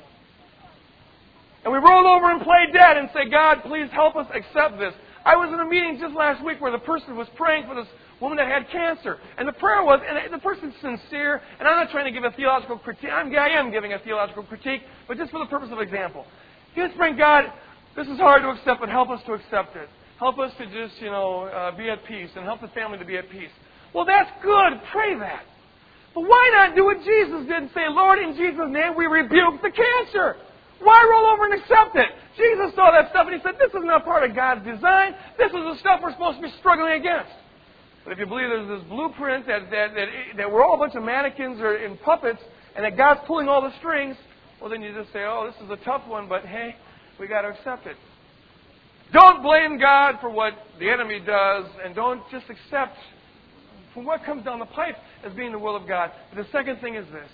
And 1.64 1.72
we 1.72 1.78
roll 1.78 2.06
over 2.06 2.30
and 2.30 2.40
play 2.42 2.66
dead 2.72 2.96
and 2.96 3.08
say, 3.12 3.28
God, 3.30 3.62
please 3.64 3.88
help 3.92 4.16
us 4.16 4.26
accept 4.34 4.78
this. 4.78 4.94
I 5.24 5.36
was 5.36 5.52
in 5.52 5.60
a 5.60 5.64
meeting 5.64 5.98
just 6.00 6.14
last 6.14 6.44
week 6.44 6.60
where 6.60 6.72
the 6.72 6.78
person 6.78 7.16
was 7.16 7.26
praying 7.36 7.66
for 7.66 7.74
this 7.74 7.88
woman 8.20 8.36
that 8.36 8.48
had 8.48 8.68
cancer. 8.70 9.18
And 9.38 9.48
the 9.48 9.52
prayer 9.52 9.82
was, 9.82 10.00
and 10.06 10.32
the 10.32 10.38
person's 10.38 10.74
sincere, 10.80 11.40
and 11.58 11.66
I'm 11.66 11.76
not 11.76 11.90
trying 11.90 12.04
to 12.04 12.12
give 12.12 12.24
a 12.24 12.34
theological 12.36 12.78
critique. 12.78 13.10
I'm, 13.10 13.34
I 13.34 13.48
am 13.48 13.70
giving 13.70 13.92
a 13.92 13.98
theological 13.98 14.44
critique, 14.44 14.82
but 15.08 15.16
just 15.16 15.30
for 15.30 15.40
the 15.40 15.46
purpose 15.46 15.70
of 15.72 15.80
example. 15.80 16.26
Just 16.74 16.96
bring 16.96 17.16
God, 17.16 17.44
this 17.96 18.06
is 18.08 18.18
hard 18.18 18.42
to 18.42 18.48
accept, 18.48 18.80
but 18.80 18.88
help 18.88 19.10
us 19.10 19.20
to 19.26 19.32
accept 19.34 19.76
it. 19.76 19.88
Help 20.18 20.38
us 20.38 20.52
to 20.58 20.66
just, 20.66 21.00
you 21.00 21.10
know, 21.10 21.44
uh, 21.44 21.76
be 21.76 21.88
at 21.88 22.04
peace 22.04 22.30
and 22.36 22.44
help 22.44 22.60
the 22.60 22.68
family 22.68 22.98
to 22.98 23.04
be 23.04 23.16
at 23.16 23.28
peace. 23.30 23.50
Well, 23.92 24.04
that's 24.04 24.30
good. 24.42 24.80
Pray 24.92 25.18
that. 25.18 25.44
But 26.14 26.22
why 26.22 26.50
not 26.54 26.76
do 26.76 26.84
what 26.84 26.98
Jesus 26.98 27.46
did 27.46 27.62
and 27.62 27.70
say, 27.74 27.86
Lord, 27.90 28.18
in 28.18 28.34
Jesus' 28.36 28.70
name, 28.70 28.94
we 28.96 29.06
rebuke 29.06 29.62
the 29.62 29.70
cancer? 29.70 30.36
Why 30.80 31.02
roll 31.10 31.26
over 31.26 31.44
and 31.46 31.54
accept 31.54 31.96
it? 31.96 32.10
Jesus 32.36 32.74
saw 32.74 32.90
that 32.90 33.10
stuff 33.10 33.26
and 33.26 33.34
he 33.34 33.42
said, 33.42 33.54
This 33.58 33.70
is 33.70 33.82
not 33.82 34.04
part 34.04 34.28
of 34.28 34.34
God's 34.34 34.64
design. 34.64 35.14
This 35.38 35.50
is 35.50 35.62
the 35.62 35.76
stuff 35.80 36.00
we're 36.02 36.12
supposed 36.12 36.38
to 36.38 36.42
be 36.42 36.52
struggling 36.58 37.00
against. 37.00 37.30
But 38.04 38.12
if 38.12 38.18
you 38.18 38.26
believe 38.26 38.50
there's 38.50 38.80
this 38.80 38.88
blueprint 38.88 39.46
that, 39.46 39.70
that, 39.70 39.94
that, 39.94 40.08
that 40.36 40.50
we're 40.50 40.62
all 40.62 40.74
a 40.74 40.78
bunch 40.78 40.94
of 40.94 41.02
mannequins 41.02 41.60
or 41.60 41.76
in 41.76 41.96
puppets 41.98 42.40
and 42.76 42.84
that 42.84 42.96
God's 42.96 43.20
pulling 43.26 43.48
all 43.48 43.62
the 43.62 43.72
strings, 43.78 44.16
well, 44.60 44.70
then 44.70 44.82
you 44.82 44.94
just 44.94 45.12
say, 45.12 45.24
oh, 45.24 45.50
this 45.50 45.64
is 45.64 45.70
a 45.70 45.84
tough 45.84 46.06
one, 46.06 46.28
but 46.28 46.44
hey, 46.44 46.76
we 47.18 47.26
got 47.26 47.42
to 47.42 47.48
accept 47.48 47.86
it. 47.86 47.96
Don't 49.12 49.42
blame 49.42 49.78
God 49.78 50.16
for 50.20 50.30
what 50.30 50.54
the 50.78 50.90
enemy 50.90 51.20
does, 51.20 51.66
and 51.84 51.94
don't 51.94 52.22
just 52.30 52.46
accept 52.48 52.96
from 53.92 54.04
what 54.04 54.24
comes 54.24 54.44
down 54.44 54.58
the 54.58 54.66
pipe 54.66 54.96
as 55.24 55.32
being 55.34 55.52
the 55.52 55.58
will 55.58 55.76
of 55.76 55.86
God. 55.86 56.10
But 56.34 56.42
the 56.42 56.50
second 56.50 56.80
thing 56.80 56.96
is 56.96 57.06
this. 57.12 57.28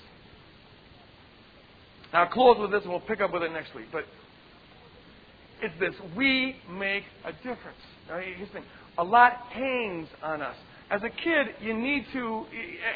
Now, 2.13 2.25
I'll 2.25 2.31
close 2.31 2.59
with 2.59 2.71
this, 2.71 2.83
and 2.83 2.91
we'll 2.91 3.01
pick 3.01 3.21
up 3.21 3.33
with 3.33 3.43
it 3.43 3.53
next 3.53 3.75
week. 3.75 3.87
But 3.93 4.05
it's 5.63 5.79
this: 5.79 5.95
we 6.17 6.57
make 6.71 7.05
a 7.25 7.33
difference. 7.33 7.81
Now, 8.09 8.19
here's 8.19 8.49
the 8.49 8.55
thing: 8.55 8.65
a 8.99 9.05
lot 9.05 9.33
hangs 9.53 10.09
on 10.23 10.43
us. 10.43 10.57
As 10.91 11.03
a 11.05 11.09
kid, 11.09 11.55
you 11.63 11.73
need 11.73 12.05
to, 12.13 12.47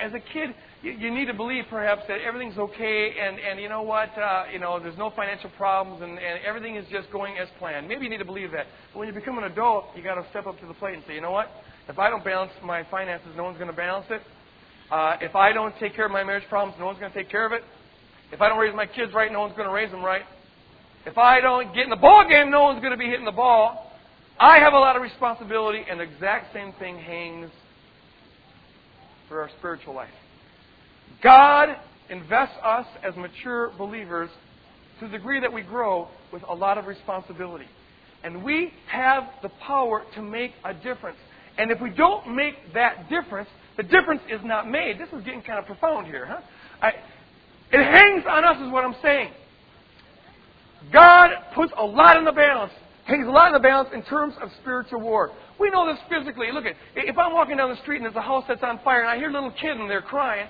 as 0.02 0.12
a 0.12 0.20
kid, 0.20 0.54
you 0.84 1.10
need 1.10 1.26
to 1.26 1.34
believe 1.34 1.64
perhaps 1.70 2.02
that 2.08 2.20
everything's 2.20 2.58
okay 2.58 3.14
and, 3.18 3.38
and 3.38 3.58
you 3.58 3.70
know 3.70 3.82
what, 3.82 4.10
uh, 4.18 4.44
you 4.52 4.58
know, 4.58 4.78
there's 4.78 4.98
no 4.98 5.10
financial 5.10 5.48
problems 5.56 6.02
and, 6.02 6.12
and 6.12 6.44
everything 6.44 6.76
is 6.76 6.84
just 6.90 7.10
going 7.10 7.38
as 7.38 7.48
planned. 7.58 7.88
Maybe 7.88 8.04
you 8.04 8.10
need 8.10 8.18
to 8.18 8.24
believe 8.24 8.52
that. 8.52 8.66
But 8.92 8.98
when 8.98 9.08
you 9.08 9.14
become 9.14 9.38
an 9.38 9.44
adult, 9.44 9.86
you 9.96 10.02
got 10.02 10.16
to 10.16 10.26
step 10.28 10.46
up 10.46 10.60
to 10.60 10.66
the 10.66 10.74
plate 10.74 10.94
and 10.94 11.02
say, 11.06 11.14
you 11.14 11.22
know 11.22 11.30
what, 11.30 11.48
if 11.88 11.98
I 11.98 12.10
don't 12.10 12.22
balance 12.22 12.52
my 12.62 12.84
finances, 12.90 13.28
no 13.34 13.44
one's 13.44 13.56
going 13.56 13.70
to 13.70 13.76
balance 13.76 14.06
it. 14.10 14.20
Uh, 14.90 15.16
if 15.22 15.34
I 15.34 15.52
don't 15.52 15.74
take 15.80 15.96
care 15.96 16.04
of 16.04 16.12
my 16.12 16.22
marriage 16.22 16.44
problems, 16.50 16.78
no 16.78 16.84
one's 16.84 16.98
going 16.98 17.10
to 17.10 17.18
take 17.18 17.30
care 17.30 17.46
of 17.46 17.52
it. 17.52 17.62
If 18.30 18.42
I 18.42 18.48
don't 18.50 18.58
raise 18.58 18.74
my 18.74 18.86
kids 18.86 19.14
right, 19.14 19.32
no 19.32 19.40
one's 19.40 19.56
going 19.56 19.68
to 19.68 19.74
raise 19.74 19.90
them 19.90 20.04
right. 20.04 20.22
If 21.06 21.16
I 21.16 21.40
don't 21.40 21.74
get 21.74 21.84
in 21.84 21.90
the 21.90 21.96
ball 21.96 22.26
game, 22.28 22.50
no 22.50 22.64
one's 22.64 22.80
going 22.80 22.92
to 22.92 22.98
be 22.98 23.06
hitting 23.06 23.24
the 23.24 23.32
ball. 23.32 23.92
I 24.38 24.58
have 24.58 24.74
a 24.74 24.78
lot 24.78 24.96
of 24.96 25.02
responsibility, 25.02 25.82
and 25.88 26.00
the 26.00 26.04
exact 26.04 26.52
same 26.52 26.74
thing 26.78 26.98
hangs 26.98 27.50
for 29.28 29.40
our 29.40 29.50
spiritual 29.58 29.94
life. 29.94 30.08
God 31.24 31.70
invests 32.10 32.54
us 32.62 32.86
as 33.02 33.16
mature 33.16 33.72
believers 33.78 34.28
to 35.00 35.06
the 35.06 35.12
degree 35.12 35.40
that 35.40 35.52
we 35.52 35.62
grow 35.62 36.06
with 36.32 36.42
a 36.48 36.54
lot 36.54 36.78
of 36.78 36.86
responsibility. 36.86 37.64
And 38.22 38.44
we 38.44 38.72
have 38.86 39.24
the 39.42 39.48
power 39.48 40.02
to 40.14 40.22
make 40.22 40.52
a 40.64 40.74
difference. 40.74 41.18
And 41.56 41.70
if 41.70 41.80
we 41.80 41.90
don't 41.90 42.36
make 42.36 42.54
that 42.74 43.08
difference, 43.08 43.48
the 43.76 43.82
difference 43.82 44.20
is 44.30 44.40
not 44.44 44.70
made. 44.70 45.00
This 45.00 45.08
is 45.08 45.24
getting 45.24 45.42
kind 45.42 45.58
of 45.58 45.66
profound 45.66 46.06
here, 46.06 46.26
huh? 46.26 46.40
I, 46.82 46.88
it 47.72 47.82
hangs 47.82 48.24
on 48.28 48.44
us, 48.44 48.56
is 48.64 48.70
what 48.70 48.84
I'm 48.84 48.94
saying. 49.02 49.30
God 50.92 51.30
puts 51.54 51.72
a 51.76 51.84
lot 51.84 52.18
in 52.18 52.24
the 52.24 52.32
balance, 52.32 52.72
hangs 53.06 53.26
a 53.26 53.30
lot 53.30 53.48
in 53.48 53.54
the 53.54 53.60
balance 53.60 53.88
in 53.94 54.02
terms 54.02 54.34
of 54.42 54.50
spiritual 54.60 55.00
war. 55.00 55.32
We 55.58 55.70
know 55.70 55.86
this 55.86 55.98
physically. 56.10 56.48
Look 56.52 56.66
at 56.66 56.74
if 56.94 57.16
I'm 57.16 57.32
walking 57.32 57.56
down 57.56 57.70
the 57.70 57.80
street 57.82 57.96
and 57.96 58.04
there's 58.04 58.16
a 58.16 58.20
house 58.20 58.44
that's 58.46 58.62
on 58.62 58.80
fire 58.84 59.00
and 59.00 59.08
I 59.08 59.16
hear 59.16 59.30
a 59.30 59.32
little 59.32 59.52
kid 59.52 59.80
in 59.80 59.88
there 59.88 60.02
crying, 60.02 60.48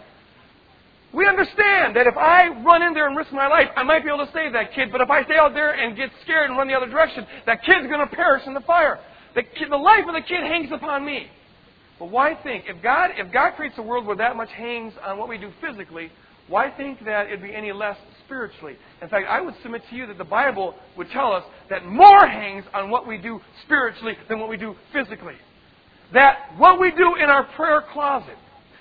we 1.14 1.29
understand 1.29 1.94
that 1.96 2.07
if 2.07 2.16
I 2.16 2.48
run 2.64 2.83
in 2.83 2.92
there 2.92 3.07
and 3.07 3.16
risk 3.16 3.31
my 3.33 3.46
life, 3.46 3.68
I 3.77 3.85
might 3.85 4.03
be 4.03 4.11
able 4.11 4.27
to 4.27 4.33
save 4.33 4.53
that 4.53 4.74
kid. 4.74 4.90
But 4.90 5.00
if 5.00 5.11
I 5.11 5.22
stay 5.24 5.37
out 5.37 5.55
there 5.55 5.72
and 5.72 5.96
get 5.96 6.11
scared 6.22 6.50
and 6.50 6.59
run 6.59 6.66
the 6.66 6.74
other 6.74 6.88
direction, 6.88 7.27
that 7.46 7.62
kid's 7.64 7.87
going 7.87 8.00
to 8.00 8.14
perish 8.14 8.42
in 8.46 8.55
the 8.55 8.61
fire. 8.62 8.98
The, 9.35 9.42
kid, 9.42 9.70
the 9.70 9.77
life 9.77 10.05
of 10.09 10.14
the 10.14 10.22
kid 10.22 10.42
hangs 10.42 10.70
upon 10.72 11.05
me. 11.05 11.29
But 11.98 12.11
why 12.11 12.35
think 12.42 12.64
if 12.66 12.83
God 12.83 13.11
if 13.16 13.33
God 13.33 13.53
creates 13.53 13.77
a 13.79 13.83
world 13.83 14.07
where 14.07 14.16
that 14.16 14.37
much 14.37 14.50
hangs 14.50 14.92
on 15.05 15.16
what 15.16 15.29
we 15.29 15.38
do 15.38 15.53
physically, 15.61 16.11
why 16.48 16.70
think 16.70 17.05
that 17.05 17.29
it'd 17.29 17.42
be 17.42 17.55
any 17.55 17.72
less 17.72 17.96
spiritually? 18.24 18.77
In 19.00 19.09
fact, 19.09 19.27
I 19.29 19.40
would 19.40 19.55
submit 19.62 19.83
to 19.90 19.96
you 19.96 20.07
that 20.09 20.18
the 20.18 20.24
Bible 20.24 20.74
would 20.96 21.11
tell 21.11 21.33
us 21.33 21.44
that 21.70 21.87
more 21.87 22.27
hangs 22.27 22.64
on 22.74 22.90
what 22.90 23.07
we 23.07 23.18
do 23.18 23.40
spiritually 23.64 24.16
than 24.29 24.40
what 24.40 24.48
we 24.48 24.57
do 24.57 24.74
physically. 24.92 25.37
That 26.12 26.50
what 26.59 26.81
we 26.81 26.90
do 26.90 27.14
in 27.14 27.31
our 27.31 27.44
prayer 27.55 27.83
closet 27.92 28.37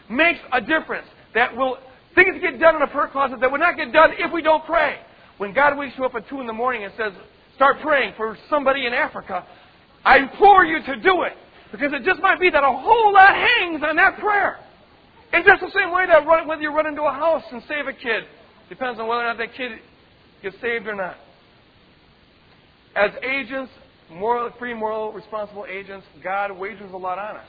makes 0.10 0.40
a 0.52 0.60
difference. 0.60 1.08
That 1.36 1.56
will 1.56 1.78
Things 2.16 2.42
get 2.42 2.60
done 2.60 2.76
in 2.76 2.82
a 2.82 2.88
prayer 2.88 3.08
closet 3.08 3.40
that 3.42 3.52
would 3.52 3.62
not 3.62 3.76
get 3.76 3.92
done 3.92 4.12
if 4.18 4.32
we 4.32 4.42
don't 4.42 4.64
pray. 4.66 4.98
When 5.38 5.54
God 5.54 5.78
wakes 5.78 5.96
you 5.98 6.06
up 6.06 6.14
at 6.16 6.30
2 6.30 6.42
in 6.42 6.48
the 6.48 6.54
morning 6.54 6.84
and 6.84 6.94
says, 6.96 7.14
start 7.56 7.78
praying 7.82 8.14
for 8.18 8.38
somebody 8.50 8.86
in 8.86 8.94
Africa, 8.94 9.46
I 10.06 10.20
implore 10.20 10.64
you 10.64 10.80
to 10.84 10.96
do 10.98 11.24
it. 11.24 11.34
Because 11.72 11.92
it 11.92 12.04
just 12.04 12.22
might 12.22 12.40
be 12.40 12.52
that 12.52 12.64
a 12.64 12.72
whole 12.72 13.14
lot 13.14 13.34
hangs 13.34 13.82
on 13.84 13.96
that 13.96 14.20
prayer. 14.20 14.60
It's 15.34 15.48
just 15.48 15.62
the 15.62 15.72
same 15.80 15.92
way 15.92 16.06
that 16.06 16.28
run, 16.28 16.48
whether 16.48 16.62
you 16.62 16.70
run 16.70 16.86
into 16.86 17.02
a 17.02 17.12
house 17.12 17.44
and 17.52 17.64
save 17.68 17.88
a 17.88 17.94
kid. 17.94 18.26
Depends 18.70 19.00
on 19.00 19.08
whether 19.08 19.22
or 19.22 19.26
not 19.26 19.40
that 19.40 19.56
kid 19.56 19.72
gets 20.44 20.56
saved 20.62 20.86
or 20.88 20.96
not. 20.96 21.16
As 22.96 23.10
agents, 23.24 23.72
moral, 24.12 24.52
free, 24.60 24.76
moral, 24.76 25.12
responsible 25.12 25.66
agents, 25.68 26.06
God 26.24 26.52
wagers 26.52 26.92
a 26.94 26.98
lot 26.98 27.18
on 27.18 27.38
us. 27.38 27.48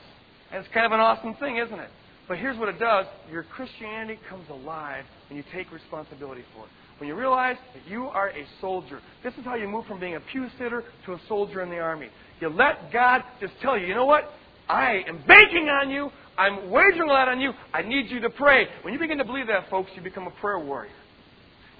And 0.51 0.65
it's 0.65 0.73
kind 0.73 0.87
of 0.87 0.91
an 0.91 0.99
awesome 0.99 1.35
thing, 1.35 1.57
isn't 1.57 1.79
it? 1.79 1.89
But 2.27 2.37
here's 2.39 2.57
what 2.57 2.69
it 2.69 2.79
does 2.79 3.05
your 3.31 3.43
Christianity 3.43 4.19
comes 4.29 4.49
alive 4.49 5.05
when 5.29 5.37
you 5.37 5.43
take 5.53 5.71
responsibility 5.71 6.43
for 6.55 6.63
it. 6.63 6.69
When 6.99 7.09
you 7.09 7.15
realize 7.15 7.57
that 7.73 7.91
you 7.91 8.05
are 8.05 8.29
a 8.29 8.45
soldier. 8.61 9.01
This 9.23 9.33
is 9.33 9.43
how 9.43 9.55
you 9.55 9.67
move 9.67 9.85
from 9.85 9.99
being 9.99 10.15
a 10.15 10.21
pew 10.31 10.47
sitter 10.57 10.83
to 11.05 11.13
a 11.13 11.19
soldier 11.27 11.61
in 11.61 11.69
the 11.69 11.79
army. 11.79 12.07
You 12.39 12.49
let 12.49 12.91
God 12.91 13.21
just 13.41 13.53
tell 13.61 13.77
you, 13.77 13.85
you 13.85 13.95
know 13.95 14.05
what? 14.05 14.29
I 14.69 15.03
am 15.07 15.21
banking 15.27 15.67
on 15.69 15.91
you. 15.91 16.09
I'm 16.37 16.69
wagering 16.69 17.09
a 17.09 17.13
lot 17.13 17.27
on 17.27 17.39
you. 17.39 17.51
I 17.73 17.81
need 17.81 18.09
you 18.09 18.21
to 18.21 18.29
pray. 18.29 18.67
When 18.81 18.93
you 18.93 18.99
begin 18.99 19.17
to 19.17 19.25
believe 19.25 19.47
that, 19.47 19.69
folks, 19.69 19.91
you 19.95 20.01
become 20.01 20.25
a 20.25 20.31
prayer 20.41 20.59
warrior. 20.59 20.91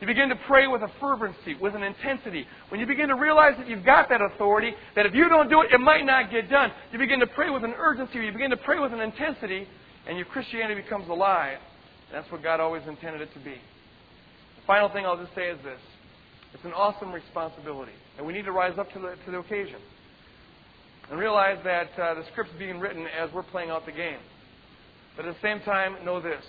You 0.01 0.07
begin 0.07 0.27
to 0.29 0.35
pray 0.47 0.67
with 0.67 0.81
a 0.81 0.91
fervency, 0.99 1.55
with 1.59 1.73
an 1.73 1.81
intensity. 1.81 2.45
When 2.67 2.81
you 2.81 2.85
begin 2.85 3.07
to 3.07 3.15
realize 3.15 3.53
that 3.57 3.69
you've 3.69 3.85
got 3.85 4.09
that 4.09 4.19
authority, 4.21 4.73
that 4.95 5.05
if 5.05 5.15
you 5.15 5.29
don't 5.29 5.49
do 5.49 5.61
it, 5.61 5.71
it 5.71 5.79
might 5.79 6.05
not 6.05 6.29
get 6.29 6.49
done, 6.49 6.71
you 6.91 6.99
begin 6.99 7.21
to 7.21 7.27
pray 7.27 7.49
with 7.49 7.63
an 7.63 7.73
urgency, 7.77 8.19
you 8.19 8.31
begin 8.33 8.49
to 8.49 8.57
pray 8.57 8.77
with 8.79 8.91
an 8.91 8.99
intensity 8.99 9.67
and 10.07 10.17
your 10.17 10.25
Christianity 10.25 10.81
becomes 10.81 11.09
alive. 11.09 11.57
That's 12.11 12.29
what 12.31 12.43
God 12.43 12.59
always 12.59 12.83
intended 12.87 13.21
it 13.21 13.33
to 13.33 13.39
be. 13.39 13.55
The 13.55 14.65
final 14.67 14.89
thing 14.89 15.05
I'll 15.05 15.17
just 15.17 15.35
say 15.35 15.47
is 15.49 15.57
this 15.63 15.79
it's 16.53 16.63
an 16.63 16.73
awesome 16.73 17.11
responsibility, 17.11 17.91
and 18.17 18.25
we 18.25 18.33
need 18.33 18.45
to 18.45 18.51
rise 18.51 18.77
up 18.77 18.91
to 18.93 18.99
the, 18.99 19.15
to 19.25 19.31
the 19.31 19.39
occasion 19.39 19.79
and 21.09 21.19
realize 21.19 21.57
that 21.63 21.89
uh, 21.99 22.13
the 22.15 22.23
script's 22.31 22.53
being 22.57 22.79
written 22.79 23.05
as 23.07 23.29
we're 23.33 23.43
playing 23.43 23.69
out 23.69 23.85
the 23.85 23.91
game. 23.91 24.19
But 25.15 25.25
at 25.25 25.35
the 25.35 25.41
same 25.41 25.59
time, 25.61 26.03
know 26.03 26.21
this 26.21 26.43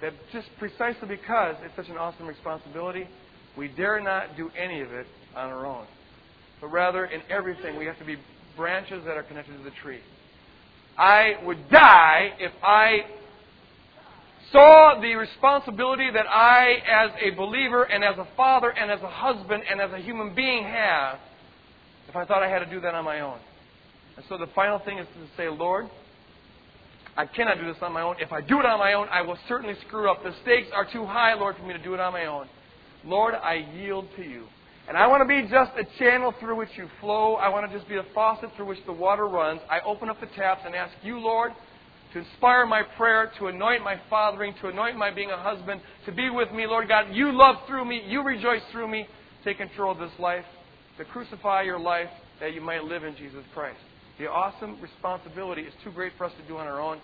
that 0.00 0.12
just 0.32 0.48
precisely 0.58 1.08
because 1.08 1.56
it's 1.64 1.74
such 1.74 1.88
an 1.88 1.96
awesome 1.96 2.26
responsibility, 2.26 3.08
we 3.56 3.68
dare 3.68 4.00
not 4.00 4.36
do 4.36 4.50
any 4.58 4.80
of 4.82 4.92
it 4.92 5.06
on 5.34 5.48
our 5.48 5.64
own. 5.64 5.86
But 6.60 6.68
rather, 6.68 7.06
in 7.06 7.22
everything, 7.30 7.78
we 7.78 7.86
have 7.86 7.98
to 7.98 8.04
be 8.04 8.16
branches 8.56 9.04
that 9.06 9.16
are 9.16 9.22
connected 9.22 9.56
to 9.56 9.64
the 9.64 9.74
tree. 9.82 10.00
I 10.98 11.34
would 11.44 11.68
die 11.70 12.30
if 12.38 12.52
I 12.62 13.00
saw 14.52 14.98
the 15.00 15.14
responsibility 15.14 16.10
that 16.10 16.26
I, 16.26 16.76
as 16.86 17.10
a 17.20 17.30
believer 17.36 17.82
and 17.82 18.04
as 18.04 18.16
a 18.18 18.26
father 18.36 18.70
and 18.70 18.90
as 18.90 19.00
a 19.02 19.10
husband 19.10 19.62
and 19.70 19.80
as 19.80 19.92
a 19.92 19.98
human 19.98 20.34
being, 20.34 20.64
have 20.64 21.18
if 22.08 22.14
I 22.14 22.24
thought 22.24 22.42
I 22.42 22.48
had 22.48 22.60
to 22.60 22.66
do 22.66 22.80
that 22.80 22.94
on 22.94 23.04
my 23.04 23.20
own. 23.20 23.38
And 24.16 24.24
so 24.28 24.38
the 24.38 24.46
final 24.54 24.78
thing 24.78 24.98
is 24.98 25.06
to 25.06 25.36
say, 25.36 25.48
Lord, 25.48 25.90
I 27.16 27.26
cannot 27.26 27.58
do 27.58 27.66
this 27.66 27.76
on 27.82 27.92
my 27.92 28.02
own. 28.02 28.16
If 28.20 28.32
I 28.32 28.40
do 28.40 28.60
it 28.60 28.66
on 28.66 28.78
my 28.78 28.92
own, 28.92 29.08
I 29.10 29.22
will 29.22 29.38
certainly 29.48 29.74
screw 29.86 30.10
up. 30.10 30.22
The 30.22 30.34
stakes 30.42 30.68
are 30.74 30.90
too 30.90 31.04
high, 31.04 31.34
Lord, 31.34 31.56
for 31.56 31.64
me 31.64 31.72
to 31.72 31.82
do 31.82 31.94
it 31.94 32.00
on 32.00 32.12
my 32.12 32.26
own. 32.26 32.46
Lord, 33.04 33.34
I 33.34 33.66
yield 33.74 34.08
to 34.16 34.22
you. 34.22 34.46
And 34.88 34.96
I 34.96 35.08
want 35.08 35.22
to 35.22 35.26
be 35.26 35.48
just 35.50 35.72
a 35.76 35.84
channel 35.98 36.32
through 36.38 36.56
which 36.56 36.68
you 36.76 36.88
flow. 37.00 37.34
I 37.34 37.48
want 37.48 37.70
to 37.70 37.76
just 37.76 37.88
be 37.88 37.96
a 37.96 38.04
faucet 38.14 38.50
through 38.56 38.66
which 38.66 38.78
the 38.86 38.92
water 38.92 39.26
runs. 39.26 39.60
I 39.68 39.80
open 39.80 40.08
up 40.08 40.20
the 40.20 40.28
taps 40.36 40.62
and 40.64 40.74
ask 40.74 40.92
you, 41.02 41.18
Lord, 41.18 41.52
to 42.12 42.20
inspire 42.20 42.66
my 42.66 42.82
prayer, 42.96 43.32
to 43.40 43.48
anoint 43.48 43.82
my 43.82 44.00
fathering, 44.08 44.54
to 44.60 44.68
anoint 44.68 44.96
my 44.96 45.10
being 45.10 45.32
a 45.32 45.36
husband, 45.36 45.80
to 46.06 46.12
be 46.12 46.30
with 46.30 46.52
me, 46.52 46.66
Lord 46.66 46.86
God. 46.86 47.06
You 47.12 47.36
love 47.36 47.56
through 47.66 47.84
me. 47.84 48.02
You 48.06 48.22
rejoice 48.22 48.62
through 48.70 48.88
me. 48.88 49.08
Take 49.44 49.58
control 49.58 49.92
of 49.92 49.98
this 49.98 50.16
life, 50.18 50.44
to 50.98 51.04
crucify 51.04 51.62
your 51.62 51.80
life 51.80 52.10
that 52.40 52.54
you 52.54 52.60
might 52.60 52.84
live 52.84 53.02
in 53.02 53.16
Jesus 53.16 53.44
Christ. 53.54 53.78
The 54.18 54.28
awesome 54.28 54.80
responsibility 54.80 55.62
is 55.62 55.72
too 55.84 55.90
great 55.90 56.12
for 56.16 56.24
us 56.24 56.32
to 56.40 56.48
do 56.48 56.58
on 56.58 56.66
our 56.66 56.80
own. 56.80 57.00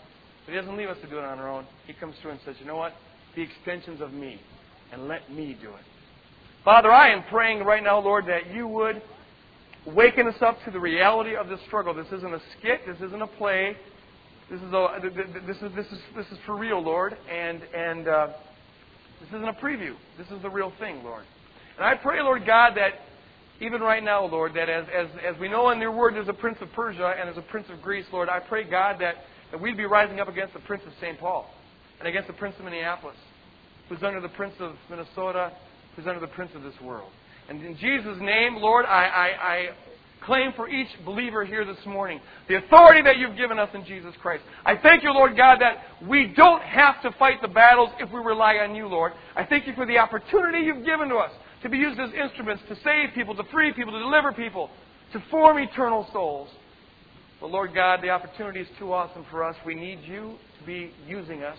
But 0.47 0.53
He 0.53 0.61
doesn't 0.61 0.77
leave 0.77 0.89
us 0.89 0.99
to 1.03 1.09
do 1.09 1.19
it 1.19 1.25
on 1.25 1.39
our 1.39 1.51
own. 1.51 1.67
He 1.87 1.93
comes 1.95 2.15
through 2.23 2.33
and 2.33 2.41
says, 2.45 2.57
you 2.61 2.67
know 2.67 2.77
what? 2.77 2.93
Be 3.35 3.43
extensions 3.43 4.01
of 4.01 4.13
me, 4.13 4.41
and 4.93 5.09
let 5.09 5.33
me 5.33 5.57
do 5.61 5.69
it. 5.69 5.85
Father, 6.65 6.93
I 6.93 7.11
am 7.11 7.25
praying 7.25 7.65
right 7.65 7.83
now, 7.83 7.99
Lord, 7.99 8.27
that 8.27 8.55
you 8.55 8.69
would 8.69 9.03
waken 9.85 10.29
us 10.29 10.41
up 10.41 10.59
to 10.65 10.71
the 10.71 10.79
reality 10.79 11.35
of 11.35 11.49
this 11.49 11.59
struggle. 11.67 11.93
This 11.93 12.07
isn't 12.13 12.33
a 12.33 12.41
skit. 12.57 12.83
This 12.87 12.99
isn't 13.05 13.21
a 13.21 13.27
play. 13.27 13.77
This 14.49 14.61
is 14.61 14.73
a, 14.73 15.01
this 15.45 15.57
is 15.57 15.75
this 15.75 15.87
is 15.87 15.99
this 16.15 16.27
is 16.27 16.39
for 16.47 16.57
real, 16.57 16.81
Lord, 16.81 17.17
and 17.29 17.63
and 17.75 18.07
uh, 18.07 18.29
this 19.19 19.29
isn't 19.31 19.49
a 19.49 19.55
preview. 19.55 19.97
This 20.17 20.29
is 20.29 20.41
the 20.43 20.51
real 20.51 20.73
thing, 20.79 21.03
Lord. 21.03 21.25
And 21.79 21.85
I 21.85 21.97
pray, 21.97 22.23
Lord 22.23 22.47
God, 22.47 22.77
that 22.77 22.93
even 23.61 23.81
right 23.81 24.05
now, 24.05 24.25
Lord, 24.27 24.55
that 24.55 24.69
as 24.69 24.87
as 24.95 25.09
as 25.27 25.41
we 25.41 25.49
know 25.49 25.69
in 25.71 25.81
your 25.81 25.91
word, 25.91 26.15
there's 26.15 26.29
a 26.29 26.33
prince 26.33 26.59
of 26.61 26.71
Persia 26.75 27.17
and 27.19 27.27
there's 27.27 27.39
a 27.45 27.51
prince 27.51 27.67
of 27.73 27.83
Greece, 27.83 28.07
Lord. 28.13 28.29
I 28.29 28.39
pray, 28.39 28.63
God, 28.63 29.01
that 29.01 29.17
that 29.51 29.61
we'd 29.61 29.77
be 29.77 29.87
rising 29.87 30.21
up 30.21 30.29
against 30.29 30.55
the 30.55 30.61
prince 30.61 30.85
of 30.87 30.93
St. 31.01 31.19
Paul 31.19 31.51
and 31.99 32.07
against 32.07 32.29
the 32.29 32.35
prince 32.35 32.55
of 32.61 32.67
Minneapolis, 32.67 33.17
who's 33.89 34.05
under 34.05 34.21
the 34.21 34.29
prince 34.29 34.55
of 34.61 34.77
Minnesota 34.89 35.51
who's 35.97 36.07
under 36.07 36.21
the 36.21 36.27
prince 36.29 36.53
of 36.55 36.63
this 36.63 36.75
world. 36.83 37.11
And 37.49 37.63
in 37.63 37.77
Jesus' 37.77 38.19
name, 38.21 38.57
Lord, 38.57 38.87
I, 38.87 39.05
I, 39.05 39.53
I 39.53 39.69
claim 40.25 40.53
for 40.55 40.69
each 40.69 40.89
believer 41.05 41.45
here 41.45 41.65
this 41.65 41.85
morning 41.85 42.21
the 42.49 42.57
authority 42.57 43.03
that 43.03 43.19
you've 43.19 43.37
given 43.37 43.59
us 43.59 43.69
in 43.75 43.85
Jesus 43.85 44.15
Christ. 44.21 44.45
I 44.65 44.77
thank 44.77 45.03
you, 45.03 45.13
Lord 45.13 45.37
God, 45.37 45.59
that 45.61 45.79
we 46.09 46.33
don't 46.37 46.63
have 46.63 47.03
to 47.03 47.11
fight 47.19 47.43
the 47.43 47.49
battles 47.49 47.91
if 47.99 48.11
we 48.13 48.21
rely 48.21 48.57
on 48.57 48.75
you, 48.75 48.87
Lord. 48.87 49.13
I 49.37 49.45
thank 49.45 49.67
you 49.67 49.75
for 49.75 49.87
the 49.87 49.99
opportunity 49.99 50.61
you've 50.61 50.85
given 50.85 51.09
to 51.09 51.17
us 51.17 51.33
to 51.63 51.69
be 51.69 51.79
used 51.79 51.99
as 52.01 52.11
instruments 52.13 52.63
to 52.69 52.77
save 52.77 53.15
people, 53.15 53.35
to 53.37 53.45
free 53.53 53.73
people, 53.73 53.93
to 53.93 53.99
deliver 53.99 54.33
people, 54.33 54.71
to 55.13 55.23
form 55.31 55.59
eternal 55.59 56.09
souls. 56.13 56.49
But 57.41 57.51
Lord 57.51 57.75
God, 57.75 58.01
the 58.03 58.11
opportunity 58.11 58.61
is 58.61 58.69
too 58.79 58.93
awesome 58.93 59.27
for 59.31 59.43
us. 59.43 59.57
We 59.67 59.75
need 59.75 60.01
you 60.05 60.37
to 60.61 60.67
be 60.67 60.93
using 61.07 61.43
us 61.43 61.59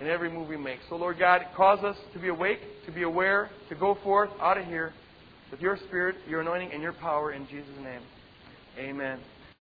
in 0.00 0.08
every 0.08 0.30
move 0.30 0.48
we 0.48 0.56
make. 0.56 0.78
So, 0.88 0.96
Lord 0.96 1.18
God, 1.18 1.42
cause 1.56 1.84
us 1.84 1.96
to 2.12 2.18
be 2.18 2.28
awake, 2.28 2.60
to 2.86 2.92
be 2.92 3.02
aware, 3.02 3.50
to 3.68 3.74
go 3.74 3.96
forth 4.02 4.30
out 4.40 4.58
of 4.58 4.66
here 4.66 4.92
with 5.50 5.60
your 5.60 5.76
Spirit, 5.88 6.16
your 6.28 6.40
anointing, 6.40 6.70
and 6.72 6.82
your 6.82 6.94
power 6.94 7.32
in 7.32 7.46
Jesus' 7.46 7.68
name. 7.82 8.02
Amen. 8.78 9.20